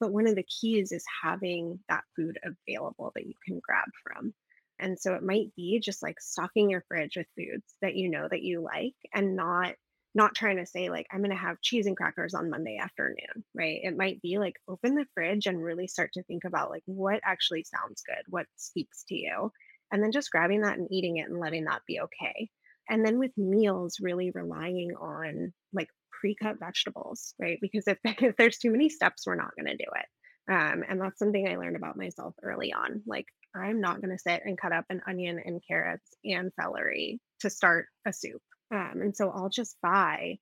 But 0.00 0.12
one 0.12 0.26
of 0.26 0.36
the 0.36 0.44
keys 0.44 0.92
is 0.92 1.04
having 1.22 1.80
that 1.88 2.04
food 2.14 2.38
available 2.42 3.12
that 3.14 3.26
you 3.26 3.34
can 3.44 3.60
grab 3.62 3.88
from. 4.02 4.34
And 4.78 4.98
so 4.98 5.14
it 5.14 5.22
might 5.22 5.54
be 5.56 5.80
just 5.80 6.02
like 6.02 6.20
stocking 6.20 6.70
your 6.70 6.84
fridge 6.88 7.16
with 7.16 7.26
foods 7.36 7.74
that 7.82 7.96
you 7.96 8.10
know 8.10 8.28
that 8.30 8.42
you 8.42 8.60
like 8.60 8.94
and 9.14 9.36
not 9.36 9.74
not 10.14 10.34
trying 10.34 10.56
to 10.56 10.66
say 10.66 10.90
like 10.90 11.06
I'm 11.12 11.20
going 11.20 11.30
to 11.30 11.36
have 11.36 11.60
cheese 11.60 11.86
and 11.86 11.96
crackers 11.96 12.34
on 12.34 12.50
Monday 12.50 12.78
afternoon, 12.78 13.44
right? 13.54 13.80
It 13.82 13.96
might 13.96 14.20
be 14.22 14.38
like 14.38 14.54
open 14.66 14.94
the 14.94 15.06
fridge 15.14 15.46
and 15.46 15.62
really 15.62 15.86
start 15.86 16.10
to 16.14 16.22
think 16.24 16.44
about 16.44 16.70
like 16.70 16.82
what 16.86 17.20
actually 17.24 17.64
sounds 17.64 18.02
good, 18.06 18.24
what 18.28 18.46
speaks 18.56 19.04
to 19.08 19.14
you, 19.14 19.52
and 19.92 20.02
then 20.02 20.12
just 20.12 20.30
grabbing 20.30 20.62
that 20.62 20.78
and 20.78 20.88
eating 20.90 21.18
it 21.18 21.28
and 21.28 21.38
letting 21.38 21.64
that 21.64 21.82
be 21.86 22.00
okay. 22.00 22.48
And 22.88 23.04
then 23.04 23.18
with 23.18 23.36
meals, 23.36 23.98
really 24.00 24.30
relying 24.30 24.92
on 25.00 25.52
like 25.72 25.88
pre-cut 26.10 26.58
vegetables, 26.58 27.34
right? 27.40 27.58
Because 27.60 27.86
if, 27.86 27.98
if 28.04 28.36
there's 28.36 28.58
too 28.58 28.70
many 28.70 28.88
steps, 28.88 29.26
we're 29.26 29.34
not 29.34 29.54
going 29.56 29.66
to 29.66 29.76
do 29.76 29.90
it. 29.94 30.06
Um, 30.50 30.82
and 30.88 31.00
that's 31.00 31.18
something 31.18 31.46
I 31.46 31.56
learned 31.56 31.76
about 31.76 31.96
myself 31.96 32.34
early 32.42 32.72
on. 32.72 33.02
Like, 33.06 33.26
I'm 33.54 33.80
not 33.80 34.00
going 34.00 34.16
to 34.16 34.18
sit 34.18 34.42
and 34.44 34.58
cut 34.58 34.72
up 34.72 34.86
an 34.88 35.02
onion 35.06 35.40
and 35.44 35.60
carrots 35.66 36.08
and 36.24 36.52
celery 36.58 37.20
to 37.40 37.50
start 37.50 37.86
a 38.06 38.12
soup. 38.12 38.42
Um, 38.72 39.00
and 39.02 39.16
so 39.16 39.30
I'll 39.30 39.50
just 39.50 39.76
buy 39.82 40.38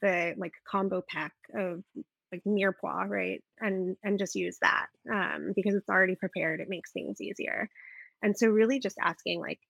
the 0.00 0.34
like 0.36 0.52
combo 0.70 1.02
pack 1.08 1.32
of 1.54 1.82
like 2.32 2.42
mirepoix, 2.46 3.08
right? 3.08 3.42
And 3.60 3.96
and 4.02 4.18
just 4.18 4.34
use 4.34 4.58
that 4.60 4.86
um, 5.12 5.52
because 5.54 5.74
it's 5.74 5.88
already 5.88 6.16
prepared. 6.16 6.60
It 6.60 6.68
makes 6.68 6.92
things 6.92 7.20
easier. 7.20 7.68
And 8.22 8.36
so 8.36 8.48
really 8.48 8.80
just 8.80 8.96
asking 9.00 9.40
like, 9.40 9.60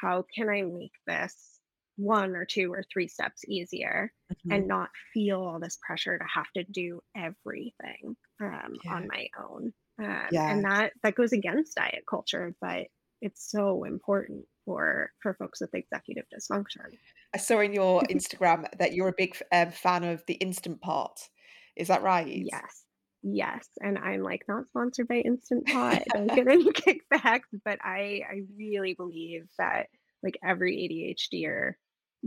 how 0.00 0.24
can 0.34 0.48
I 0.48 0.62
make 0.62 0.92
this 1.06 1.55
one 1.96 2.36
or 2.36 2.44
two 2.44 2.72
or 2.72 2.84
three 2.92 3.08
steps 3.08 3.44
easier 3.48 4.12
and 4.50 4.66
Mhm. 4.66 4.68
not 4.68 4.90
feel 5.12 5.40
all 5.42 5.58
this 5.60 5.78
pressure 5.84 6.18
to 6.18 6.24
have 6.32 6.50
to 6.54 6.64
do 6.64 7.00
everything 7.16 8.16
um, 8.40 8.80
Yeah. 8.82 8.92
on 8.92 9.06
my 9.08 9.28
own? 9.38 9.72
Um, 9.98 10.30
Yeah. 10.30 10.46
and 10.46 10.64
that 10.64 10.92
that 11.02 11.14
goes 11.14 11.32
against 11.32 11.76
diet 11.76 12.04
culture, 12.08 12.54
but 12.60 12.88
it's 13.22 13.50
so 13.50 13.84
important 13.84 14.46
for 14.64 15.12
for 15.22 15.34
folks 15.34 15.60
with 15.60 15.74
executive 15.74 16.26
dysfunction. 16.34 16.98
I 17.34 17.38
saw 17.38 17.60
in 17.60 17.72
your 17.72 18.02
Instagram 18.10 18.66
that 18.78 18.92
you're 18.94 19.08
a 19.08 19.14
big 19.16 19.36
um, 19.52 19.70
fan 19.70 20.04
of 20.04 20.24
the 20.26 20.34
Instant 20.34 20.80
Pot. 20.80 21.28
Is 21.76 21.88
that 21.88 22.02
right? 22.02 22.50
Yes. 22.50 22.84
Yes, 23.22 23.68
and 23.82 23.98
I'm, 23.98 24.22
like, 24.22 24.42
not 24.46 24.68
sponsored 24.68 25.08
by 25.08 25.16
Instant 25.16 25.68
Pot, 25.68 26.02
don't 26.12 26.32
get 26.32 26.46
any 26.48 26.70
kickbacks, 26.70 27.48
but 27.64 27.78
I 27.82 28.22
I 28.28 28.42
really 28.56 28.94
believe 28.94 29.48
that, 29.58 29.88
like, 30.22 30.38
every 30.44 30.76
ADHDer 30.76 31.74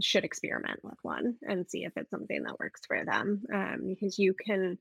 should 0.02 0.26
experiment 0.26 0.80
with 0.84 0.98
one 1.02 1.38
and 1.44 1.70
see 1.70 1.84
if 1.84 1.94
it's 1.96 2.10
something 2.12 2.44
that 2.44 2.60
works 2.60 2.82
for 2.88 3.04
them, 3.06 3.44
um, 3.54 3.88
because 3.88 4.18
you 4.20 4.34
can 4.34 4.78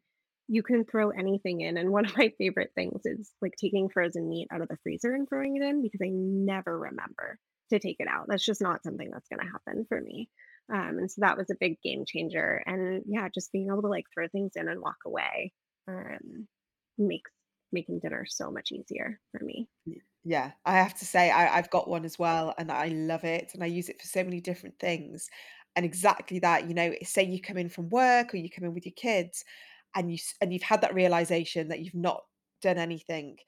you 0.51 0.63
can 0.63 0.85
throw 0.85 1.11
anything 1.11 1.61
in, 1.61 1.77
and 1.77 1.91
one 1.91 2.07
of 2.07 2.17
my 2.17 2.33
favorite 2.39 2.73
things 2.75 3.03
is, 3.05 3.33
like, 3.43 3.53
taking 3.61 3.89
frozen 3.91 4.29
meat 4.29 4.49
out 4.51 4.63
of 4.63 4.69
the 4.69 4.79
freezer 4.83 5.13
and 5.15 5.29
throwing 5.29 5.57
it 5.57 5.63
in 5.63 5.83
because 5.83 6.01
I 6.03 6.09
never 6.11 6.79
remember 6.79 7.39
to 7.71 7.79
take 7.79 7.97
it 8.01 8.09
out. 8.09 8.27
That's 8.29 8.45
just 8.45 8.63
not 8.63 8.83
something 8.83 9.11
that's 9.11 9.29
gonna 9.29 9.51
happen 9.51 9.85
for 9.89 10.01
me, 10.01 10.31
um, 10.73 10.99
and 10.99 11.11
so 11.11 11.21
that 11.23 11.37
was 11.37 11.51
a 11.51 11.57
big 11.61 11.81
game 11.83 12.05
changer, 12.07 12.63
and, 12.67 13.05
yeah, 13.07 13.29
just 13.33 13.53
being 13.53 13.69
able 13.71 13.83
to, 13.83 13.89
like, 13.89 14.07
throw 14.15 14.29
things 14.29 14.53
in 14.57 14.69
and 14.69 14.81
walk 14.81 14.99
away 15.07 15.53
um, 15.87 16.49
makes 16.97 17.31
making 17.71 18.01
dinner 18.01 18.25
so 18.27 18.51
much 18.51 18.73
easier 18.73 19.21
for 19.33 19.45
me. 19.45 19.69
Y 19.87 19.97
yeah, 20.25 20.53
I 20.65 20.73
have 20.77 20.95
to 20.99 21.05
say 21.07 21.31
I 21.31 21.57
I've 21.59 21.71
got 21.71 21.89
one 21.89 22.05
as 22.05 22.19
well, 22.19 22.55
and 22.59 22.71
I 22.73 22.89
love 22.89 23.25
it, 23.25 23.53
and 23.55 23.63
I 23.63 23.67
use 23.67 23.89
it 23.89 24.01
for 24.01 24.07
so 24.07 24.25
many 24.25 24.41
different 24.41 24.79
things, 24.79 25.29
and 25.77 25.85
exactly 25.87 26.39
that, 26.41 26.69
you 26.69 26.75
know, 26.75 26.95
say 27.05 27.23
you 27.25 27.41
come 27.41 27.57
in 27.59 27.69
from 27.71 27.89
work 27.91 28.35
or 28.35 28.37
you 28.39 28.51
come 28.51 28.65
in 28.65 28.75
with 28.75 28.87
your 28.87 28.95
kids, 28.97 29.45
and 29.95 30.13
you 30.13 30.19
and 30.41 30.53
you've 30.53 30.63
had 30.63 30.81
that 30.83 30.95
realization 30.95 31.69
that 31.69 31.81
you've 31.81 31.95
not 31.95 32.25
done 32.63 32.79
anything. 32.79 33.39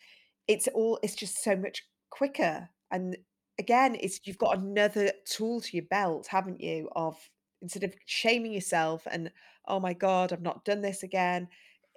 It's 0.48 0.68
all 0.68 0.98
it's 1.02 1.14
just 1.14 1.42
so 1.42 1.56
much 1.56 1.82
quicker, 2.10 2.70
and 2.90 3.16
again, 3.58 3.96
it's 4.00 4.20
you've 4.24 4.38
got 4.38 4.58
another 4.58 5.12
tool 5.26 5.60
to 5.62 5.76
your 5.76 5.86
belt, 5.86 6.28
haven't 6.28 6.60
you, 6.60 6.88
of 6.96 7.16
instead 7.62 7.84
of 7.84 7.94
shaming 8.06 8.52
yourself 8.52 9.06
and, 9.10 9.30
"Oh 9.66 9.80
my 9.80 9.92
god, 9.94 10.32
I've 10.32 10.40
not 10.42 10.64
done 10.64 10.80
this 10.82 11.02
again," 11.02 11.48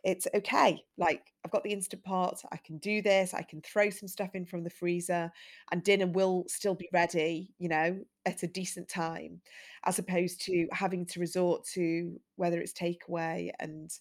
it's 0.04 0.28
okay. 0.36 0.84
Like, 0.98 1.34
I've 1.46 1.52
got 1.52 1.64
the 1.64 1.72
Instant 1.74 2.04
Pot, 2.04 2.42
I 2.52 2.58
can 2.58 2.78
do 2.80 3.02
this, 3.02 3.34
I 3.34 3.42
can 3.44 3.62
throw 3.62 3.90
some 3.90 4.08
stuff 4.10 4.36
in 4.36 4.46
from 4.46 4.64
the 4.64 4.70
freezer, 4.70 5.32
and 5.72 5.84
dinner 5.84 6.08
will 6.08 6.46
still 6.48 6.76
be 6.76 6.90
ready, 6.94 7.54
you 7.60 7.70
know, 7.70 8.00
at 8.26 8.44
a 8.44 8.48
decent 8.48 8.90
time, 8.90 9.42
as 9.86 10.00
opposed 10.00 10.42
to 10.46 10.68
having 10.74 11.06
to 11.08 11.20
resort 11.20 11.66
to 11.74 12.20
whether 12.36 12.60
it's 12.60 12.74
takeaway 12.74 13.52
and 13.60 13.92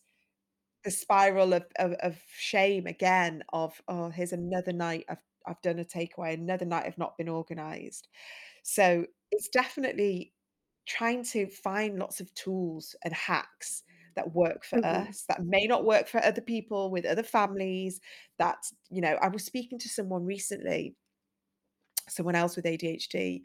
the 0.85 0.91
spiral 0.91 1.53
of 1.55 1.65
of 1.79 1.93
of 1.95 2.21
shame 2.37 2.87
again 2.87 3.43
of, 3.53 3.81
"Oh, 3.89 4.11
here's 4.11 4.33
another 4.33 4.73
night 4.73 5.05
I've 5.09 5.19
I've 5.47 5.63
done 5.63 5.79
a 5.81 5.85
takeaway, 5.85 6.35
another 6.35 6.65
night 6.67 6.87
I've 6.87 6.99
not 6.99 7.17
been 7.19 7.29
organized." 7.29 8.09
So, 8.65 9.07
it's 9.33 9.49
definitely 9.49 10.35
trying 10.87 11.25
to 11.25 11.47
find 11.49 11.99
lots 11.99 12.21
of 12.21 12.33
tools 12.35 12.97
and 13.05 13.15
hacks 13.15 13.85
that 14.17 14.35
work 14.35 14.65
for 14.65 14.79
Mhm. 14.79 14.83
us, 14.85 15.25
that 15.29 15.43
may 15.45 15.67
not 15.67 15.85
work 15.85 16.09
for 16.09 16.23
other 16.25 16.41
people 16.43 16.91
with 16.91 17.05
other 17.07 17.23
families, 17.23 18.01
that 18.39 18.59
you 18.91 19.01
know, 19.01 19.15
I 19.23 19.29
was 19.29 19.45
speaking 19.45 19.79
to 19.81 19.89
someone 19.89 20.25
recently, 20.25 20.97
someone 22.09 22.35
else 22.35 22.57
with 22.57 22.67
ADHD, 22.67 23.43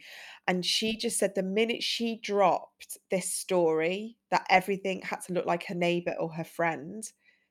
and 0.47 0.65
she 0.65 0.97
just 0.97 1.19
said 1.19 1.35
the 1.35 1.43
minute 1.43 1.83
she 1.83 2.19
dropped 2.19 2.97
this 3.11 3.31
story 3.33 4.17
that 4.31 4.45
everything 4.49 5.01
had 5.03 5.21
to 5.21 5.33
look 5.33 5.45
like 5.45 5.65
her 5.65 5.75
neighbor 5.75 6.15
or 6.19 6.33
her 6.33 6.43
friend, 6.43 7.03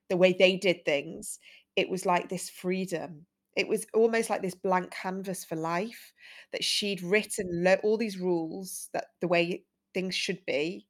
the 0.09 0.17
way 0.17 0.33
they 0.33 0.57
did 0.57 0.85
things, 0.85 1.39
it 1.77 1.89
was 1.89 2.07
like 2.07 2.29
this 2.29 2.51
freedom. 2.51 3.27
It 3.57 3.69
was 3.69 3.87
almost 3.95 4.29
like 4.31 4.43
this 4.43 4.55
blank 4.55 4.91
canvas 4.91 5.45
for 5.45 5.57
life 5.57 6.12
that 6.53 6.64
she'd 6.64 7.03
written 7.03 7.64
all 7.83 7.97
these 7.97 8.19
rules 8.19 8.91
that 8.93 9.07
the 9.21 9.29
way 9.29 9.64
things 9.95 10.14
should 10.14 10.45
be, 10.45 10.87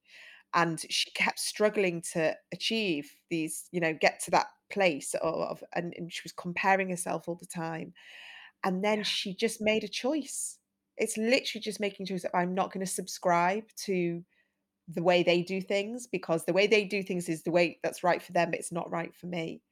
and 0.54 0.80
she 0.90 1.10
kept 1.12 1.38
struggling 1.38 2.02
to 2.12 2.36
achieve 2.52 3.12
these, 3.30 3.68
you 3.72 3.80
know, 3.80 3.94
get 3.94 4.20
to 4.24 4.30
that 4.32 4.46
place 4.70 5.14
of 5.22 5.62
and 5.74 5.94
and 5.96 6.12
she 6.12 6.22
was 6.24 6.32
comparing 6.32 6.90
herself 6.90 7.28
all 7.28 7.36
the 7.36 7.46
time, 7.46 7.92
and 8.64 8.84
then 8.84 8.98
Yeah. 8.98 9.04
she 9.04 9.34
just 9.34 9.60
made 9.60 9.84
a 9.84 9.88
choice. 9.88 10.58
It's 10.96 11.16
literally 11.16 11.62
just 11.62 11.80
making 11.80 12.04
a 12.04 12.08
choice 12.08 12.22
that 12.22 12.36
I'm 12.36 12.54
not 12.54 12.72
gonna 12.72 12.86
subscribe 12.86 13.64
to 13.86 14.24
the 14.88 15.02
way 15.02 15.22
they 15.22 15.42
do 15.42 15.60
things 15.62 16.06
because 16.06 16.44
the 16.44 16.52
way 16.54 16.66
they 16.66 16.84
do 16.84 17.02
things 17.02 17.28
is 17.28 17.42
the 17.44 17.50
way 17.52 17.80
that's 17.82 18.04
right 18.04 18.22
for 18.22 18.32
them, 18.32 18.54
it's 18.54 18.72
not 18.72 18.90
right 18.90 19.14
for 19.14 19.26
me. 19.26 19.62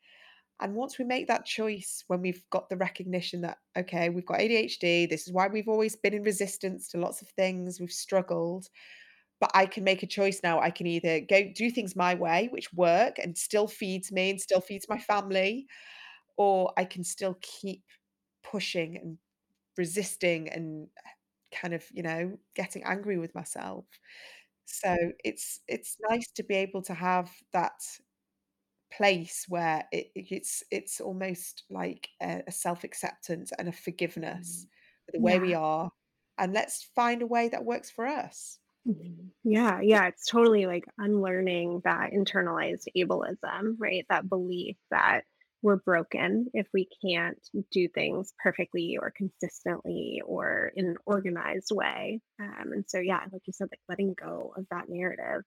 And 0.60 0.74
once 0.76 0.98
we 0.98 1.04
make 1.04 1.26
that 1.28 1.44
choice, 1.44 2.04
when 2.06 2.22
we've 2.22 2.44
got 2.50 2.68
the 2.68 2.76
recognition 2.76 3.40
that, 3.42 3.58
okay, 3.76 4.08
we've 4.08 4.26
got 4.26 4.40
ADHD, 4.40 5.06
this 5.06 5.26
is 5.26 5.32
why 5.32 5.48
we've 5.48 5.68
always 5.68 5.96
been 5.96 6.14
in 6.14 6.22
resistance 6.22 6.88
to 6.88 6.98
lots 6.98 7.22
of 7.22 7.28
things, 7.30 7.80
we've 7.80 7.92
struggled, 7.92 8.68
but 9.40 9.50
I 9.54 9.66
can 9.66 9.84
make 9.84 10.02
a 10.02 10.06
choice 10.06 10.40
now. 10.42 10.60
I 10.60 10.70
can 10.70 10.86
either 10.86 11.20
go 11.20 11.50
do 11.54 11.70
things 11.70 11.96
my 11.96 12.14
way, 12.14 12.48
which 12.52 12.72
work 12.72 13.18
and 13.18 13.36
still 13.36 13.66
feeds 13.68 14.12
me 14.12 14.30
and 14.30 14.40
still 14.40 14.60
feeds 14.60 14.86
my 14.88 14.98
family, 14.98 15.66
or 16.36 16.72
I 16.76 16.84
can 16.84 17.04
still 17.04 17.38
keep 17.42 17.84
pushing 18.42 18.96
and 18.96 19.18
resisting 19.78 20.48
and 20.50 20.88
kind 21.52 21.74
of, 21.74 21.84
you 21.92 22.02
know, 22.02 22.38
getting 22.54 22.84
angry 22.84 23.18
with 23.18 23.34
myself. 23.34 23.86
So 24.66 24.96
it's 25.24 25.60
it's 25.68 25.96
nice 26.10 26.30
to 26.32 26.44
be 26.44 26.56
able 26.56 26.82
to 26.84 26.94
have 26.94 27.32
that 27.52 27.80
place 28.92 29.46
where 29.48 29.84
it, 29.92 30.10
it's 30.14 30.62
it's 30.70 31.00
almost 31.00 31.64
like 31.70 32.10
a, 32.22 32.42
a 32.46 32.52
self-acceptance 32.52 33.52
and 33.58 33.68
a 33.68 33.72
forgiveness 33.72 34.66
Mm. 34.66 34.68
for 35.06 35.12
the 35.12 35.20
way 35.20 35.38
we 35.38 35.54
are, 35.54 35.90
and 36.38 36.52
let's 36.52 36.82
find 36.94 37.22
a 37.22 37.26
way 37.26 37.48
that 37.48 37.64
works 37.64 37.90
for 37.90 38.06
us. 38.06 38.58
Mhm. 38.86 39.30
Yeah, 39.44 39.80
yeah, 39.80 40.06
it's 40.08 40.26
totally 40.26 40.66
like 40.66 40.84
unlearning 40.98 41.80
that 41.84 42.12
internalized 42.12 42.86
ableism, 42.96 43.76
right? 43.78 44.04
That 44.08 44.28
belief 44.28 44.76
that 44.90 45.22
we're 45.62 45.76
broken 45.76 46.48
if 46.52 46.66
we 46.74 46.88
can't 47.02 47.38
do 47.70 47.88
things 47.88 48.34
perfectly 48.42 48.98
or 49.00 49.10
consistently 49.16 50.20
or 50.26 50.72
in 50.76 50.86
an 50.86 50.96
organized 51.06 51.70
way. 51.72 52.20
Um, 52.38 52.72
and 52.72 52.84
so, 52.88 52.98
yeah, 53.00 53.20
like 53.32 53.42
you 53.46 53.52
said, 53.54 53.68
like 53.70 53.80
letting 53.88 54.14
go 54.14 54.52
of 54.56 54.66
that 54.70 54.88
narrative. 54.88 55.42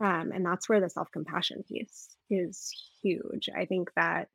Um, 0.00 0.32
and 0.32 0.44
that's 0.44 0.68
where 0.68 0.80
the 0.80 0.90
self 0.90 1.10
compassion 1.12 1.62
piece 1.68 2.08
is 2.30 2.72
huge. 3.02 3.48
I 3.54 3.66
think 3.66 3.90
that 3.96 4.28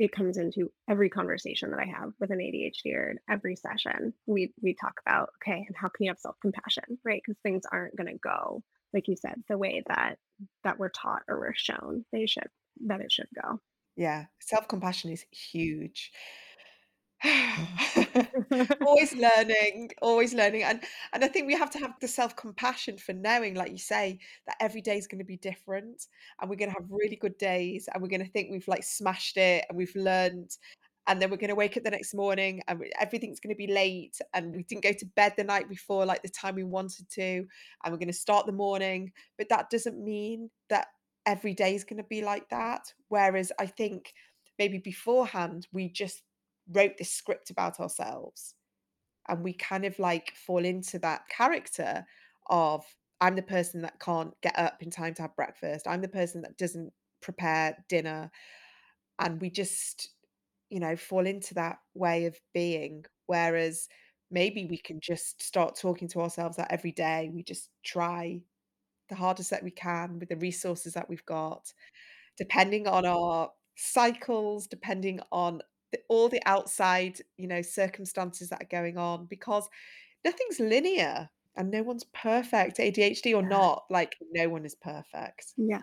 it 0.00 0.12
comes 0.12 0.38
into 0.38 0.72
every 0.88 1.10
conversation 1.10 1.70
that 1.70 1.78
I 1.78 1.84
have 1.84 2.12
with 2.18 2.30
an 2.30 2.38
ADHD 2.38 2.86
in 2.86 3.18
every 3.28 3.54
session. 3.54 4.14
We 4.26 4.54
we 4.62 4.74
talk 4.74 4.94
about, 5.06 5.28
okay, 5.36 5.62
and 5.66 5.76
how 5.76 5.88
can 5.88 6.04
you 6.04 6.10
have 6.10 6.18
self-compassion, 6.18 6.98
right? 7.04 7.20
Because 7.24 7.38
things 7.42 7.64
aren't 7.70 7.96
going 7.96 8.06
to 8.06 8.18
go, 8.18 8.62
like 8.94 9.08
you 9.08 9.16
said, 9.16 9.34
the 9.50 9.58
way 9.58 9.82
that 9.88 10.16
that 10.64 10.78
we're 10.78 10.88
taught 10.88 11.20
or 11.28 11.38
we're 11.38 11.54
shown 11.54 12.06
they 12.12 12.24
should 12.24 12.48
that 12.86 13.02
it 13.02 13.12
should 13.12 13.28
go. 13.42 13.60
Yeah, 13.94 14.24
self-compassion 14.38 15.12
is 15.12 15.26
huge. 15.30 16.12
Always 18.86 19.14
learning, 19.14 19.90
always 20.02 20.34
learning, 20.34 20.62
and 20.62 20.82
and 21.12 21.24
I 21.24 21.28
think 21.28 21.46
we 21.46 21.54
have 21.54 21.70
to 21.72 21.78
have 21.78 21.92
the 22.00 22.08
self-compassion 22.08 22.98
for 22.98 23.12
knowing, 23.12 23.54
like 23.54 23.70
you 23.72 23.78
say, 23.78 24.18
that 24.46 24.56
every 24.60 24.80
day 24.80 24.96
is 24.96 25.06
gonna 25.06 25.24
be 25.24 25.36
different, 25.36 26.06
and 26.40 26.48
we're 26.50 26.56
gonna 26.56 26.72
have 26.72 26.86
really 26.90 27.16
good 27.16 27.36
days, 27.38 27.88
and 27.92 28.02
we're 28.02 28.08
gonna 28.08 28.24
think 28.24 28.50
we've, 28.50 28.66
like, 28.68 28.82
smashed 28.84 29.36
it, 29.36 29.64
and 29.68 29.76
we've 29.78 29.94
learned, 29.94 30.50
and 31.06 31.20
then 31.20 31.30
we're 31.30 31.36
gonna 31.36 31.54
wake 31.54 31.76
up 31.76 31.84
the 31.84 31.90
next 31.90 32.14
morning, 32.14 32.62
and 32.68 32.82
everything's 32.98 33.40
gonna 33.40 33.54
be 33.54 33.66
late, 33.66 34.18
and 34.34 34.54
we 34.56 34.62
didn't 34.64 34.82
go 34.84 34.92
to 34.92 35.06
bed 35.16 35.34
the 35.36 35.44
night 35.44 35.68
before, 35.68 36.06
like, 36.06 36.22
the 36.22 36.28
time 36.28 36.54
we 36.54 36.64
wanted 36.64 37.08
to, 37.10 37.46
and 37.84 37.92
we're 37.92 37.98
gonna 37.98 38.12
start 38.12 38.46
the 38.46 38.52
morning, 38.52 39.12
but 39.38 39.48
that 39.50 39.68
doesn't 39.70 40.02
mean 40.02 40.50
that 40.70 40.88
every 41.26 41.54
day 41.54 41.74
is 41.74 41.84
gonna 41.84 42.04
be 42.04 42.22
like 42.22 42.48
that, 42.50 42.92
whereas 43.08 43.52
I 43.58 43.66
think 43.66 44.12
maybe 44.58 44.78
beforehand, 44.78 45.66
we 45.72 45.88
just 45.90 46.22
wrote 46.72 46.96
this 46.98 47.10
script 47.10 47.50
about 47.50 47.80
ourselves 47.80 48.54
and 49.28 49.42
we 49.42 49.52
kind 49.52 49.84
of 49.84 49.98
like 49.98 50.32
fall 50.34 50.64
into 50.64 50.98
that 50.98 51.22
character 51.28 52.04
of 52.48 52.84
I'm 53.20 53.36
the 53.36 53.42
person 53.42 53.82
that 53.82 54.00
can't 54.00 54.32
get 54.42 54.58
up 54.58 54.82
in 54.82 54.90
time 54.90 55.14
to 55.14 55.22
have 55.22 55.36
breakfast. 55.36 55.86
I'm 55.86 56.00
the 56.00 56.08
person 56.08 56.40
that 56.42 56.56
doesn't 56.56 56.92
prepare 57.20 57.76
dinner. 57.88 58.30
And 59.18 59.40
we 59.40 59.50
just, 59.50 60.10
you 60.70 60.80
know, 60.80 60.96
fall 60.96 61.26
into 61.26 61.52
that 61.54 61.78
way 61.94 62.24
of 62.24 62.40
being. 62.54 63.04
Whereas 63.26 63.88
maybe 64.30 64.64
we 64.64 64.78
can 64.78 65.00
just 65.00 65.42
start 65.42 65.76
talking 65.78 66.08
to 66.08 66.20
ourselves 66.20 66.56
that 66.56 66.72
every 66.72 66.92
day. 66.92 67.30
We 67.32 67.42
just 67.42 67.68
try 67.84 68.40
the 69.10 69.16
hardest 69.16 69.50
that 69.50 69.62
we 69.62 69.70
can 69.70 70.18
with 70.18 70.30
the 70.30 70.36
resources 70.36 70.94
that 70.94 71.08
we've 71.08 71.26
got 71.26 71.72
depending 72.40 72.88
on 72.88 73.04
our 73.04 73.50
cycles, 73.76 74.66
depending 74.66 75.20
on 75.30 75.60
the, 75.92 76.00
all 76.08 76.28
the 76.28 76.42
outside, 76.46 77.20
you 77.36 77.46
know, 77.48 77.62
circumstances 77.62 78.48
that 78.50 78.62
are 78.62 78.66
going 78.70 78.98
on, 78.98 79.26
because 79.26 79.68
nothing's 80.24 80.60
linear 80.60 81.30
and 81.56 81.70
no 81.70 81.82
one's 81.82 82.04
perfect, 82.04 82.80
ADHD 82.80 83.34
or 83.34 83.42
Yeah. 83.42 83.44
not. 83.44 83.84
Like, 83.90 84.16
no 84.32 84.48
one 84.50 84.66
is 84.66 84.76
perfect. 84.76 85.54
Yeah. 85.56 85.82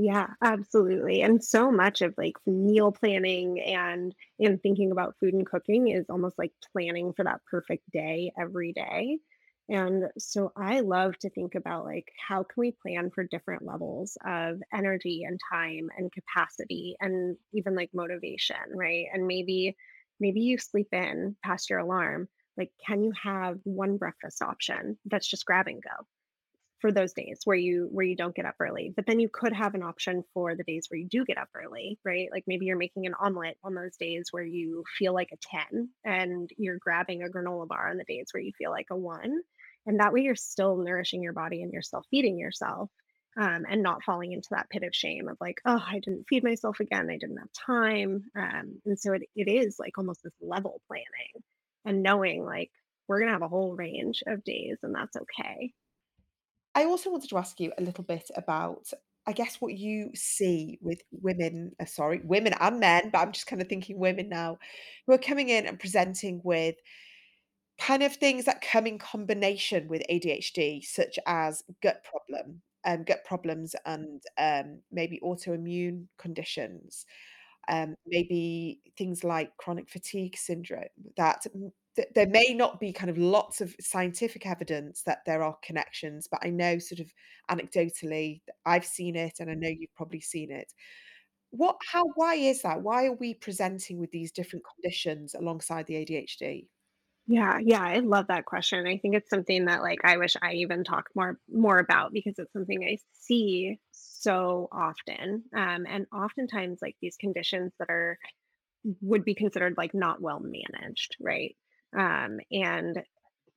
Yeah, 0.00 0.28
absolutely. 0.44 1.22
And 1.22 1.42
so 1.42 1.72
much 1.72 2.02
of 2.02 2.14
like 2.16 2.34
meal 2.46 2.92
planning 2.92 3.60
and 3.60 4.14
and 4.38 4.62
thinking 4.62 4.92
about 4.92 5.16
food 5.18 5.34
and 5.34 5.44
cooking 5.46 5.88
is 5.88 6.06
almost 6.08 6.38
like 6.38 6.52
planning 6.72 7.12
for 7.14 7.24
that 7.24 7.40
perfect 7.50 7.82
day 7.90 8.30
every 8.40 8.72
day. 8.72 9.18
And 9.68 10.10
so 10.18 10.52
I 10.56 10.80
love 10.80 11.18
to 11.18 11.30
think 11.30 11.54
about 11.54 11.84
like 11.84 12.10
how 12.26 12.42
can 12.42 12.54
we 12.60 12.72
plan 12.72 13.10
for 13.10 13.24
different 13.24 13.64
levels 13.64 14.16
of 14.24 14.62
energy 14.72 15.24
and 15.24 15.38
time 15.52 15.90
and 15.96 16.10
capacity 16.12 16.96
and 17.00 17.36
even 17.52 17.74
like 17.74 17.90
motivation, 17.92 18.56
right? 18.74 19.06
And 19.12 19.26
maybe 19.26 19.76
maybe 20.20 20.40
you 20.40 20.58
sleep 20.58 20.88
in 20.92 21.36
past 21.44 21.68
your 21.70 21.80
alarm. 21.80 22.28
Like 22.56 22.72
can 22.86 23.02
you 23.04 23.12
have 23.22 23.60
one 23.64 23.98
breakfast 23.98 24.42
option 24.42 24.98
that's 25.04 25.28
just 25.28 25.44
grab 25.46 25.66
and 25.68 25.82
go? 25.82 26.06
for 26.80 26.92
those 26.92 27.12
days 27.12 27.40
where 27.42 27.56
you 27.56 27.88
where 27.90 28.04
you 28.06 28.14
don't 28.14 28.36
get 28.36 28.44
up 28.44 28.54
early 28.60 28.92
but 28.94 29.04
then 29.06 29.18
you 29.18 29.28
could 29.28 29.52
have 29.52 29.74
an 29.74 29.82
option 29.82 30.22
for 30.32 30.54
the 30.54 30.62
days 30.62 30.86
where 30.88 30.98
you 30.98 31.08
do 31.08 31.24
get 31.24 31.36
up 31.36 31.48
early 31.54 31.98
right 32.04 32.28
like 32.30 32.44
maybe 32.46 32.66
you're 32.66 32.76
making 32.76 33.04
an 33.04 33.14
omelet 33.18 33.56
on 33.64 33.74
those 33.74 33.96
days 33.96 34.28
where 34.30 34.44
you 34.44 34.84
feel 34.96 35.12
like 35.12 35.30
a 35.32 35.36
10 35.42 35.90
and 36.04 36.50
you're 36.56 36.78
grabbing 36.78 37.22
a 37.22 37.26
granola 37.28 37.66
bar 37.66 37.88
on 37.90 37.96
the 37.96 38.04
days 38.04 38.28
where 38.30 38.42
you 38.42 38.52
feel 38.56 38.70
like 38.70 38.86
a 38.90 38.96
1 38.96 39.40
and 39.88 39.98
that 39.98 40.12
way 40.12 40.20
you're 40.20 40.36
still 40.36 40.76
nourishing 40.76 41.22
your 41.22 41.32
body 41.32 41.62
and 41.62 41.72
you're 41.72 41.82
still 41.82 42.04
feeding 42.10 42.38
yourself 42.38 42.88
um, 43.36 43.64
and 43.68 43.82
not 43.82 44.04
falling 44.04 44.32
into 44.32 44.48
that 44.52 44.70
pit 44.70 44.84
of 44.84 44.94
shame 44.94 45.28
of 45.28 45.36
like 45.40 45.60
oh 45.66 45.82
i 45.84 45.98
didn't 45.98 46.26
feed 46.28 46.44
myself 46.44 46.78
again 46.78 47.08
i 47.10 47.18
didn't 47.18 47.38
have 47.38 47.52
time 47.52 48.22
um, 48.36 48.80
and 48.86 48.98
so 48.98 49.12
it, 49.12 49.22
it 49.34 49.48
is 49.48 49.76
like 49.80 49.98
almost 49.98 50.22
this 50.22 50.32
level 50.40 50.80
planning 50.86 51.42
and 51.84 52.02
knowing 52.02 52.44
like 52.44 52.70
we're 53.08 53.18
going 53.18 53.28
to 53.28 53.32
have 53.32 53.42
a 53.42 53.48
whole 53.48 53.74
range 53.74 54.22
of 54.26 54.44
days 54.44 54.76
and 54.82 54.94
that's 54.94 55.16
okay. 55.16 55.72
I 56.74 56.84
also 56.84 57.10
wanted 57.10 57.30
to 57.30 57.38
ask 57.38 57.58
you 57.58 57.72
a 57.76 57.82
little 57.82 58.04
bit 58.04 58.30
about, 58.36 58.90
I 59.26 59.32
guess, 59.32 59.56
what 59.60 59.76
you 59.76 60.10
see 60.14 60.78
with 60.80 61.00
women, 61.10 61.72
uh, 61.80 61.86
sorry, 61.86 62.20
women 62.22 62.52
and 62.60 62.78
men, 62.78 63.10
but 63.10 63.18
I'm 63.18 63.32
just 63.32 63.46
kind 63.46 63.60
of 63.60 63.68
thinking 63.68 63.98
women 63.98 64.28
now, 64.28 64.58
who 65.06 65.14
are 65.14 65.18
coming 65.18 65.48
in 65.48 65.66
and 65.66 65.80
presenting 65.80 66.40
with 66.44 66.76
kind 67.78 68.02
of 68.02 68.14
things 68.14 68.44
that 68.44 68.60
come 68.60 68.86
in 68.86 68.98
combination 68.98 69.88
with 69.88 70.02
ADHD, 70.10 70.84
such 70.84 71.18
as 71.26 71.62
gut 71.82 72.04
problem, 72.04 72.62
um, 72.84 73.04
gut 73.04 73.24
problems 73.24 73.74
and 73.86 74.22
um, 74.38 74.78
maybe 74.90 75.20
autoimmune 75.22 76.06
conditions 76.18 77.06
um, 77.68 77.94
maybe 78.06 78.80
things 78.96 79.22
like 79.22 79.56
chronic 79.58 79.88
fatigue 79.88 80.36
syndrome 80.36 80.84
that 81.16 81.46
th- 81.96 82.08
there 82.14 82.26
may 82.26 82.54
not 82.54 82.80
be 82.80 82.92
kind 82.92 83.10
of 83.10 83.18
lots 83.18 83.60
of 83.60 83.74
scientific 83.80 84.46
evidence 84.46 85.02
that 85.02 85.18
there 85.26 85.42
are 85.42 85.56
connections 85.62 86.26
but 86.30 86.40
i 86.42 86.50
know 86.50 86.78
sort 86.78 87.00
of 87.00 87.12
anecdotally 87.50 88.40
i've 88.64 88.86
seen 88.86 89.16
it 89.16 89.34
and 89.40 89.50
i 89.50 89.54
know 89.54 89.68
you've 89.68 89.94
probably 89.94 90.20
seen 90.20 90.50
it. 90.50 90.72
What 91.50 91.78
how 91.90 92.04
why 92.14 92.34
is 92.34 92.60
that? 92.62 92.82
Why 92.82 93.06
are 93.06 93.12
we 93.12 93.32
presenting 93.32 93.98
with 93.98 94.10
these 94.10 94.32
different 94.32 94.66
conditions 94.74 95.34
alongside 95.34 95.86
the 95.86 95.94
adhd 95.94 96.66
Yeah, 97.30 97.58
yeah, 97.62 97.82
I 97.82 97.98
love 97.98 98.28
that 98.28 98.46
question. 98.46 98.86
I 98.86 98.96
think 98.98 99.14
it's 99.14 99.28
something 99.28 99.66
that 99.66 99.82
like 99.82 99.98
I 100.02 100.16
wish 100.16 100.34
I 100.40 100.54
even 100.54 100.82
talked 100.82 101.14
more 101.14 101.38
more 101.52 101.78
about 101.78 102.12
because 102.12 102.38
it's 102.38 102.52
something 102.54 102.82
I 102.84 102.96
see 103.12 103.78
so 103.92 104.68
often. 104.72 105.44
Um, 105.54 105.86
and 105.86 106.06
oftentimes 106.12 106.78
like 106.80 106.96
these 107.02 107.18
conditions 107.18 107.72
that 107.78 107.90
are 107.90 108.18
would 109.02 109.24
be 109.24 109.34
considered 109.34 109.74
like 109.78 109.94
not 109.94 110.22
well 110.22 110.40
managed, 110.40 111.16
right? 111.20 111.56
Um, 111.96 112.40
and 112.52 113.02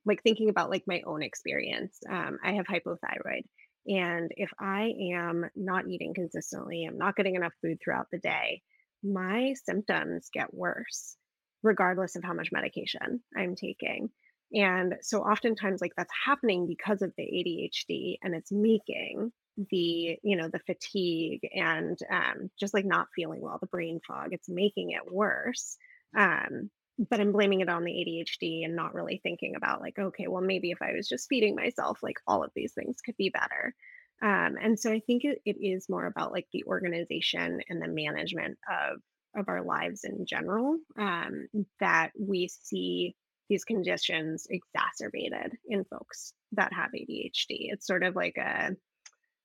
like 0.06 0.22
thinking 0.22 0.50
about 0.50 0.70
like 0.70 0.84
my 0.86 1.02
own 1.06 1.22
experience, 1.22 1.98
um, 2.10 2.38
I 2.44 2.52
have 2.54 2.66
hypothyroid. 2.66 3.44
And 3.88 4.32
if 4.36 4.50
I 4.60 4.92
am 5.14 5.46
not 5.56 5.88
eating 5.88 6.14
consistently, 6.14 6.84
I'm 6.84 6.98
not 6.98 7.16
getting 7.16 7.36
enough 7.36 7.54
food 7.62 7.78
throughout 7.82 8.08
the 8.12 8.18
day, 8.18 8.62
my 9.02 9.54
symptoms 9.64 10.30
get 10.32 10.54
worse 10.54 11.16
regardless 11.62 12.16
of 12.16 12.24
how 12.24 12.34
much 12.34 12.52
medication 12.52 13.22
I'm 13.36 13.54
taking. 13.54 14.10
And 14.54 14.96
so 15.00 15.22
oftentimes 15.22 15.80
like 15.80 15.92
that's 15.96 16.12
happening 16.26 16.66
because 16.66 17.02
of 17.02 17.12
the 17.16 17.22
ADHD 17.22 18.16
and 18.22 18.34
it's 18.34 18.52
making 18.52 19.32
the 19.70 20.18
you 20.22 20.36
know 20.36 20.48
the 20.48 20.60
fatigue 20.60 21.46
and 21.54 21.98
um, 22.10 22.50
just 22.58 22.74
like 22.74 22.84
not 22.84 23.08
feeling 23.14 23.40
well 23.40 23.58
the 23.60 23.66
brain 23.66 24.00
fog 24.06 24.28
it's 24.30 24.48
making 24.48 24.90
it 24.90 25.12
worse 25.12 25.76
um, 26.16 26.70
but 27.10 27.20
i'm 27.20 27.32
blaming 27.32 27.60
it 27.60 27.68
on 27.68 27.84
the 27.84 27.92
adhd 27.92 28.64
and 28.64 28.74
not 28.74 28.94
really 28.94 29.20
thinking 29.22 29.54
about 29.54 29.80
like 29.80 29.98
okay 29.98 30.26
well 30.26 30.42
maybe 30.42 30.70
if 30.70 30.80
i 30.80 30.92
was 30.92 31.08
just 31.08 31.28
feeding 31.28 31.54
myself 31.54 31.98
like 32.02 32.16
all 32.26 32.42
of 32.42 32.50
these 32.54 32.72
things 32.72 32.96
could 33.04 33.16
be 33.16 33.30
better 33.30 33.74
um, 34.22 34.56
and 34.60 34.78
so 34.78 34.90
i 34.90 35.00
think 35.06 35.24
it, 35.24 35.38
it 35.44 35.56
is 35.60 35.86
more 35.88 36.06
about 36.06 36.32
like 36.32 36.46
the 36.52 36.64
organization 36.66 37.60
and 37.68 37.82
the 37.82 37.88
management 37.88 38.56
of 38.70 39.00
of 39.36 39.48
our 39.48 39.62
lives 39.62 40.04
in 40.04 40.26
general 40.26 40.78
um, 40.98 41.46
that 41.80 42.10
we 42.18 42.48
see 42.48 43.14
these 43.48 43.64
conditions 43.64 44.46
exacerbated 44.50 45.52
in 45.68 45.84
folks 45.84 46.32
that 46.52 46.72
have 46.72 46.90
adhd 46.92 47.46
it's 47.48 47.86
sort 47.86 48.02
of 48.02 48.14
like 48.16 48.36
a 48.38 48.70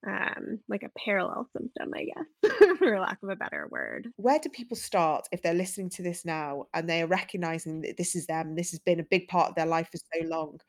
um, 0.06 0.60
like 0.70 0.84
a 0.84 0.92
parallel 0.98 1.50
symptom, 1.52 1.92
I 1.94 2.06
guess, 2.06 2.52
for 2.78 3.00
lack 3.00 3.18
of 3.24 3.30
a 3.30 3.36
better 3.36 3.68
word. 3.70 4.08
where 4.18 4.40
do 4.40 4.48
people 4.48 4.78
start 4.78 5.28
if 5.32 5.42
they're 5.42 5.54
listening 5.56 5.90
to 5.90 6.04
this 6.04 6.24
now 6.24 6.66
and 6.74 6.88
they 6.88 7.02
are 7.02 7.08
recognizing 7.08 7.82
that 7.82 7.98
this 7.98 8.16
is 8.16 8.28
them 8.28 8.56
this 8.56 8.72
has 8.72 8.80
been 8.80 9.00
a 9.00 9.04
big 9.04 9.28
part 9.28 9.50
of 9.50 9.56
their 9.56 9.66
life 9.66 9.90
for 9.92 9.98
so 9.98 10.28
long 10.28 10.60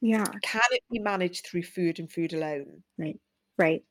Yeah, 0.00 0.24
can 0.42 0.62
it 0.70 0.82
be 0.90 1.00
managed 1.00 1.44
through 1.46 1.64
food 1.64 1.98
and 1.98 2.10
food 2.10 2.32
alone 2.32 2.82
right, 2.98 3.18
right. 3.58 3.82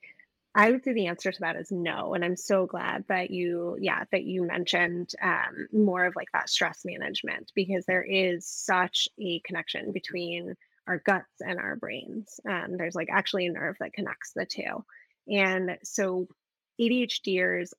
I 0.57 0.71
would 0.71 0.85
say 0.85 0.93
the 0.93 1.07
answer 1.07 1.33
to 1.33 1.39
that 1.41 1.57
is 1.57 1.69
no, 1.69 2.13
and 2.13 2.23
I'm 2.23 2.37
so 2.37 2.65
glad 2.65 3.03
that 3.09 3.29
you, 3.29 3.77
yeah, 3.81 4.05
that 4.13 4.23
you 4.23 4.41
mentioned 4.43 5.11
um, 5.21 5.67
more 5.73 6.05
of 6.05 6.15
like 6.15 6.31
that 6.31 6.49
stress 6.49 6.83
management 6.85 7.51
because 7.53 7.85
there 7.85 8.03
is 8.03 8.47
such 8.47 9.09
a 9.19 9.41
connection 9.41 9.91
between 9.91 10.55
our 10.87 10.99
guts 11.05 11.41
and 11.41 11.59
our 11.59 11.75
brains. 11.75 12.39
Um, 12.49 12.77
there's 12.77 12.95
like 12.95 13.09
actually 13.11 13.47
a 13.47 13.51
nerve 13.51 13.75
that 13.81 13.91
connects 13.91 14.31
the 14.33 14.45
two, 14.45 14.85
and 15.27 15.77
so 15.83 16.27
ADHDers 16.79 17.71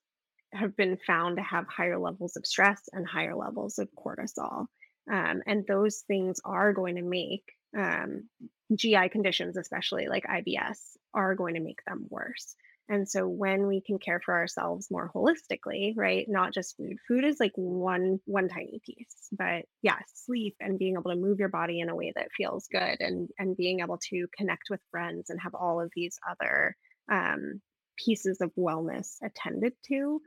have 0.53 0.77
been 0.77 0.99
found 0.99 1.39
to 1.39 1.43
have 1.43 1.67
higher 1.69 1.99
levels 1.99 2.37
of 2.37 2.45
stress 2.45 2.83
and 2.93 3.07
higher 3.07 3.35
levels 3.35 3.79
of 3.79 3.89
cortisol. 3.97 4.67
Um, 5.11 5.43
and 5.47 5.67
those 5.67 6.05
things 6.07 6.41
are 6.45 6.73
going 6.75 6.97
to 6.97 7.03
make 7.03 7.45
um, 7.77 8.29
GI 8.75 9.09
conditions, 9.11 9.57
especially 9.57 10.09
like 10.09 10.25
IBS, 10.25 10.79
are 11.15 11.35
going 11.35 11.55
to 11.55 11.61
make 11.61 11.85
them 11.87 12.07
worse. 12.11 12.55
And 12.89 13.09
so 13.09 13.27
when 13.27 13.67
we 13.67 13.81
can 13.81 13.99
care 13.99 14.21
for 14.25 14.35
ourselves 14.35 14.89
more 14.91 15.11
holistically, 15.15 15.95
right? 15.97 16.25
Not 16.29 16.55
just 16.55 16.77
food. 16.77 16.97
Food 17.09 17.25
is 17.25 17.41
like 17.41 17.53
one 17.57 18.21
one 18.27 18.49
tiny 18.49 18.81
piece. 18.85 19.29
But 19.33 19.65
yeah, 19.83 19.99
sleep 20.15 20.57
and 20.61 20.79
being 20.79 20.95
able 20.95 21.11
to 21.11 21.17
move 21.17 21.41
your 21.41 21.49
body 21.49 21.81
in 21.81 21.89
a 21.89 21.97
way 21.97 22.13
that 22.15 22.29
feels 22.37 22.69
good 22.69 23.01
and 23.01 23.29
and 23.39 23.57
being 23.57 23.81
able 23.81 23.99
to 24.11 24.27
connect 24.37 24.65
with 24.71 24.81
friends 24.91 25.31
and 25.31 25.41
have 25.41 25.55
all 25.55 25.81
of 25.81 25.91
these 25.97 26.19
other 26.31 26.77
um, 27.11 27.61
pieces 27.97 28.41
of 28.41 28.53
wellness 28.57 29.17
attended 29.23 29.73
to 29.89 30.21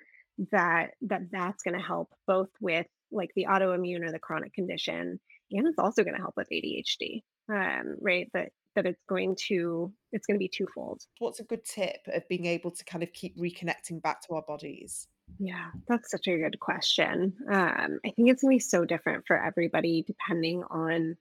that 0.51 0.91
that 1.01 1.21
that's 1.31 1.63
going 1.63 1.77
to 1.77 1.85
help 1.85 2.09
both 2.25 2.49
with 2.61 2.87
like 3.11 3.29
the 3.35 3.47
autoimmune 3.49 4.05
or 4.05 4.11
the 4.11 4.19
chronic 4.19 4.53
condition 4.53 5.19
and 5.51 5.67
it's 5.67 5.79
also 5.79 6.03
going 6.03 6.15
to 6.15 6.21
help 6.21 6.33
with 6.37 6.47
ADHD 6.49 7.21
um, 7.49 7.95
right 7.99 8.29
that 8.33 8.51
that 8.75 8.85
it's 8.85 9.03
going 9.07 9.35
to 9.47 9.91
it's 10.11 10.25
going 10.25 10.35
to 10.35 10.39
be 10.39 10.49
twofold. 10.49 11.01
What's 11.19 11.39
a 11.39 11.43
good 11.43 11.65
tip 11.65 11.99
of 12.07 12.27
being 12.27 12.45
able 12.45 12.71
to 12.71 12.83
kind 12.85 13.03
of 13.03 13.13
keep 13.13 13.37
reconnecting 13.37 14.01
back 14.01 14.21
to 14.23 14.35
our 14.35 14.41
bodies? 14.41 15.07
Yeah 15.37 15.67
that's 15.87 16.11
such 16.11 16.27
a 16.27 16.37
good 16.37 16.59
question. 16.59 17.33
Um, 17.51 17.99
i 18.05 18.09
think 18.09 18.29
it's 18.29 18.41
going 18.41 18.53
to 18.53 18.55
be 18.55 18.59
so 18.59 18.85
different 18.85 19.25
for 19.27 19.41
everybody 19.41 20.03
depending 20.05 20.63
on 20.69 21.17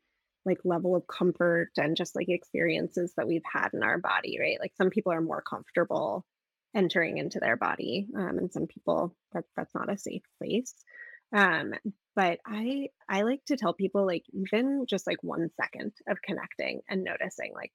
like 0.47 0.59
level 0.65 0.97
of 0.97 1.07
comfort 1.07 1.71
and 1.77 1.97
just 1.97 2.17
like 2.17 2.29
experiences 2.29 3.13
that 3.17 3.29
we've 3.29 3.43
had 3.51 3.69
in 3.75 3.83
our 3.83 3.99
body 3.99 4.39
right? 4.41 4.59
Like 4.61 4.73
some 4.77 4.91
people 4.91 5.13
are 5.13 5.21
more 5.21 5.43
comfortable 5.43 6.25
entering 6.75 7.19
into 7.19 7.41
their 7.41 7.57
body 7.57 8.09
um, 8.17 8.39
and 8.39 8.53
some 8.53 8.67
people 8.67 9.15
that 9.33 9.45
that's 9.57 9.75
not 9.75 9.93
a 9.93 9.99
safe 9.99 10.23
place. 10.39 10.75
Um, 11.33 11.75
but 12.19 12.41
i 12.45 12.89
i 13.09 13.23
like 13.23 13.45
to 13.47 13.57
tell 13.57 13.73
people 13.73 14.05
like 14.05 14.25
even 14.33 14.85
just 14.89 15.07
like 15.07 15.23
one 15.23 15.49
second 15.61 15.93
of 16.09 16.21
connecting 16.21 16.81
and 16.91 17.05
noticing 17.05 17.53
like 17.55 17.71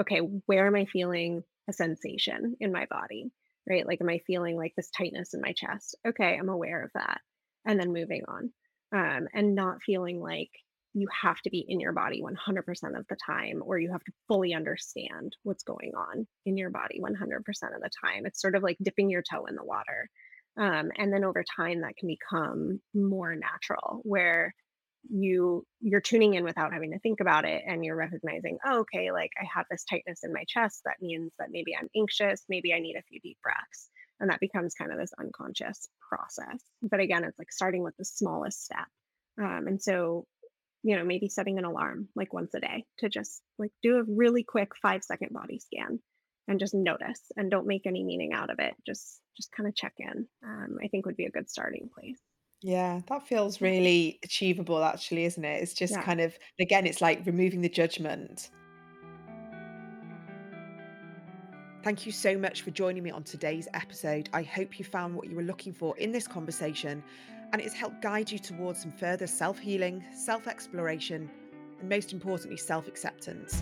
okay 0.00 0.18
where 0.46 0.68
am 0.68 0.76
i 0.76 0.84
feeling 0.84 1.42
a 1.68 1.72
sensation 1.72 2.56
in 2.60 2.72
my 2.72 2.86
body? 2.86 3.30
Right? 3.68 3.86
Like 3.86 4.00
am 4.00 4.08
i 4.08 4.20
feeling 4.26 4.56
like 4.56 4.72
this 4.76 4.90
tightness 4.90 5.34
in 5.34 5.40
my 5.40 5.52
chest? 5.52 5.96
Okay 6.06 6.36
i'm 6.38 6.48
aware 6.48 6.84
of 6.84 6.90
that. 6.94 7.20
And 7.64 7.78
then 7.78 7.92
moving 7.92 8.22
on 8.26 8.52
um, 8.92 9.28
and 9.32 9.54
not 9.54 9.82
feeling 9.84 10.20
like 10.20 10.50
you 10.94 11.06
have 11.22 11.40
to 11.42 11.50
be 11.50 11.64
in 11.66 11.80
your 11.80 11.92
body 11.92 12.20
100% 12.20 12.98
of 12.98 13.06
the 13.08 13.16
time 13.24 13.62
or 13.64 13.78
you 13.78 13.90
have 13.90 14.04
to 14.04 14.12
fully 14.28 14.52
understand 14.52 15.34
what's 15.42 15.62
going 15.62 15.92
on 15.96 16.26
in 16.44 16.58
your 16.58 16.70
body 16.70 17.00
100% 17.00 17.38
of 17.38 17.80
the 17.80 17.90
time. 18.04 18.26
It's 18.26 18.42
sort 18.42 18.56
of 18.56 18.62
like 18.62 18.76
dipping 18.82 19.08
your 19.08 19.22
toe 19.22 19.46
in 19.46 19.54
the 19.54 19.64
water 19.64 20.10
um, 20.58 20.90
and 20.96 21.12
then 21.12 21.24
over 21.24 21.44
time 21.56 21.80
that 21.80 21.96
can 21.96 22.08
become 22.08 22.80
more 22.94 23.34
natural 23.34 24.00
where 24.02 24.54
you 25.10 25.66
you're 25.80 26.00
tuning 26.00 26.34
in 26.34 26.44
without 26.44 26.72
having 26.72 26.92
to 26.92 26.98
think 27.00 27.18
about 27.20 27.44
it 27.44 27.62
and 27.66 27.84
you're 27.84 27.96
recognizing 27.96 28.58
oh, 28.64 28.80
okay 28.80 29.10
like 29.10 29.30
i 29.40 29.44
have 29.52 29.66
this 29.68 29.84
tightness 29.84 30.20
in 30.22 30.32
my 30.32 30.44
chest 30.46 30.80
that 30.84 31.02
means 31.02 31.32
that 31.38 31.48
maybe 31.50 31.74
i'm 31.76 31.88
anxious 31.96 32.44
maybe 32.48 32.72
i 32.72 32.78
need 32.78 32.94
a 32.96 33.02
few 33.02 33.18
deep 33.20 33.38
breaths 33.42 33.88
and 34.20 34.30
that 34.30 34.38
becomes 34.38 34.74
kind 34.74 34.92
of 34.92 34.98
this 34.98 35.12
unconscious 35.18 35.88
process 36.08 36.62
but 36.82 37.00
again 37.00 37.24
it's 37.24 37.38
like 37.38 37.50
starting 37.50 37.82
with 37.82 37.96
the 37.96 38.04
smallest 38.04 38.64
step 38.64 38.86
um, 39.40 39.66
and 39.66 39.82
so 39.82 40.24
you 40.82 40.96
know, 40.96 41.04
maybe 41.04 41.28
setting 41.28 41.58
an 41.58 41.64
alarm 41.64 42.08
like 42.16 42.32
once 42.32 42.54
a 42.54 42.60
day 42.60 42.84
to 42.98 43.08
just 43.08 43.40
like 43.58 43.70
do 43.82 43.98
a 43.98 44.04
really 44.06 44.42
quick 44.42 44.72
five 44.80 45.04
second 45.04 45.32
body 45.32 45.60
scan 45.60 46.00
and 46.48 46.58
just 46.60 46.74
notice 46.74 47.20
and 47.36 47.50
don't 47.50 47.66
make 47.66 47.86
any 47.86 48.02
meaning 48.04 48.32
out 48.32 48.50
of 48.50 48.58
it. 48.58 48.74
Just 48.86 49.20
just 49.36 49.50
kind 49.52 49.68
of 49.68 49.74
check 49.74 49.94
in. 49.98 50.26
Um, 50.44 50.76
I 50.82 50.88
think 50.88 51.06
would 51.06 51.16
be 51.16 51.24
a 51.26 51.30
good 51.30 51.48
starting 51.48 51.88
place. 51.94 52.20
Yeah, 52.60 53.00
that 53.08 53.26
feels 53.26 53.60
really 53.60 54.20
achievable, 54.22 54.84
actually, 54.84 55.24
isn't 55.24 55.44
it? 55.44 55.62
It's 55.62 55.74
just 55.74 55.94
Yeah. 55.94 56.02
kind 56.02 56.20
of, 56.20 56.38
again, 56.60 56.86
it's 56.86 57.00
like 57.00 57.26
removing 57.26 57.60
the 57.60 57.68
judgment. 57.68 58.50
Thank 61.82 62.06
you 62.06 62.12
so 62.12 62.38
much 62.38 62.62
for 62.62 62.70
joining 62.70 63.02
me 63.02 63.10
on 63.10 63.24
today's 63.24 63.66
episode. 63.74 64.28
I 64.32 64.42
hope 64.44 64.78
you 64.78 64.84
found 64.84 65.16
what 65.16 65.28
you 65.28 65.34
were 65.34 65.42
looking 65.42 65.72
for 65.72 65.96
in 65.98 66.12
this 66.12 66.28
conversation 66.28 67.02
and 67.52 67.60
it's 67.60 67.74
helped 67.74 68.00
guide 68.00 68.30
you 68.30 68.38
towards 68.38 68.80
some 68.82 68.92
further 68.92 69.26
self 69.26 69.58
healing, 69.58 70.04
self 70.14 70.46
exploration, 70.46 71.28
and 71.80 71.88
most 71.88 72.12
importantly, 72.12 72.56
self 72.56 72.86
acceptance. 72.86 73.60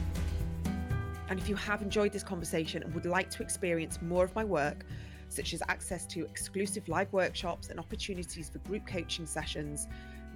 And 1.31 1.39
if 1.39 1.49
you 1.49 1.55
have 1.55 1.81
enjoyed 1.81 2.13
this 2.13 2.25
conversation 2.25 2.83
and 2.83 2.93
would 2.93 3.07
like 3.07 3.31
to 3.31 3.43
experience 3.43 4.03
more 4.03 4.25
of 4.25 4.35
my 4.35 4.45
work, 4.45 4.85
such 5.29 5.55
as 5.55 5.63
access 5.69 6.05
to 6.07 6.25
exclusive 6.25 6.89
live 6.89 7.13
workshops 7.13 7.69
and 7.69 7.79
opportunities 7.79 8.51
for 8.51 8.59
group 8.59 8.85
coaching 8.85 9.27
sessions, 9.27 9.87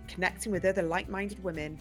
connecting 0.06 0.52
with 0.52 0.64
other 0.64 0.82
like 0.82 1.08
minded 1.08 1.42
women, 1.42 1.76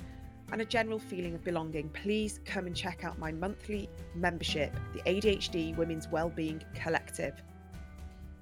and 0.52 0.62
a 0.62 0.66
general 0.66 0.98
feeling 0.98 1.36
of 1.36 1.44
belonging, 1.44 1.90
please 1.90 2.40
come 2.44 2.66
and 2.66 2.76
check 2.76 3.04
out 3.04 3.20
my 3.20 3.32
monthly 3.32 3.88
membership, 4.16 4.76
the 4.94 5.02
ADHD 5.02 5.78
Women's 5.78 6.08
Wellbeing 6.08 6.64
Collective. 6.74 7.36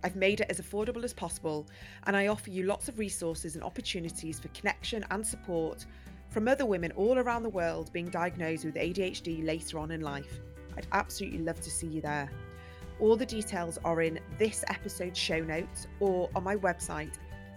I've 0.05 0.15
made 0.15 0.39
it 0.39 0.47
as 0.49 0.61
affordable 0.61 1.03
as 1.03 1.13
possible, 1.13 1.67
and 2.07 2.15
I 2.15 2.27
offer 2.27 2.49
you 2.49 2.63
lots 2.63 2.87
of 2.87 2.97
resources 2.97 3.55
and 3.55 3.63
opportunities 3.63 4.39
for 4.39 4.47
connection 4.49 5.05
and 5.11 5.25
support 5.27 5.85
from 6.29 6.47
other 6.47 6.65
women 6.65 6.93
all 6.93 7.19
around 7.19 7.43
the 7.43 7.49
world 7.49 7.91
being 7.91 8.09
diagnosed 8.09 8.63
with 8.63 8.75
ADHD 8.75 9.45
later 9.45 9.77
on 9.77 9.91
in 9.91 9.99
life. 9.99 10.39
I'd 10.77 10.85
absolutely 10.91 11.39
love 11.39 11.59
to 11.61 11.71
see 11.71 11.87
you 11.87 12.01
there. 12.01 12.29
All 12.99 13.15
the 13.15 13.25
details 13.25 13.79
are 13.83 14.01
in 14.01 14.19
this 14.37 14.63
episode's 14.67 15.17
show 15.17 15.39
notes 15.39 15.87
or 15.99 16.29
on 16.35 16.43
my 16.43 16.55
website, 16.55 17.13